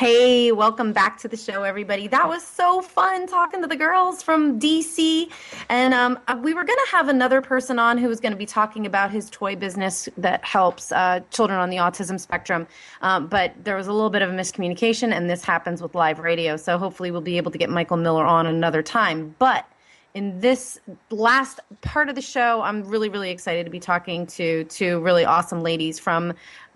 Hey, 0.00 0.50
welcome 0.50 0.94
back 0.94 1.18
to 1.18 1.28
the 1.28 1.36
show, 1.36 1.62
everybody. 1.62 2.08
That 2.08 2.26
was 2.26 2.42
so 2.42 2.80
fun 2.80 3.26
talking 3.26 3.60
to 3.60 3.66
the 3.66 3.76
girls 3.76 4.22
from 4.22 4.58
DC. 4.58 5.30
And 5.68 5.92
um, 5.92 6.18
uh, 6.26 6.40
we 6.42 6.54
were 6.54 6.64
going 6.64 6.78
to 6.86 6.90
have 6.92 7.10
another 7.10 7.42
person 7.42 7.78
on 7.78 7.98
who 7.98 8.08
was 8.08 8.18
going 8.18 8.32
to 8.32 8.38
be 8.38 8.46
talking 8.46 8.86
about 8.86 9.10
his 9.10 9.28
toy 9.28 9.56
business 9.56 10.08
that 10.16 10.42
helps 10.42 10.90
uh, 10.90 11.20
children 11.30 11.60
on 11.60 11.68
the 11.68 11.76
autism 11.76 12.18
spectrum. 12.18 12.66
Um, 13.02 13.26
but 13.26 13.52
there 13.62 13.76
was 13.76 13.88
a 13.88 13.92
little 13.92 14.08
bit 14.08 14.22
of 14.22 14.30
a 14.30 14.32
miscommunication, 14.32 15.12
and 15.12 15.28
this 15.28 15.44
happens 15.44 15.82
with 15.82 15.94
live 15.94 16.18
radio. 16.18 16.56
So 16.56 16.78
hopefully, 16.78 17.10
we'll 17.10 17.20
be 17.20 17.36
able 17.36 17.50
to 17.50 17.58
get 17.58 17.68
Michael 17.68 17.98
Miller 17.98 18.24
on 18.24 18.46
another 18.46 18.82
time. 18.82 19.34
But 19.38 19.66
in 20.14 20.40
this 20.40 20.80
last 21.10 21.60
part 21.82 22.08
of 22.08 22.14
the 22.14 22.22
show, 22.22 22.62
I'm 22.62 22.84
really, 22.84 23.08
really 23.08 23.30
excited 23.30 23.64
to 23.64 23.70
be 23.70 23.80
talking 23.80 24.26
to 24.28 24.64
two 24.64 25.00
really 25.00 25.24
awesome 25.24 25.62
ladies 25.62 25.98
from 25.98 26.34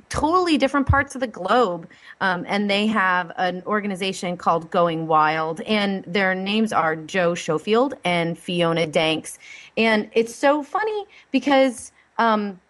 totally 0.09 0.57
different 0.59 0.87
parts 0.87 1.15
of 1.15 1.21
the 1.21 1.27
globe. 1.27 1.89
Um, 2.21 2.45
and 2.47 2.71
they 2.71 2.87
have 2.87 3.33
an 3.37 3.63
organization 3.67 4.37
called 4.37 4.71
Going 4.71 5.07
Wild, 5.07 5.61
and 5.63 6.05
their 6.05 6.35
names 6.35 6.73
are 6.73 6.95
Jo 6.95 7.35
Schofield 7.35 7.95
and 8.05 8.39
Fiona 8.39 8.87
Danks. 8.87 9.39
And 9.77 10.09
it's 10.13 10.35
so 10.35 10.63
funny 10.63 11.05
because 11.33 11.91
um, 12.19 12.61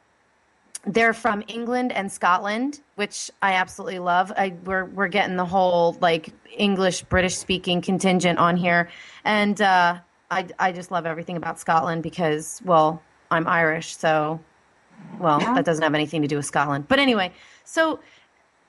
they're 0.86 1.12
from 1.12 1.42
England 1.48 1.92
and 1.92 2.10
Scotland, 2.10 2.80
which 2.94 3.30
I 3.42 3.54
absolutely 3.54 3.98
love. 3.98 4.32
I, 4.36 4.54
we're 4.64 4.86
we're 4.86 5.08
getting 5.08 5.36
the 5.36 5.44
whole 5.44 5.96
like 6.00 6.30
English 6.56 7.02
British 7.02 7.36
speaking 7.36 7.82
contingent 7.82 8.38
on 8.38 8.56
here, 8.56 8.88
and 9.24 9.60
uh, 9.60 9.98
I 10.30 10.46
I 10.58 10.72
just 10.72 10.90
love 10.90 11.06
everything 11.06 11.36
about 11.36 11.58
Scotland 11.58 12.02
because 12.02 12.60
well 12.64 13.02
I'm 13.30 13.46
Irish, 13.46 13.96
so 13.96 14.40
well, 15.18 15.38
that 15.40 15.64
doesn't 15.64 15.82
have 15.82 15.94
anything 15.94 16.22
to 16.22 16.28
do 16.28 16.36
with 16.36 16.46
Scotland. 16.46 16.86
But 16.88 16.98
anyway, 16.98 17.32
so 17.64 18.00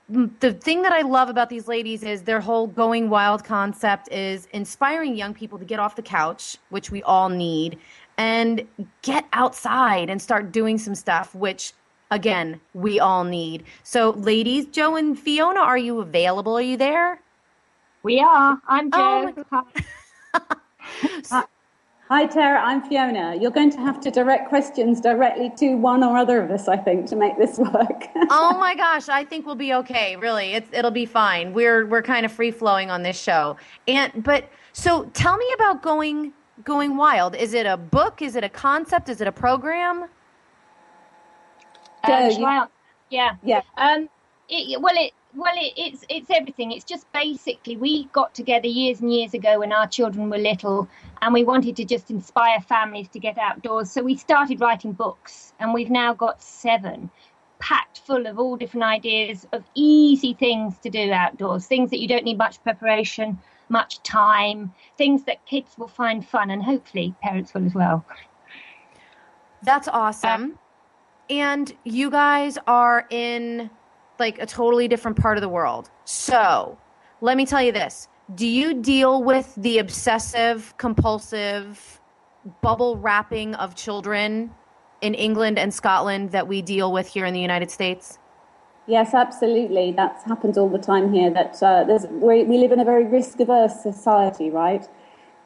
the 0.08 0.52
thing 0.52 0.82
that 0.82 0.92
I 0.92 1.00
love 1.00 1.28
about 1.28 1.48
these 1.48 1.66
ladies 1.66 2.04
is 2.04 2.22
their 2.22 2.40
whole 2.40 2.68
going 2.68 3.10
wild 3.10 3.42
concept 3.42 4.10
is 4.12 4.46
inspiring 4.52 5.16
young 5.16 5.34
people 5.34 5.58
to 5.58 5.64
get 5.64 5.80
off 5.80 5.96
the 5.96 6.02
couch, 6.02 6.56
which 6.70 6.90
we 6.92 7.02
all 7.02 7.28
need, 7.28 7.78
and 8.16 8.64
get 9.02 9.26
outside 9.32 10.08
and 10.08 10.22
start 10.22 10.52
doing 10.52 10.78
some 10.78 10.94
stuff, 10.94 11.34
which 11.34 11.72
again, 12.12 12.60
we 12.72 13.00
all 13.00 13.24
need. 13.24 13.64
So, 13.82 14.10
ladies, 14.10 14.66
Jo 14.66 14.94
and 14.94 15.18
Fiona, 15.18 15.60
are 15.60 15.78
you 15.78 16.00
available? 16.00 16.56
Are 16.56 16.62
you 16.62 16.76
there? 16.76 17.20
We 18.04 18.20
are. 18.20 18.60
I'm 18.68 18.90
oh 18.92 19.32
Jo. 19.32 19.44
Oh 19.50 19.64
Hi, 22.08 22.24
Tara. 22.26 22.60
I'm 22.60 22.88
Fiona. 22.88 23.34
You're 23.34 23.50
going 23.50 23.70
to 23.70 23.78
have 23.78 24.00
to 24.02 24.12
direct 24.12 24.48
questions 24.48 25.00
directly 25.00 25.50
to 25.56 25.74
one 25.74 26.04
or 26.04 26.16
other 26.16 26.40
of 26.40 26.52
us, 26.52 26.68
I 26.68 26.76
think, 26.76 27.06
to 27.06 27.16
make 27.16 27.36
this 27.36 27.58
work. 27.58 28.04
oh 28.30 28.56
my 28.60 28.76
gosh, 28.76 29.08
I 29.08 29.24
think 29.24 29.44
we'll 29.44 29.56
be 29.56 29.74
okay. 29.74 30.14
Really, 30.14 30.54
it's, 30.54 30.68
it'll 30.72 30.92
be 30.92 31.06
fine. 31.06 31.52
We're 31.52 31.84
we're 31.86 32.02
kind 32.02 32.24
of 32.24 32.30
free 32.30 32.52
flowing 32.52 32.90
on 32.90 33.02
this 33.02 33.20
show. 33.20 33.56
And 33.88 34.22
but 34.22 34.48
so 34.72 35.10
tell 35.14 35.36
me 35.36 35.46
about 35.56 35.82
going 35.82 36.32
going 36.62 36.96
wild. 36.96 37.34
Is 37.34 37.54
it 37.54 37.66
a 37.66 37.76
book? 37.76 38.22
Is 38.22 38.36
it 38.36 38.44
a 38.44 38.48
concept? 38.48 39.08
Is 39.08 39.20
it 39.20 39.26
a 39.26 39.32
program? 39.32 40.04
Uh, 42.04 42.30
yeah. 42.30 42.66
yeah. 43.10 43.36
Yeah. 43.42 43.62
Um. 43.78 44.08
It, 44.48 44.80
well, 44.80 44.94
it 44.96 45.12
well, 45.36 45.52
it, 45.54 45.74
it's 45.76 46.04
it's 46.08 46.30
everything. 46.30 46.72
It's 46.72 46.84
just 46.84 47.10
basically 47.12 47.76
we 47.76 48.04
got 48.06 48.34
together 48.34 48.66
years 48.66 49.00
and 49.00 49.12
years 49.12 49.34
ago 49.34 49.60
when 49.60 49.72
our 49.72 49.86
children 49.86 50.30
were 50.30 50.38
little, 50.38 50.88
and 51.20 51.34
we 51.34 51.44
wanted 51.44 51.76
to 51.76 51.84
just 51.84 52.10
inspire 52.10 52.60
families 52.60 53.08
to 53.08 53.18
get 53.18 53.36
outdoors. 53.36 53.90
So 53.90 54.02
we 54.02 54.16
started 54.16 54.60
writing 54.60 54.92
books, 54.92 55.52
and 55.60 55.74
we've 55.74 55.90
now 55.90 56.14
got 56.14 56.42
seven, 56.42 57.10
packed 57.58 58.00
full 58.00 58.26
of 58.26 58.38
all 58.38 58.56
different 58.56 58.84
ideas 58.84 59.46
of 59.52 59.62
easy 59.74 60.32
things 60.32 60.78
to 60.78 60.90
do 60.90 61.12
outdoors, 61.12 61.66
things 61.66 61.90
that 61.90 62.00
you 62.00 62.08
don't 62.08 62.24
need 62.24 62.38
much 62.38 62.62
preparation, 62.62 63.38
much 63.68 64.02
time, 64.02 64.72
things 64.96 65.24
that 65.24 65.44
kids 65.44 65.76
will 65.76 65.88
find 65.88 66.26
fun, 66.26 66.50
and 66.50 66.62
hopefully 66.62 67.14
parents 67.22 67.52
will 67.52 67.66
as 67.66 67.74
well. 67.74 68.06
That's 69.62 69.88
awesome. 69.88 70.52
Uh, 70.52 71.32
and 71.32 71.76
you 71.84 72.10
guys 72.10 72.56
are 72.66 73.06
in 73.10 73.68
like 74.18 74.38
a 74.38 74.46
totally 74.46 74.88
different 74.88 75.16
part 75.16 75.36
of 75.36 75.42
the 75.42 75.48
world. 75.48 75.90
So 76.04 76.78
let 77.20 77.36
me 77.36 77.46
tell 77.46 77.62
you 77.62 77.72
this. 77.72 78.08
Do 78.34 78.46
you 78.46 78.74
deal 78.74 79.22
with 79.22 79.54
the 79.56 79.78
obsessive, 79.78 80.74
compulsive 80.78 82.00
bubble 82.60 82.96
wrapping 82.96 83.54
of 83.54 83.74
children 83.74 84.50
in 85.00 85.14
England 85.14 85.58
and 85.58 85.72
Scotland 85.72 86.32
that 86.32 86.48
we 86.48 86.62
deal 86.62 86.92
with 86.92 87.06
here 87.06 87.24
in 87.24 87.34
the 87.34 87.40
United 87.40 87.70
States? 87.70 88.18
Yes, 88.88 89.14
absolutely. 89.14 89.92
That's 89.92 90.22
happened 90.24 90.56
all 90.56 90.68
the 90.68 90.78
time 90.78 91.12
here. 91.12 91.30
That 91.30 91.60
uh, 91.62 91.84
we, 92.10 92.44
we 92.44 92.58
live 92.58 92.72
in 92.72 92.80
a 92.80 92.84
very 92.84 93.04
risk-averse 93.04 93.82
society, 93.82 94.50
right? 94.50 94.86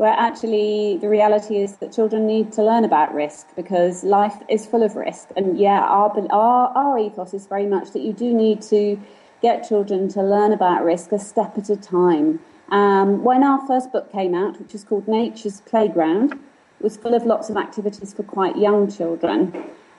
Where 0.00 0.16
actually 0.16 0.96
the 1.02 1.08
reality 1.10 1.58
is 1.58 1.76
that 1.76 1.92
children 1.92 2.26
need 2.26 2.50
to 2.50 2.62
learn 2.62 2.86
about 2.86 3.12
risk 3.12 3.46
because 3.54 4.02
life 4.02 4.36
is 4.48 4.64
full 4.64 4.82
of 4.82 4.96
risk. 4.96 5.28
And 5.36 5.58
yeah, 5.58 5.80
our, 5.80 6.08
our, 6.30 6.68
our 6.74 6.98
ethos 6.98 7.34
is 7.34 7.46
very 7.46 7.66
much 7.66 7.90
that 7.90 8.00
you 8.00 8.14
do 8.14 8.32
need 8.32 8.62
to 8.62 8.98
get 9.42 9.68
children 9.68 10.08
to 10.08 10.22
learn 10.22 10.54
about 10.54 10.84
risk 10.84 11.12
a 11.12 11.18
step 11.18 11.58
at 11.58 11.68
a 11.68 11.76
time. 11.76 12.40
Um, 12.70 13.22
when 13.22 13.44
our 13.44 13.60
first 13.66 13.92
book 13.92 14.10
came 14.10 14.34
out, 14.34 14.58
which 14.58 14.74
is 14.74 14.84
called 14.84 15.06
Nature's 15.06 15.60
Playground, 15.60 16.40
was 16.80 16.96
full 16.96 17.12
of 17.12 17.26
lots 17.26 17.50
of 17.50 17.58
activities 17.58 18.14
for 18.14 18.22
quite 18.22 18.56
young 18.56 18.90
children. 18.90 19.52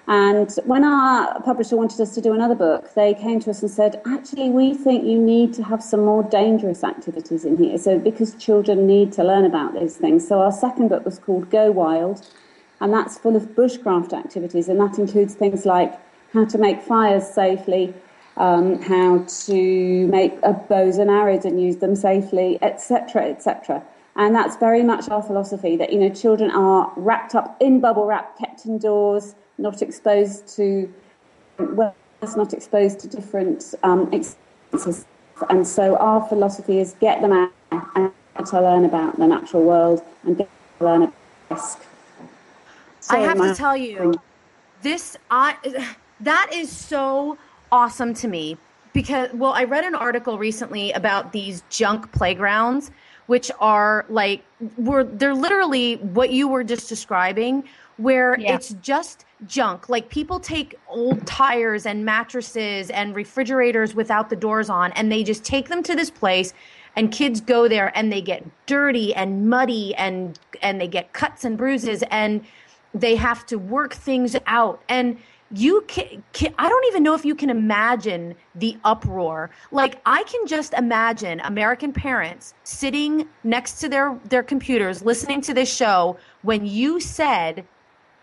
And 0.08 0.52
when 0.66 0.84
our 0.84 1.39
publisher 1.41 1.78
wanted 1.78 2.02
us 2.02 2.14
to 2.16 2.22
do 2.22 2.34
another 2.34 2.56
book, 2.56 2.93
they 2.95 3.14
came 3.14 3.39
to 3.41 3.52
us 3.52 3.62
and 3.62 3.70
said, 3.70 4.02
actually, 4.06 4.49
we 4.49 4.74
think 4.74 5.06
you 5.06 5.20
need 5.20 5.54
to 5.54 5.64
have 5.64 5.84
some 5.84 6.04
more 6.04 6.24
dangerous 6.24 6.84
activities 6.84 7.45
in 7.45 7.58
here. 7.58 7.78
So, 7.78 7.99
because 7.99 8.36
children 8.36 8.88
need 8.88 9.14
to 9.14 9.24
learn 9.24 9.45
about 9.45 9.74
those 9.74 9.97
things. 9.97 10.28
So, 10.28 10.41
our 10.41 10.52
second 10.52 10.89
book 10.89 11.06
was 11.06 11.20
called 11.20 11.49
Go 11.49 11.72
Wild, 11.72 12.28
and 12.80 12.91
that's 12.91 13.18
full 13.20 13.36
of 13.36 13.43
bushcraft 13.56 14.12
activities, 14.12 14.68
and 14.68 14.80
that 14.80 14.97
includes 14.97 15.36
things 15.36 15.66
like 15.66 15.93
how 16.34 16.45
to 16.45 16.58
make 16.58 16.82
fires 16.82 17.28
safely, 17.28 17.93
um, 18.38 18.82
how 18.82 19.20
to 19.45 20.08
make 20.08 20.41
bows 20.41 20.97
and 20.97 21.12
arrows 21.12 21.45
and 21.45 21.62
use 21.62 21.78
them 21.78 21.95
safely, 21.95 22.58
etc., 22.64 23.30
etc. 23.30 23.84
And 24.16 24.36
that's 24.36 24.58
very 24.58 24.84
much 24.84 25.10
our 25.10 25.22
philosophy 25.22 25.78
that 25.78 25.93
you 25.93 25.99
know 25.99 26.10
children 26.10 26.49
are 26.52 26.91
wrapped 26.95 27.36
up 27.36 27.56
in 27.62 27.80
bubble 27.80 28.06
wrap, 28.06 28.38
kept 28.38 28.66
indoors 28.66 29.36
not 29.62 29.82
exposed 29.82 30.47
to 30.55 30.91
well, 31.57 31.95
not 32.36 32.53
exposed 32.53 32.99
to 33.01 33.07
different 33.07 33.74
um, 33.84 34.12
experiences. 34.14 35.05
And 35.49 35.68
so 35.68 35.95
our 35.97 36.28
philosophy 36.28 36.80
is 36.80 36.95
get 36.99 37.22
them 37.22 37.32
out 37.32 37.51
and 37.95 38.12
to 38.45 38.62
learn 38.62 38.86
about 38.86 39.18
the 39.18 39.28
natural 39.28 39.64
world 39.64 40.03
and 40.24 40.38
get 40.38 40.49
to 40.80 40.86
learn 40.86 41.03
about 41.03 41.16
risk. 41.49 41.80
I 43.09 43.20
have 43.20 43.38
to 43.38 43.55
tell 43.55 43.76
you, 43.76 44.14
this 44.82 45.18
I 45.30 45.55
that 46.20 46.49
is 46.53 46.72
so 46.72 47.38
awesome 47.72 48.14
to 48.16 48.28
me 48.28 48.57
because 48.93 49.30
well, 49.34 49.53
I 49.53 49.64
read 49.64 49.84
an 49.84 49.95
article 49.95 50.38
recently 50.38 50.91
about 50.91 51.32
these 51.32 51.64
junk 51.70 52.12
playgrounds, 52.12 52.91
which 53.28 53.51
are 53.59 54.05
like 54.09 54.43
were 54.78 55.03
they're 55.03 55.34
literally 55.34 55.95
what 55.97 56.32
you 56.32 56.47
were 56.47 56.64
just 56.64 56.88
describing, 56.89 57.64
where 58.02 58.39
yeah. 58.39 58.56
it's 58.56 58.74
just 58.82 59.26
junk. 59.47 59.89
Like 59.89 60.10
people 60.10 60.39
take 60.39 60.76
old 60.88 61.26
tires 61.26 61.86
and 61.86 62.06
mattresses 62.06 62.89
and 62.89 63.16
refrigerators 63.16 63.95
without 63.95 64.30
the 64.30 64.36
doors 64.36 64.70
on 64.70 64.91
and 64.93 65.12
they 65.12 65.24
just 65.24 65.43
take 65.43 65.70
them 65.70 65.84
to 65.84 65.95
this 65.95 66.10
place 66.10 66.54
and 66.95 67.12
kids 67.12 67.41
go 67.41 67.68
there 67.68 67.95
and 67.97 68.12
they 68.12 68.22
get 68.22 68.45
dirty 68.66 69.14
and 69.14 69.49
muddy 69.49 69.95
and 69.95 70.39
and 70.62 70.80
they 70.80 70.88
get 70.88 71.14
cuts 71.14 71.43
and 71.43 71.58
bruises 71.58 72.04
and 72.12 72.43
they 72.93 73.16
have 73.16 73.45
to 73.45 73.58
work 73.58 73.93
things 73.93 74.36
out 74.47 74.82
and 74.89 75.18
you 75.54 75.82
can, 75.88 76.24
can, 76.34 76.54
i 76.58 76.68
don't 76.68 76.86
even 76.88 77.04
know 77.04 77.14
if 77.14 77.26
you 77.26 77.36
can 77.36 77.49
imagine 77.49 78.36
the 78.56 78.78
uproar 78.84 79.49
like 79.72 80.02
i 80.06 80.24
can 80.24 80.45
just 80.47 80.74
imagine 80.74 81.39
american 81.41 81.91
parents 81.91 82.54
sitting 82.64 83.28
next 83.43 83.80
to 83.80 83.89
their 83.89 84.18
their 84.26 84.43
computers 84.43 85.04
listening 85.04 85.41
to 85.41 85.54
this 85.54 85.74
show 85.74 86.18
when 86.41 86.66
you 86.66 86.99
said 86.99 87.66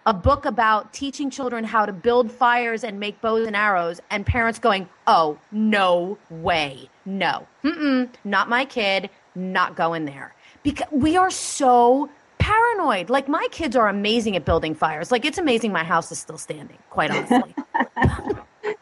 a 0.09 0.15
book 0.15 0.47
about 0.47 0.91
teaching 0.95 1.29
children 1.29 1.65
how 1.65 1.85
to 1.85 1.93
build 1.93 2.33
fires 2.33 2.83
and 2.83 2.99
make 2.99 3.21
bows 3.21 3.47
and 3.47 3.55
arrows 3.55 4.01
and 4.11 4.25
parents 4.25 4.59
going 4.59 4.89
oh 5.07 5.39
no 5.53 6.17
way 6.31 6.89
no 7.05 7.47
Mm-mm, 7.63 8.09
not 8.25 8.49
my 8.49 8.65
kid 8.65 9.11
not 9.35 9.77
going 9.77 10.07
there 10.07 10.35
because 10.63 10.87
we 10.91 11.17
are 11.17 11.31
so 11.31 12.09
paranoid. 12.39 13.11
Like 13.11 13.29
my 13.29 13.47
kids 13.51 13.77
are 13.77 13.89
amazing 13.89 14.37
at 14.37 14.45
building 14.45 14.75
fires. 14.75 15.11
Like 15.11 15.25
it's 15.25 15.39
amazing 15.39 15.73
my 15.73 15.85
house 15.85 16.11
is 16.11 16.19
still 16.19 16.39
standing, 16.39 16.79
quite 16.91 17.11
honestly. 17.11 17.55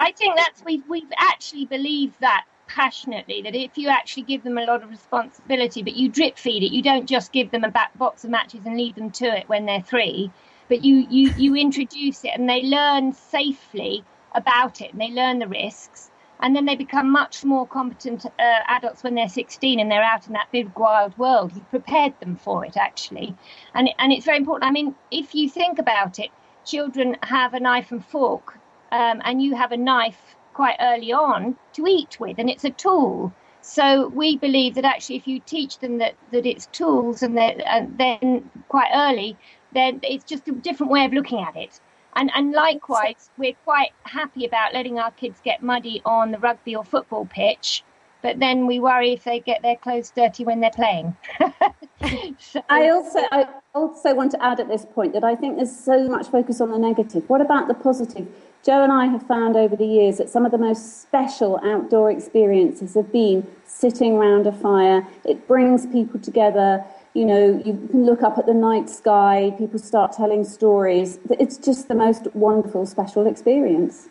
I 0.01 0.13
think 0.13 0.37
that's 0.37 0.63
we've 0.65 0.89
we've 0.89 1.13
actually 1.19 1.67
believed 1.67 2.21
that 2.21 2.45
passionately 2.69 3.43
that 3.43 3.55
if 3.55 3.79
you 3.79 3.89
actually 3.89 4.25
give 4.25 4.43
them 4.43 4.59
a 4.59 4.65
lot 4.65 4.83
of 4.83 4.91
responsibility, 4.91 5.83
but 5.83 5.95
you 5.97 6.09
drip 6.09 6.37
feed 6.39 6.63
it, 6.63 6.73
you 6.73 6.83
don't 6.83 7.07
just 7.07 7.33
give 7.33 7.51
them 7.51 7.65
a 7.65 7.71
back 7.71 7.97
box 7.99 8.25
of 8.25 8.31
matches 8.31 8.61
and 8.65 8.77
leave 8.77 8.95
them 8.95 9.11
to 9.11 9.25
it 9.25 9.49
when 9.49 9.67
they're 9.67 9.83
three, 9.83 10.31
but 10.69 10.85
you 10.85 11.07
you 11.09 11.33
you 11.37 11.55
introduce 11.55 12.25
it 12.25 12.33
and 12.35 12.49
they 12.49 12.63
learn 12.63 13.13
safely 13.13 14.05
about 14.35 14.81
it 14.81 14.93
and 14.93 15.01
they 15.01 15.11
learn 15.11 15.39
the 15.39 15.49
risks 15.49 16.11
and 16.41 16.55
then 16.55 16.67
they 16.67 16.77
become 16.77 17.11
much 17.11 17.45
more 17.45 17.67
competent 17.67 18.27
uh, 18.27 18.61
adults 18.69 19.03
when 19.03 19.15
they're 19.15 19.29
16 19.29 19.81
and 19.81 19.91
they're 19.91 20.03
out 20.03 20.27
in 20.27 20.33
that 20.35 20.49
big 20.53 20.71
wild 20.77 21.17
world. 21.19 21.53
You've 21.55 21.71
prepared 21.71 22.19
them 22.21 22.37
for 22.37 22.65
it 22.65 22.77
actually, 22.77 23.35
and 23.75 23.89
and 23.99 24.13
it's 24.13 24.27
very 24.27 24.39
important. 24.39 24.69
I 24.69 24.73
mean, 24.73 24.95
if 25.11 25.35
you 25.35 25.49
think 25.49 25.79
about 25.79 26.19
it, 26.19 26.31
children 26.65 27.17
have 27.23 27.55
a 27.55 27.61
knife 27.61 27.91
and 27.91 28.05
fork, 28.05 28.59
um, 28.93 29.21
and 29.25 29.43
you 29.43 29.55
have 29.55 29.73
a 29.73 29.77
knife 29.77 30.37
quite 30.53 30.77
early 30.81 31.13
on 31.13 31.57
to 31.75 31.87
eat 31.87 32.19
with, 32.21 32.39
and 32.39 32.51
it's 32.51 32.65
a 32.65 32.71
tool. 32.71 33.33
So 33.63 34.09
we 34.09 34.37
believe 34.37 34.75
that 34.77 34.85
actually, 34.85 35.17
if 35.17 35.27
you 35.27 35.41
teach 35.41 35.79
them 35.79 35.99
that 35.99 36.15
that 36.33 36.47
it's 36.47 36.67
tools, 36.67 37.23
and, 37.23 37.39
and 37.39 37.99
then 37.99 38.51
quite 38.69 38.91
early, 38.95 39.37
then 39.77 40.01
it's 40.03 40.25
just 40.25 40.49
a 40.49 40.53
different 40.53 40.91
way 40.91 41.05
of 41.05 41.13
looking 41.13 41.41
at 41.41 41.57
it. 41.57 41.81
And, 42.17 42.31
and 42.35 42.53
likewise, 42.53 43.31
we're 43.37 43.57
quite 43.65 43.91
happy 44.05 44.47
about 44.47 44.73
letting 44.73 44.99
our 44.99 45.11
kids 45.11 45.39
get 45.45 45.63
muddy 45.63 46.01
on 46.07 46.31
the 46.31 46.39
rugby 46.39 46.75
or 46.75 46.83
football 46.83 47.27
pitch, 47.27 47.85
but 48.23 48.39
then 48.39 48.67
we 48.67 48.81
worry 48.81 49.13
if 49.13 49.25
they 49.25 49.39
get 49.41 49.61
their 49.61 49.77
clothes 49.77 50.11
dirty 50.17 50.45
when 50.45 50.61
they're 50.61 50.71
playing. 50.71 51.15
so, 52.39 52.63
I 52.71 52.89
also 52.89 53.21
I 53.31 53.47
also 53.75 54.15
want 54.15 54.31
to 54.31 54.43
add 54.43 54.61
at 54.61 54.69
this 54.69 54.87
point 54.87 55.13
that 55.13 55.25
I 55.25 55.37
think 55.37 55.57
there's 55.57 55.77
so 55.77 56.09
much 56.09 56.29
focus 56.29 56.63
on 56.63 56.71
the 56.71 56.79
negative. 56.79 57.29
What 57.29 57.43
about 57.43 57.69
the 57.69 57.75
positive? 57.75 58.27
Jo 58.65 58.83
and 58.83 58.91
I 58.91 59.07
have 59.07 59.25
found 59.27 59.55
over 59.55 59.77
the 59.77 59.87
years 59.87 60.17
that 60.17 60.31
some 60.31 60.45
of 60.45 60.53
the 60.53 60.59
most 60.59 61.03
special 61.03 61.61
outdoor 61.63 62.11
experiences 62.11 62.95
have 62.95 63.13
been 63.13 63.47
sitting 63.67 64.15
around 64.15 64.47
a 64.47 64.53
fire. 64.53 65.07
It 65.25 65.47
brings 65.47 65.87
people 65.87 66.19
together 66.19 66.85
you 67.17 67.25
know, 67.25 67.63
you 67.65 67.89
can 67.91 68.05
look 68.05 68.23
up 68.23 68.37
at 68.37 68.45
the 68.45 68.53
night 68.53 68.91
sky, 68.91 69.55
people 69.57 69.79
start 69.79 70.13
telling 70.13 70.45
stories. 70.45 71.19
It's 71.31 71.57
just 71.57 71.89
the 71.89 71.95
most 71.95 72.27
wonderful, 72.35 72.85
special 72.85 73.27
experience. 73.27 74.09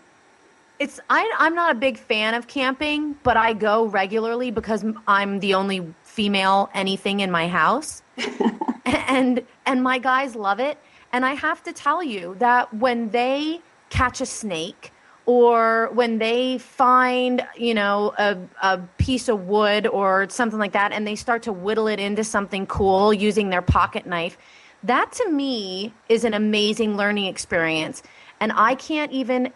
It's 0.80 1.00
I, 1.10 1.32
I'm 1.38 1.54
not 1.54 1.72
a 1.72 1.76
big 1.76 2.00
fan 2.00 2.34
of 2.34 2.48
camping, 2.48 3.16
but 3.22 3.38
I 3.38 3.54
go 3.54 3.86
regularly 3.86 4.50
because 4.50 4.84
I'm 5.08 5.40
the 5.40 5.54
only 5.54 5.94
female 6.04 6.70
anything 6.74 7.20
in 7.20 7.30
my 7.30 7.48
house, 7.48 8.02
and 8.86 9.46
and 9.66 9.84
my 9.84 10.00
guys 10.00 10.36
love 10.36 10.60
it. 10.60 10.80
And 11.14 11.26
I 11.26 11.36
have 11.36 11.64
to 11.64 11.72
tell 11.72 12.04
you 12.04 12.36
that 12.40 12.74
when 12.74 13.12
they 13.12 13.62
catch 13.90 14.20
a 14.20 14.26
snake 14.26 14.92
or 15.26 15.90
when 15.94 16.20
they 16.20 16.58
find 16.58 17.46
you 17.58 17.74
know 17.74 18.14
a, 18.18 18.38
a 18.62 18.80
piece 18.98 19.28
of 19.28 19.48
wood 19.48 19.88
or 19.88 20.30
something 20.30 20.60
like 20.60 20.74
that 20.74 20.92
and 20.92 21.06
they 21.08 21.16
start 21.16 21.44
to 21.44 21.52
whittle 21.54 21.88
it 21.88 22.00
into 22.00 22.24
something 22.24 22.66
cool 22.68 23.14
using 23.14 23.50
their 23.50 23.62
pocket 23.62 24.06
knife 24.06 24.38
that 24.86 25.12
to 25.14 25.32
me 25.32 25.92
is 26.10 26.24
an 26.24 26.36
amazing 26.36 26.96
learning 26.96 27.26
experience. 27.26 28.04
And 28.40 28.52
i 28.56 28.76
can't 28.76 29.12
even 29.12 29.52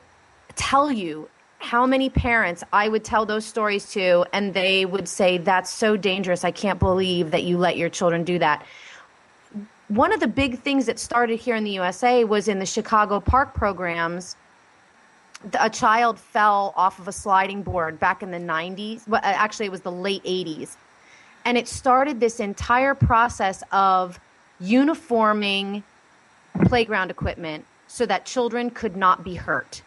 tell 0.56 0.92
you 0.92 1.30
how 1.60 1.86
many 1.86 2.10
parents 2.10 2.64
i 2.74 2.88
would 2.88 3.04
tell 3.04 3.26
those 3.26 3.46
stories 3.46 3.92
to 3.92 4.26
and 4.34 4.54
they 4.54 4.86
would 4.86 5.08
say 5.08 5.38
that's 5.38 5.70
so 5.70 5.96
dangerous. 5.96 6.44
I 6.44 6.52
can't 6.52 6.80
believe 6.80 7.32
that 7.32 7.44
you 7.44 7.58
let 7.58 7.78
your 7.78 7.90
children 7.90 8.24
do 8.24 8.40
that. 8.40 8.66
One 9.90 10.12
of 10.14 10.20
the 10.20 10.28
big 10.28 10.60
things 10.60 10.86
that 10.86 11.00
started 11.00 11.40
here 11.40 11.56
in 11.56 11.64
the 11.64 11.72
usa 11.72 12.24
was 12.24 12.48
in 12.48 12.60
the 12.60 12.66
chicago 12.66 13.20
park 13.20 13.54
programs 13.54 14.36
a 15.60 15.70
child 15.70 16.20
fell 16.20 16.74
off 16.76 17.00
of 17.00 17.08
a 17.08 17.12
sliding 17.12 17.64
board 17.64 18.00
back 18.00 18.22
in 18.22 18.32
the 18.32 18.38
90s. 18.38 19.08
Well, 19.08 19.22
actually, 19.24 19.68
it 19.68 19.72
was 19.72 19.82
the 19.82 19.92
late 19.92 20.24
80s. 20.24 20.76
And 21.46 21.58
it 21.58 21.68
started 21.68 22.20
this 22.20 22.40
entire 22.40 22.94
process 22.94 23.64
of 23.72 24.20
uniforming 24.60 25.84
playground 26.66 27.10
equipment 27.10 27.66
so 27.88 28.06
that 28.06 28.26
children 28.26 28.70
could 28.70 28.98
not 28.98 29.24
be 29.24 29.36
hurt. 29.36 29.82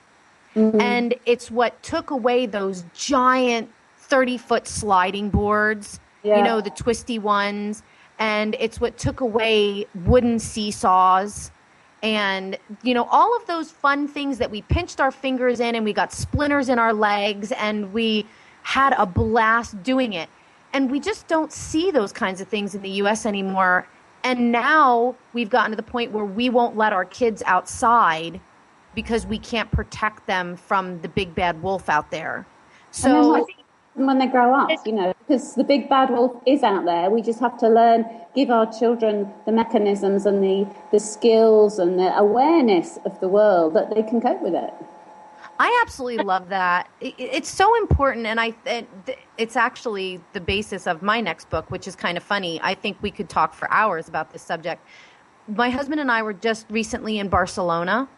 Mm-hmm. 0.57 0.81
And 0.81 1.15
it's 1.27 1.51
what 1.51 1.81
took 1.83 2.11
away 2.11 2.47
those 2.47 2.85
giant 2.95 3.71
30 3.99 4.39
foot 4.39 4.67
sliding 4.67 5.29
boards, 5.29 6.01
yeah. 6.23 6.39
you 6.39 6.43
know, 6.43 6.61
the 6.61 6.71
twisty 6.71 7.19
ones. 7.19 7.83
And 8.19 8.57
it's 8.59 8.81
what 8.81 8.97
took 8.97 9.21
away 9.21 9.87
wooden 9.95 10.39
seesaws 10.39 11.51
and 12.03 12.59
you 12.83 12.95
know 12.95 13.05
all 13.11 13.37
of 13.37 13.47
those 13.47 13.71
fun 13.71 14.09
things 14.09 14.39
that 14.39 14.51
we 14.51 14.63
pinched 14.63 15.01
our 15.01 15.11
fingers 15.11 15.61
in 15.61 15.75
and 15.75 15.85
we 15.85 15.93
got 15.93 16.13
splinters 16.13 16.69
in 16.69 16.79
our 16.79 16.93
legs 16.93 17.53
and 17.53 17.93
we 17.93 18.27
had 18.63 18.95
a 18.97 19.07
blast 19.07 19.83
doing 19.83 20.13
it. 20.13 20.29
And 20.73 20.91
we 20.91 21.01
just 21.01 21.29
don't 21.29 21.53
see 21.53 21.91
those 21.91 22.13
kinds 22.13 22.41
of 22.41 22.49
things 22.49 22.75
in 22.75 22.83
the 22.83 22.91
US 23.03 23.27
anymore. 23.27 23.87
And 24.25 24.53
now 24.53 25.17
we've 25.33 25.51
gotten 25.51 25.71
to 25.73 25.77
the 25.77 25.83
point 25.83 26.13
where 26.13 26.25
we 26.25 26.49
won't 26.49 26.77
let 26.77 26.93
our 26.93 27.05
kids 27.05 27.43
outside 27.45 28.41
because 28.95 29.27
we 29.27 29.39
can't 29.39 29.71
protect 29.71 30.27
them 30.27 30.57
from 30.57 31.01
the 31.01 31.09
big 31.09 31.35
bad 31.35 31.63
wolf 31.63 31.89
out 31.89 32.11
there. 32.11 32.47
So 32.91 33.47
when 33.95 34.19
they 34.19 34.27
grow 34.27 34.55
up, 34.55 34.71
you 34.87 34.93
know, 34.93 35.13
because 35.33 35.55
the 35.55 35.65
big 35.65 35.89
bad 35.89 36.11
wolf 36.11 36.33
is 36.47 36.63
out 36.63 36.85
there. 36.85 37.09
We 37.09 37.23
just 37.23 37.41
have 37.41 37.57
to 37.61 37.69
learn, 37.69 38.05
give 38.35 38.51
our 38.51 38.71
children 38.71 39.33
the 39.47 39.53
mechanisms 39.53 40.27
and 40.27 40.45
the, 40.45 40.69
the 40.91 41.01
skills 41.01 41.79
and 41.79 41.99
the 41.99 42.15
awareness 42.19 42.99
of 43.07 43.19
the 43.21 43.29
world 43.29 43.73
that 43.73 43.89
they 43.95 44.03
can 44.03 44.21
cope 44.21 44.43
with 44.43 44.55
it. 44.55 44.75
I 45.59 45.81
absolutely 45.81 46.23
love 46.25 46.51
that. 46.51 46.91
It's 47.01 47.49
so 47.49 47.75
important, 47.79 48.27
and 48.27 48.41
I 48.41 48.55
it's 49.39 49.57
actually 49.57 50.21
the 50.33 50.41
basis 50.41 50.87
of 50.87 51.03
my 51.03 51.21
next 51.21 51.51
book, 51.51 51.71
which 51.71 51.87
is 51.87 51.95
kind 51.95 52.17
of 52.17 52.23
funny. 52.23 52.61
I 52.63 52.75
think 52.75 52.97
we 53.01 53.11
could 53.11 53.29
talk 53.29 53.55
for 53.55 53.71
hours 53.71 54.09
about 54.09 54.33
this 54.33 54.43
subject. 54.43 54.85
My 55.49 55.71
husband 55.71 56.01
and 56.01 56.11
I 56.11 56.23
were 56.23 56.33
just 56.33 56.67
recently 56.69 57.19
in 57.19 57.29
Barcelona, 57.29 58.09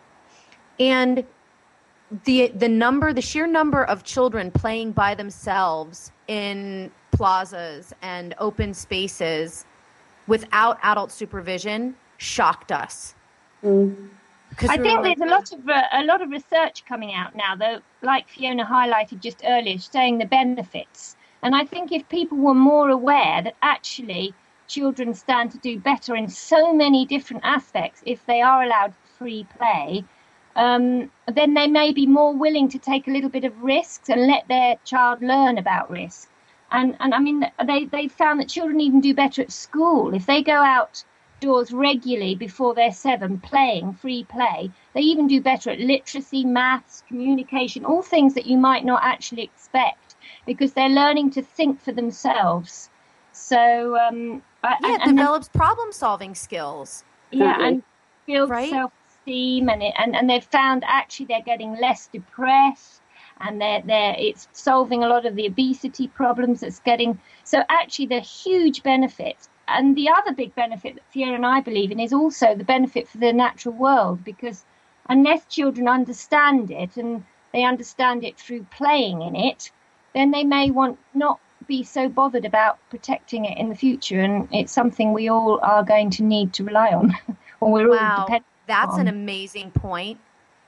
and 0.79 1.25
the 2.25 2.49
the 2.49 2.69
number 2.69 3.12
the 3.12 3.23
sheer 3.23 3.47
number 3.47 3.85
of 3.85 4.05
children 4.05 4.51
playing 4.51 4.93
by 4.93 5.15
themselves 5.15 6.12
in 6.29 6.91
plazas 7.17 7.93
and 8.03 8.35
open 8.39 8.75
spaces 8.75 9.65
without 10.27 10.79
adult 10.83 11.12
supervision 11.12 11.95
shocked 12.19 12.73
us. 12.73 13.15
Mm. 13.62 14.11
I 14.69 14.77
think 14.77 15.03
there's 15.03 15.21
a 15.21 15.27
lot 15.27 15.53
of 15.53 15.69
uh, 15.69 15.83
a 15.93 16.05
lot 16.05 16.23
of 16.23 16.31
research 16.31 16.85
coming 16.87 17.12
out 17.12 17.35
now, 17.35 17.57
though, 17.57 17.81
like 18.03 18.29
Fiona 18.29 18.65
highlighted 18.65 19.21
just 19.21 19.43
earlier, 19.45 19.79
saying 19.79 20.19
the 20.19 20.27
benefits. 20.27 21.17
And 21.43 21.57
I 21.57 21.65
think 21.65 21.93
if 21.93 22.09
people 22.09 22.39
were 22.39 22.55
more 22.55 22.89
aware 22.89 23.43
that 23.43 23.57
actually 23.62 24.33
children 24.67 25.12
stand 25.12 25.51
to 25.53 25.59
do 25.59 25.79
better 25.79 26.15
in 26.17 26.29
so 26.29 26.73
many 26.73 27.05
different 27.05 27.43
aspects 27.45 28.03
if 28.07 28.25
they 28.27 28.41
are 28.41 28.62
allowed 28.62 28.95
free 29.19 29.47
play, 29.59 30.05
um, 30.57 31.11
then 31.33 31.55
they 31.55 31.67
may 31.67 31.93
be 31.93 32.07
more 32.07 32.35
willing 32.35 32.69
to 32.69 32.79
take 32.79 33.09
a 33.09 33.11
little 33.11 33.31
bit 33.31 33.45
of 33.45 33.62
risks 33.62 34.09
and 34.09 34.27
let 34.27 34.47
their 34.49 34.77
child 34.85 35.21
learn 35.21 35.59
about 35.59 35.91
risk. 35.91 36.31
And, 36.75 36.97
and 36.99 37.14
I 37.14 37.20
mean, 37.20 37.47
they, 37.64 37.85
they 37.85 38.09
found 38.09 38.41
that 38.41 38.49
children 38.49 38.81
even 38.81 39.01
do 39.01 39.14
better 39.14 39.43
at 39.43 39.53
school. 39.53 40.12
If 40.12 40.27
they 40.27 40.43
go 40.43 40.55
outdoors 40.55 41.70
regularly 41.72 42.35
before 42.35 42.75
they're 42.75 42.91
seven, 42.91 43.39
playing, 43.39 43.95
free 43.95 44.25
play, 44.25 44.72
they 44.93 45.03
even 45.03 45.29
do 45.29 45.41
better 45.41 45.70
at 45.70 45.79
literacy, 45.79 46.45
maths, 46.45 47.05
communication, 47.07 47.85
all 47.85 48.03
things 48.03 48.35
that 48.35 48.47
you 48.47 48.59
might 48.59 48.85
not 48.85 49.05
actually 49.05 49.43
expect 49.43 50.16
because 50.47 50.72
they're 50.72 50.89
learning 50.89 51.31
to 51.31 51.43
think 51.43 51.81
for 51.81 51.93
themselves. 51.93 52.91
So, 53.31 53.97
um, 53.97 54.43
yeah, 54.64 54.77
and, 54.83 55.03
and 55.03 55.16
develops 55.16 55.49
problem 55.49 55.93
solving 55.93 56.35
skills. 56.35 57.05
Yeah, 57.31 57.57
and 57.61 57.85
builds 58.27 58.51
right? 58.51 58.70
self 58.70 58.93
esteem 59.09 59.68
and, 59.68 59.81
it, 59.81 59.95
and, 59.97 60.16
and 60.16 60.29
they've 60.29 60.45
found 60.45 60.83
actually 60.87 61.27
they're 61.27 61.41
getting 61.43 61.77
less 61.81 62.09
depressed 62.09 63.01
and 63.45 63.61
they're, 63.61 63.83
they're, 63.85 64.17
it's 64.19 64.49
solving 64.53 65.05
a 65.05 65.09
lot 65.09 65.27
of 65.27 65.37
the 65.37 65.47
obesity 65.47 66.09
problems 66.09 66.61
that's 66.61 66.81
getting. 66.81 67.21
So, 67.45 67.63
actually, 67.69 68.07
the 68.07 68.21
huge 68.21 68.83
benefits. 68.83 69.49
And 69.69 69.97
the 69.97 70.11
other 70.11 70.33
big 70.33 70.55
benefit 70.55 70.95
that 70.97 71.11
Fiona 71.11 71.35
and 71.35 71.47
I 71.47 71.61
believe 71.61 71.91
in 71.91 72.01
is 72.01 72.13
also 72.13 72.55
the 72.55 72.65
benefit 72.65 73.09
for 73.09 73.19
the 73.19 73.33
natural 73.33 73.75
world 73.75 74.23
because 74.23 74.65
unless 75.09 75.47
children 75.47 75.89
understand 75.89 76.71
it 76.71 76.97
and 76.97 77.25
they 77.53 77.65
understand 77.65 78.25
it 78.25 78.39
through 78.39 78.65
playing 78.65 79.23
in 79.23 79.37
it, 79.37 79.71
then 80.15 80.31
they 80.33 80.45
may 80.45 80.71
want 80.71 80.99
not 81.15 81.41
be 81.67 81.83
so 81.83 82.09
bothered 82.09 82.45
about 82.45 82.79
protecting 82.91 83.47
it 83.47 83.57
in 83.57 83.69
the 83.69 83.75
future. 83.75 84.21
And 84.21 84.49
it's 84.53 84.73
something 84.73 85.13
we 85.13 85.29
all 85.29 85.61
are 85.63 85.83
going 85.83 86.11
to 86.11 86.23
need 86.23 86.53
to 86.55 86.65
rely 86.65 86.89
on, 86.89 87.15
or 87.61 87.73
we're 87.73 87.91
wow, 87.91 88.17
all 88.19 88.25
dependent. 88.27 88.47
That's 88.67 88.95
on. 88.95 89.01
an 89.01 89.09
amazing 89.09 89.71
point. 89.71 90.19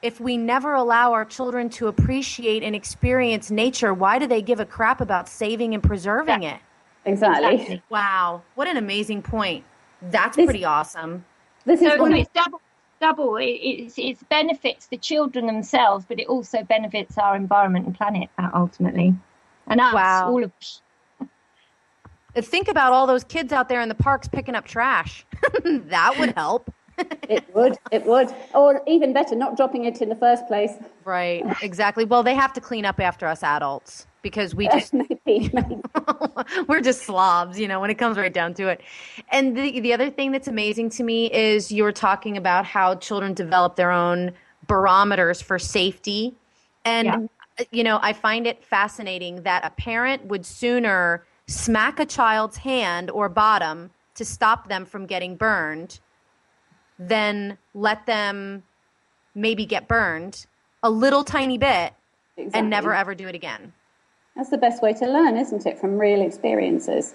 If 0.06 0.20
we 0.20 0.36
never 0.36 0.72
allow 0.74 1.12
our 1.12 1.24
children 1.24 1.68
to 1.70 1.88
appreciate 1.88 2.62
and 2.62 2.76
experience 2.76 3.50
nature, 3.50 3.92
why 3.92 4.20
do 4.20 4.28
they 4.28 4.40
give 4.40 4.60
a 4.60 4.64
crap 4.64 5.00
about 5.00 5.28
saving 5.28 5.74
and 5.74 5.82
preserving 5.82 6.44
it? 6.44 6.60
Exactly. 7.06 7.54
Exactly. 7.54 7.82
Wow, 7.88 8.42
what 8.54 8.68
an 8.68 8.76
amazing 8.76 9.22
point. 9.22 9.64
That's 10.02 10.36
This- 10.36 10.44
pretty 10.46 10.64
awesome. 10.64 11.24
This 11.64 11.82
is 11.82 11.90
So 11.90 12.00
one 12.00 12.12
of- 12.12 12.18
it's 12.20 12.30
double. 12.32 12.60
Double. 13.00 13.36
It, 13.36 13.46
it's, 13.46 13.98
it 13.98 14.16
benefits 14.28 14.86
the 14.86 14.96
children 14.96 15.46
themselves, 15.46 16.04
but 16.08 16.20
it 16.20 16.28
also 16.28 16.62
benefits 16.62 17.18
our 17.18 17.34
environment 17.34 17.86
and 17.86 17.94
planet 17.96 18.30
uh, 18.38 18.48
ultimately, 18.54 19.12
and 19.66 19.80
us, 19.80 19.92
Wow. 19.92 20.30
all 20.30 20.44
of 20.44 20.52
us. 20.62 20.80
Think 22.36 22.68
about 22.68 22.92
all 22.92 23.08
those 23.08 23.24
kids 23.24 23.52
out 23.52 23.68
there 23.68 23.80
in 23.80 23.88
the 23.88 23.94
parks 23.96 24.28
picking 24.28 24.54
up 24.54 24.66
trash. 24.66 25.26
that 25.64 26.14
would 26.20 26.34
help. 26.36 26.72
It 26.98 27.44
would, 27.54 27.76
it 27.90 28.06
would, 28.06 28.34
or 28.54 28.82
even 28.86 29.12
better, 29.12 29.34
not 29.34 29.56
dropping 29.56 29.84
it 29.84 30.00
in 30.00 30.08
the 30.08 30.14
first 30.14 30.46
place. 30.46 30.72
Right, 31.04 31.44
exactly. 31.62 32.04
Well, 32.04 32.22
they 32.22 32.34
have 32.34 32.52
to 32.54 32.60
clean 32.60 32.84
up 32.84 33.00
after 33.00 33.26
us 33.26 33.42
adults 33.42 34.06
because 34.22 34.54
we 34.54 34.68
just 34.72 34.92
maybe, 34.92 35.50
maybe. 35.52 35.80
we're 36.68 36.80
just 36.80 37.02
slobs, 37.02 37.58
you 37.58 37.68
know, 37.68 37.80
when 37.80 37.90
it 37.90 37.96
comes 37.96 38.16
right 38.16 38.32
down 38.32 38.54
to 38.54 38.68
it. 38.68 38.80
And 39.30 39.56
the 39.56 39.80
the 39.80 39.92
other 39.92 40.10
thing 40.10 40.32
that's 40.32 40.48
amazing 40.48 40.90
to 40.90 41.02
me 41.02 41.30
is 41.32 41.70
you 41.70 41.82
were 41.82 41.92
talking 41.92 42.36
about 42.36 42.64
how 42.64 42.94
children 42.96 43.34
develop 43.34 43.76
their 43.76 43.90
own 43.90 44.32
barometers 44.66 45.40
for 45.40 45.58
safety. 45.58 46.34
And 46.84 47.06
Yeah. 47.06 47.64
you 47.70 47.84
know, 47.84 47.98
I 48.02 48.12
find 48.12 48.46
it 48.46 48.64
fascinating 48.64 49.42
that 49.42 49.64
a 49.64 49.70
parent 49.70 50.26
would 50.26 50.44
sooner 50.44 51.24
smack 51.46 52.00
a 52.00 52.06
child's 52.06 52.56
hand 52.56 53.10
or 53.10 53.28
bottom 53.28 53.90
to 54.14 54.24
stop 54.24 54.68
them 54.68 54.84
from 54.84 55.06
getting 55.06 55.36
burned 55.36 56.00
than 56.98 57.58
let 57.74 58.06
them 58.06 58.62
maybe 59.34 59.66
get 59.66 59.86
burned 59.86 60.46
a 60.82 60.90
little 60.90 61.24
tiny 61.24 61.58
bit 61.58 61.92
Exactly. 62.36 62.60
and 62.60 62.70
never 62.70 62.94
ever 62.94 63.14
do 63.14 63.28
it 63.28 63.34
again. 63.34 63.72
That's 64.34 64.50
the 64.50 64.58
best 64.58 64.82
way 64.82 64.92
to 64.94 65.06
learn, 65.06 65.36
isn't 65.36 65.64
it, 65.64 65.78
from 65.78 65.98
real 65.98 66.20
experiences? 66.20 67.14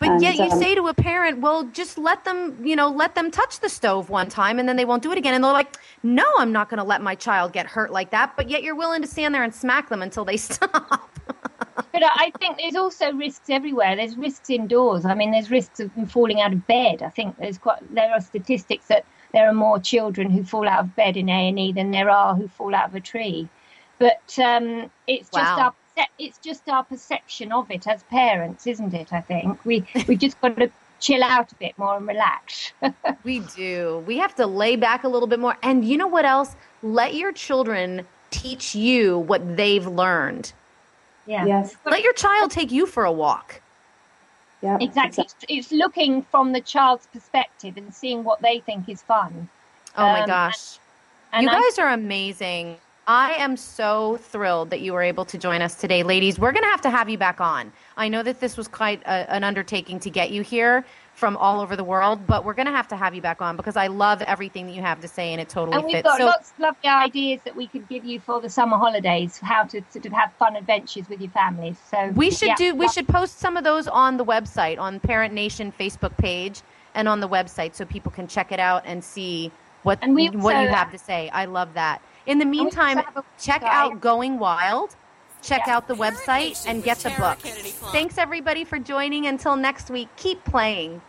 But 0.00 0.12
And, 0.12 0.22
yet 0.22 0.36
you 0.36 0.44
um, 0.44 0.58
say 0.58 0.74
to 0.74 0.88
a 0.88 0.94
parent, 0.94 1.40
well, 1.40 1.64
just 1.64 1.98
let 1.98 2.24
them, 2.24 2.64
you 2.64 2.74
know, 2.74 2.88
let 2.88 3.14
them 3.14 3.30
touch 3.30 3.60
the 3.60 3.68
stove 3.68 4.08
one 4.08 4.28
time 4.28 4.58
and 4.58 4.68
then 4.68 4.76
they 4.76 4.86
won't 4.86 5.02
do 5.02 5.12
it 5.12 5.18
again. 5.18 5.34
And 5.34 5.44
they're 5.44 5.52
like, 5.52 5.76
no, 6.02 6.24
I'm 6.38 6.52
not 6.52 6.70
going 6.70 6.78
to 6.78 6.84
let 6.84 7.02
my 7.02 7.14
child 7.14 7.52
get 7.52 7.66
hurt 7.66 7.92
like 7.92 8.10
that. 8.10 8.34
But 8.36 8.48
yet 8.48 8.62
you're 8.62 8.74
willing 8.74 9.02
to 9.02 9.08
stand 9.08 9.34
there 9.34 9.44
and 9.44 9.54
smack 9.54 9.88
them 9.90 10.02
until 10.02 10.24
they 10.24 10.36
stop. 10.38 11.09
But 12.00 12.12
I 12.14 12.32
think 12.38 12.56
there's 12.58 12.76
also 12.76 13.12
risks 13.12 13.50
everywhere. 13.50 13.94
There's 13.94 14.16
risks 14.16 14.48
indoors. 14.50 15.04
I 15.04 15.14
mean, 15.14 15.32
there's 15.32 15.50
risks 15.50 15.80
of 15.80 15.94
them 15.94 16.06
falling 16.06 16.40
out 16.40 16.52
of 16.52 16.66
bed. 16.66 17.02
I 17.02 17.10
think 17.10 17.36
there's 17.36 17.58
quite 17.58 17.94
there 17.94 18.10
are 18.12 18.20
statistics 18.20 18.86
that 18.86 19.04
there 19.32 19.48
are 19.48 19.52
more 19.52 19.78
children 19.78 20.30
who 20.30 20.42
fall 20.42 20.66
out 20.66 20.80
of 20.80 20.96
bed 20.96 21.16
in 21.16 21.28
A 21.28 21.48
and 21.48 21.58
E 21.58 21.72
than 21.72 21.90
there 21.90 22.10
are 22.10 22.34
who 22.34 22.48
fall 22.48 22.74
out 22.74 22.88
of 22.88 22.94
a 22.94 23.00
tree. 23.00 23.48
But 23.98 24.38
um, 24.38 24.90
it's 25.06 25.28
just 25.30 25.56
Wow. 25.56 25.74
our 25.98 26.06
it's 26.18 26.38
just 26.38 26.68
our 26.70 26.84
perception 26.84 27.52
of 27.52 27.70
it 27.70 27.86
as 27.86 28.02
parents, 28.04 28.66
isn't 28.66 28.94
it? 28.94 29.12
I 29.12 29.20
think 29.20 29.62
we 29.66 29.84
we 30.08 30.16
just 30.16 30.40
got 30.40 30.56
to 30.56 30.70
chill 31.00 31.22
out 31.22 31.52
a 31.52 31.54
bit 31.56 31.76
more 31.78 31.96
and 31.98 32.06
relax. 32.08 32.72
we 33.24 33.40
do. 33.40 34.02
We 34.06 34.18
have 34.18 34.34
to 34.36 34.46
lay 34.46 34.76
back 34.76 35.04
a 35.04 35.08
little 35.08 35.28
bit 35.28 35.40
more. 35.40 35.56
And 35.62 35.84
you 35.84 35.98
know 35.98 36.06
what 36.06 36.24
else? 36.24 36.56
Let 36.82 37.14
your 37.14 37.32
children 37.32 38.06
teach 38.30 38.74
you 38.74 39.18
what 39.18 39.56
they've 39.56 39.86
learned. 39.86 40.52
Yeah. 41.26 41.44
Yes. 41.46 41.76
Let 41.84 42.02
your 42.02 42.12
child 42.14 42.50
take 42.50 42.70
you 42.72 42.86
for 42.86 43.04
a 43.04 43.12
walk. 43.12 43.60
Yeah. 44.62 44.78
Exactly. 44.80 45.24
It's, 45.24 45.34
it's 45.48 45.72
looking 45.72 46.22
from 46.22 46.52
the 46.52 46.60
child's 46.60 47.06
perspective 47.06 47.76
and 47.76 47.94
seeing 47.94 48.24
what 48.24 48.42
they 48.42 48.60
think 48.60 48.88
is 48.88 49.00
fun. 49.02 49.48
Oh 49.96 50.02
my 50.02 50.20
Um, 50.22 50.26
gosh. 50.28 50.78
And 51.32 51.44
you 51.44 51.50
I- 51.50 51.60
guys 51.60 51.78
are 51.78 51.88
amazing. 51.88 52.76
I 53.06 53.32
am 53.34 53.56
so 53.56 54.18
thrilled 54.22 54.70
that 54.70 54.82
you 54.82 54.92
were 54.92 55.02
able 55.02 55.24
to 55.24 55.38
join 55.38 55.62
us 55.62 55.74
today, 55.74 56.04
ladies. 56.04 56.38
We're 56.38 56.52
going 56.52 56.62
to 56.62 56.68
have 56.70 56.82
to 56.82 56.90
have 56.90 57.08
you 57.08 57.18
back 57.18 57.40
on. 57.40 57.72
I 57.96 58.08
know 58.08 58.22
that 58.22 58.38
this 58.38 58.56
was 58.56 58.68
quite 58.68 59.02
a, 59.02 59.28
an 59.32 59.42
undertaking 59.42 59.98
to 60.00 60.10
get 60.10 60.30
you 60.30 60.42
here 60.42 60.84
from 61.14 61.36
all 61.36 61.60
over 61.60 61.76
the 61.76 61.84
world, 61.84 62.26
but 62.26 62.44
we're 62.44 62.54
going 62.54 62.66
to 62.66 62.72
have 62.72 62.88
to 62.88 62.96
have 62.96 63.14
you 63.14 63.20
back 63.20 63.42
on 63.42 63.56
because 63.56 63.76
I 63.76 63.88
love 63.88 64.22
everything 64.22 64.66
that 64.66 64.72
you 64.72 64.80
have 64.80 65.00
to 65.00 65.08
say 65.08 65.32
and 65.32 65.40
it 65.40 65.48
totally 65.48 65.76
fits. 65.76 65.82
And 65.82 65.86
we've 65.86 65.96
fits. 65.96 66.08
got 66.08 66.18
so, 66.18 66.24
lots 66.24 66.50
of 66.52 66.58
lovely 66.60 66.88
ideas 66.88 67.40
that 67.44 67.54
we 67.54 67.66
could 67.66 67.88
give 67.88 68.04
you 68.04 68.20
for 68.20 68.40
the 68.40 68.48
summer 68.48 68.78
holidays, 68.78 69.38
how 69.38 69.64
to 69.64 69.82
sort 69.90 70.06
of 70.06 70.12
have 70.12 70.32
fun 70.34 70.56
adventures 70.56 71.08
with 71.08 71.20
your 71.20 71.30
families. 71.30 71.76
So 71.90 72.08
we 72.14 72.30
should 72.30 72.48
yeah, 72.48 72.56
do 72.56 72.74
we 72.74 72.88
should 72.88 73.06
post 73.06 73.38
some 73.38 73.56
of 73.56 73.64
those 73.64 73.86
on 73.86 74.16
the 74.16 74.24
website 74.24 74.78
on 74.78 74.98
Parent 75.00 75.34
Nation 75.34 75.72
Facebook 75.78 76.16
page 76.16 76.62
and 76.94 77.06
on 77.06 77.20
the 77.20 77.28
website 77.28 77.74
so 77.74 77.84
people 77.84 78.10
can 78.10 78.26
check 78.26 78.50
it 78.50 78.60
out 78.60 78.82
and 78.86 79.04
see 79.04 79.52
what 79.82 79.98
And 80.02 80.14
we 80.14 80.28
what 80.30 80.60
you 80.60 80.68
have 80.68 80.90
to 80.92 80.98
say. 80.98 81.28
I 81.30 81.44
love 81.44 81.74
that. 81.74 82.02
In 82.26 82.38
the 82.38 82.44
meantime, 82.44 83.00
check 83.38 83.62
out 83.62 84.00
Going 84.00 84.38
Wild. 84.38 84.96
Check 85.42 85.62
Yeah. 85.66 85.76
out 85.76 85.88
the 85.88 85.94
website 85.94 86.64
and 86.66 86.82
get 86.82 86.98
the 86.98 87.10
book. 87.10 87.38
Thanks 87.92 88.16
everybody 88.18 88.64
for 88.64 88.78
joining. 88.78 89.26
Until 89.26 89.56
next 89.56 89.90
week, 89.90 90.08
keep 90.16 90.42
playing. 90.44 91.00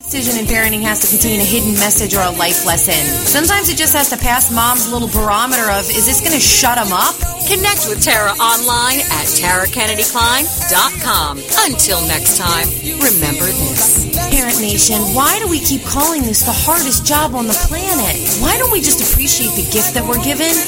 Decision 0.00 0.38
in 0.38 0.46
parenting 0.46 0.80
has 0.82 1.00
to 1.02 1.08
contain 1.10 1.40
a 1.40 1.44
hidden 1.44 1.72
message 1.74 2.14
or 2.14 2.20
a 2.22 2.30
life 2.30 2.64
lesson. 2.64 2.94
Sometimes 3.26 3.68
it 3.68 3.76
just 3.76 3.92
has 3.98 4.08
to 4.10 4.16
pass 4.16 4.48
mom's 4.54 4.92
little 4.92 5.08
barometer 5.08 5.68
of, 5.74 5.90
is 5.90 6.06
this 6.06 6.20
going 6.20 6.30
to 6.32 6.38
shut 6.40 6.78
him 6.78 6.92
up? 6.94 7.16
Connect 7.50 7.82
with 7.90 7.98
Tara 8.00 8.30
online 8.38 9.00
at 9.00 9.26
tarakennedyklein.com. 9.26 11.38
Until 11.66 11.98
next 12.06 12.38
time, 12.38 12.68
remember 13.02 13.46
this. 13.50 14.06
Parent 14.30 14.60
Nation, 14.62 15.00
why 15.18 15.40
do 15.42 15.48
we 15.50 15.58
keep 15.58 15.82
calling 15.82 16.22
this 16.22 16.42
the 16.46 16.52
hardest 16.54 17.02
job 17.04 17.34
on 17.34 17.48
the 17.50 17.58
planet? 17.66 18.14
Why 18.38 18.54
don't 18.56 18.70
we 18.70 18.78
just 18.80 19.02
appreciate 19.02 19.50
the 19.58 19.66
gift 19.72 19.94
that 19.98 20.06
we're 20.06 20.22
given 20.22 20.54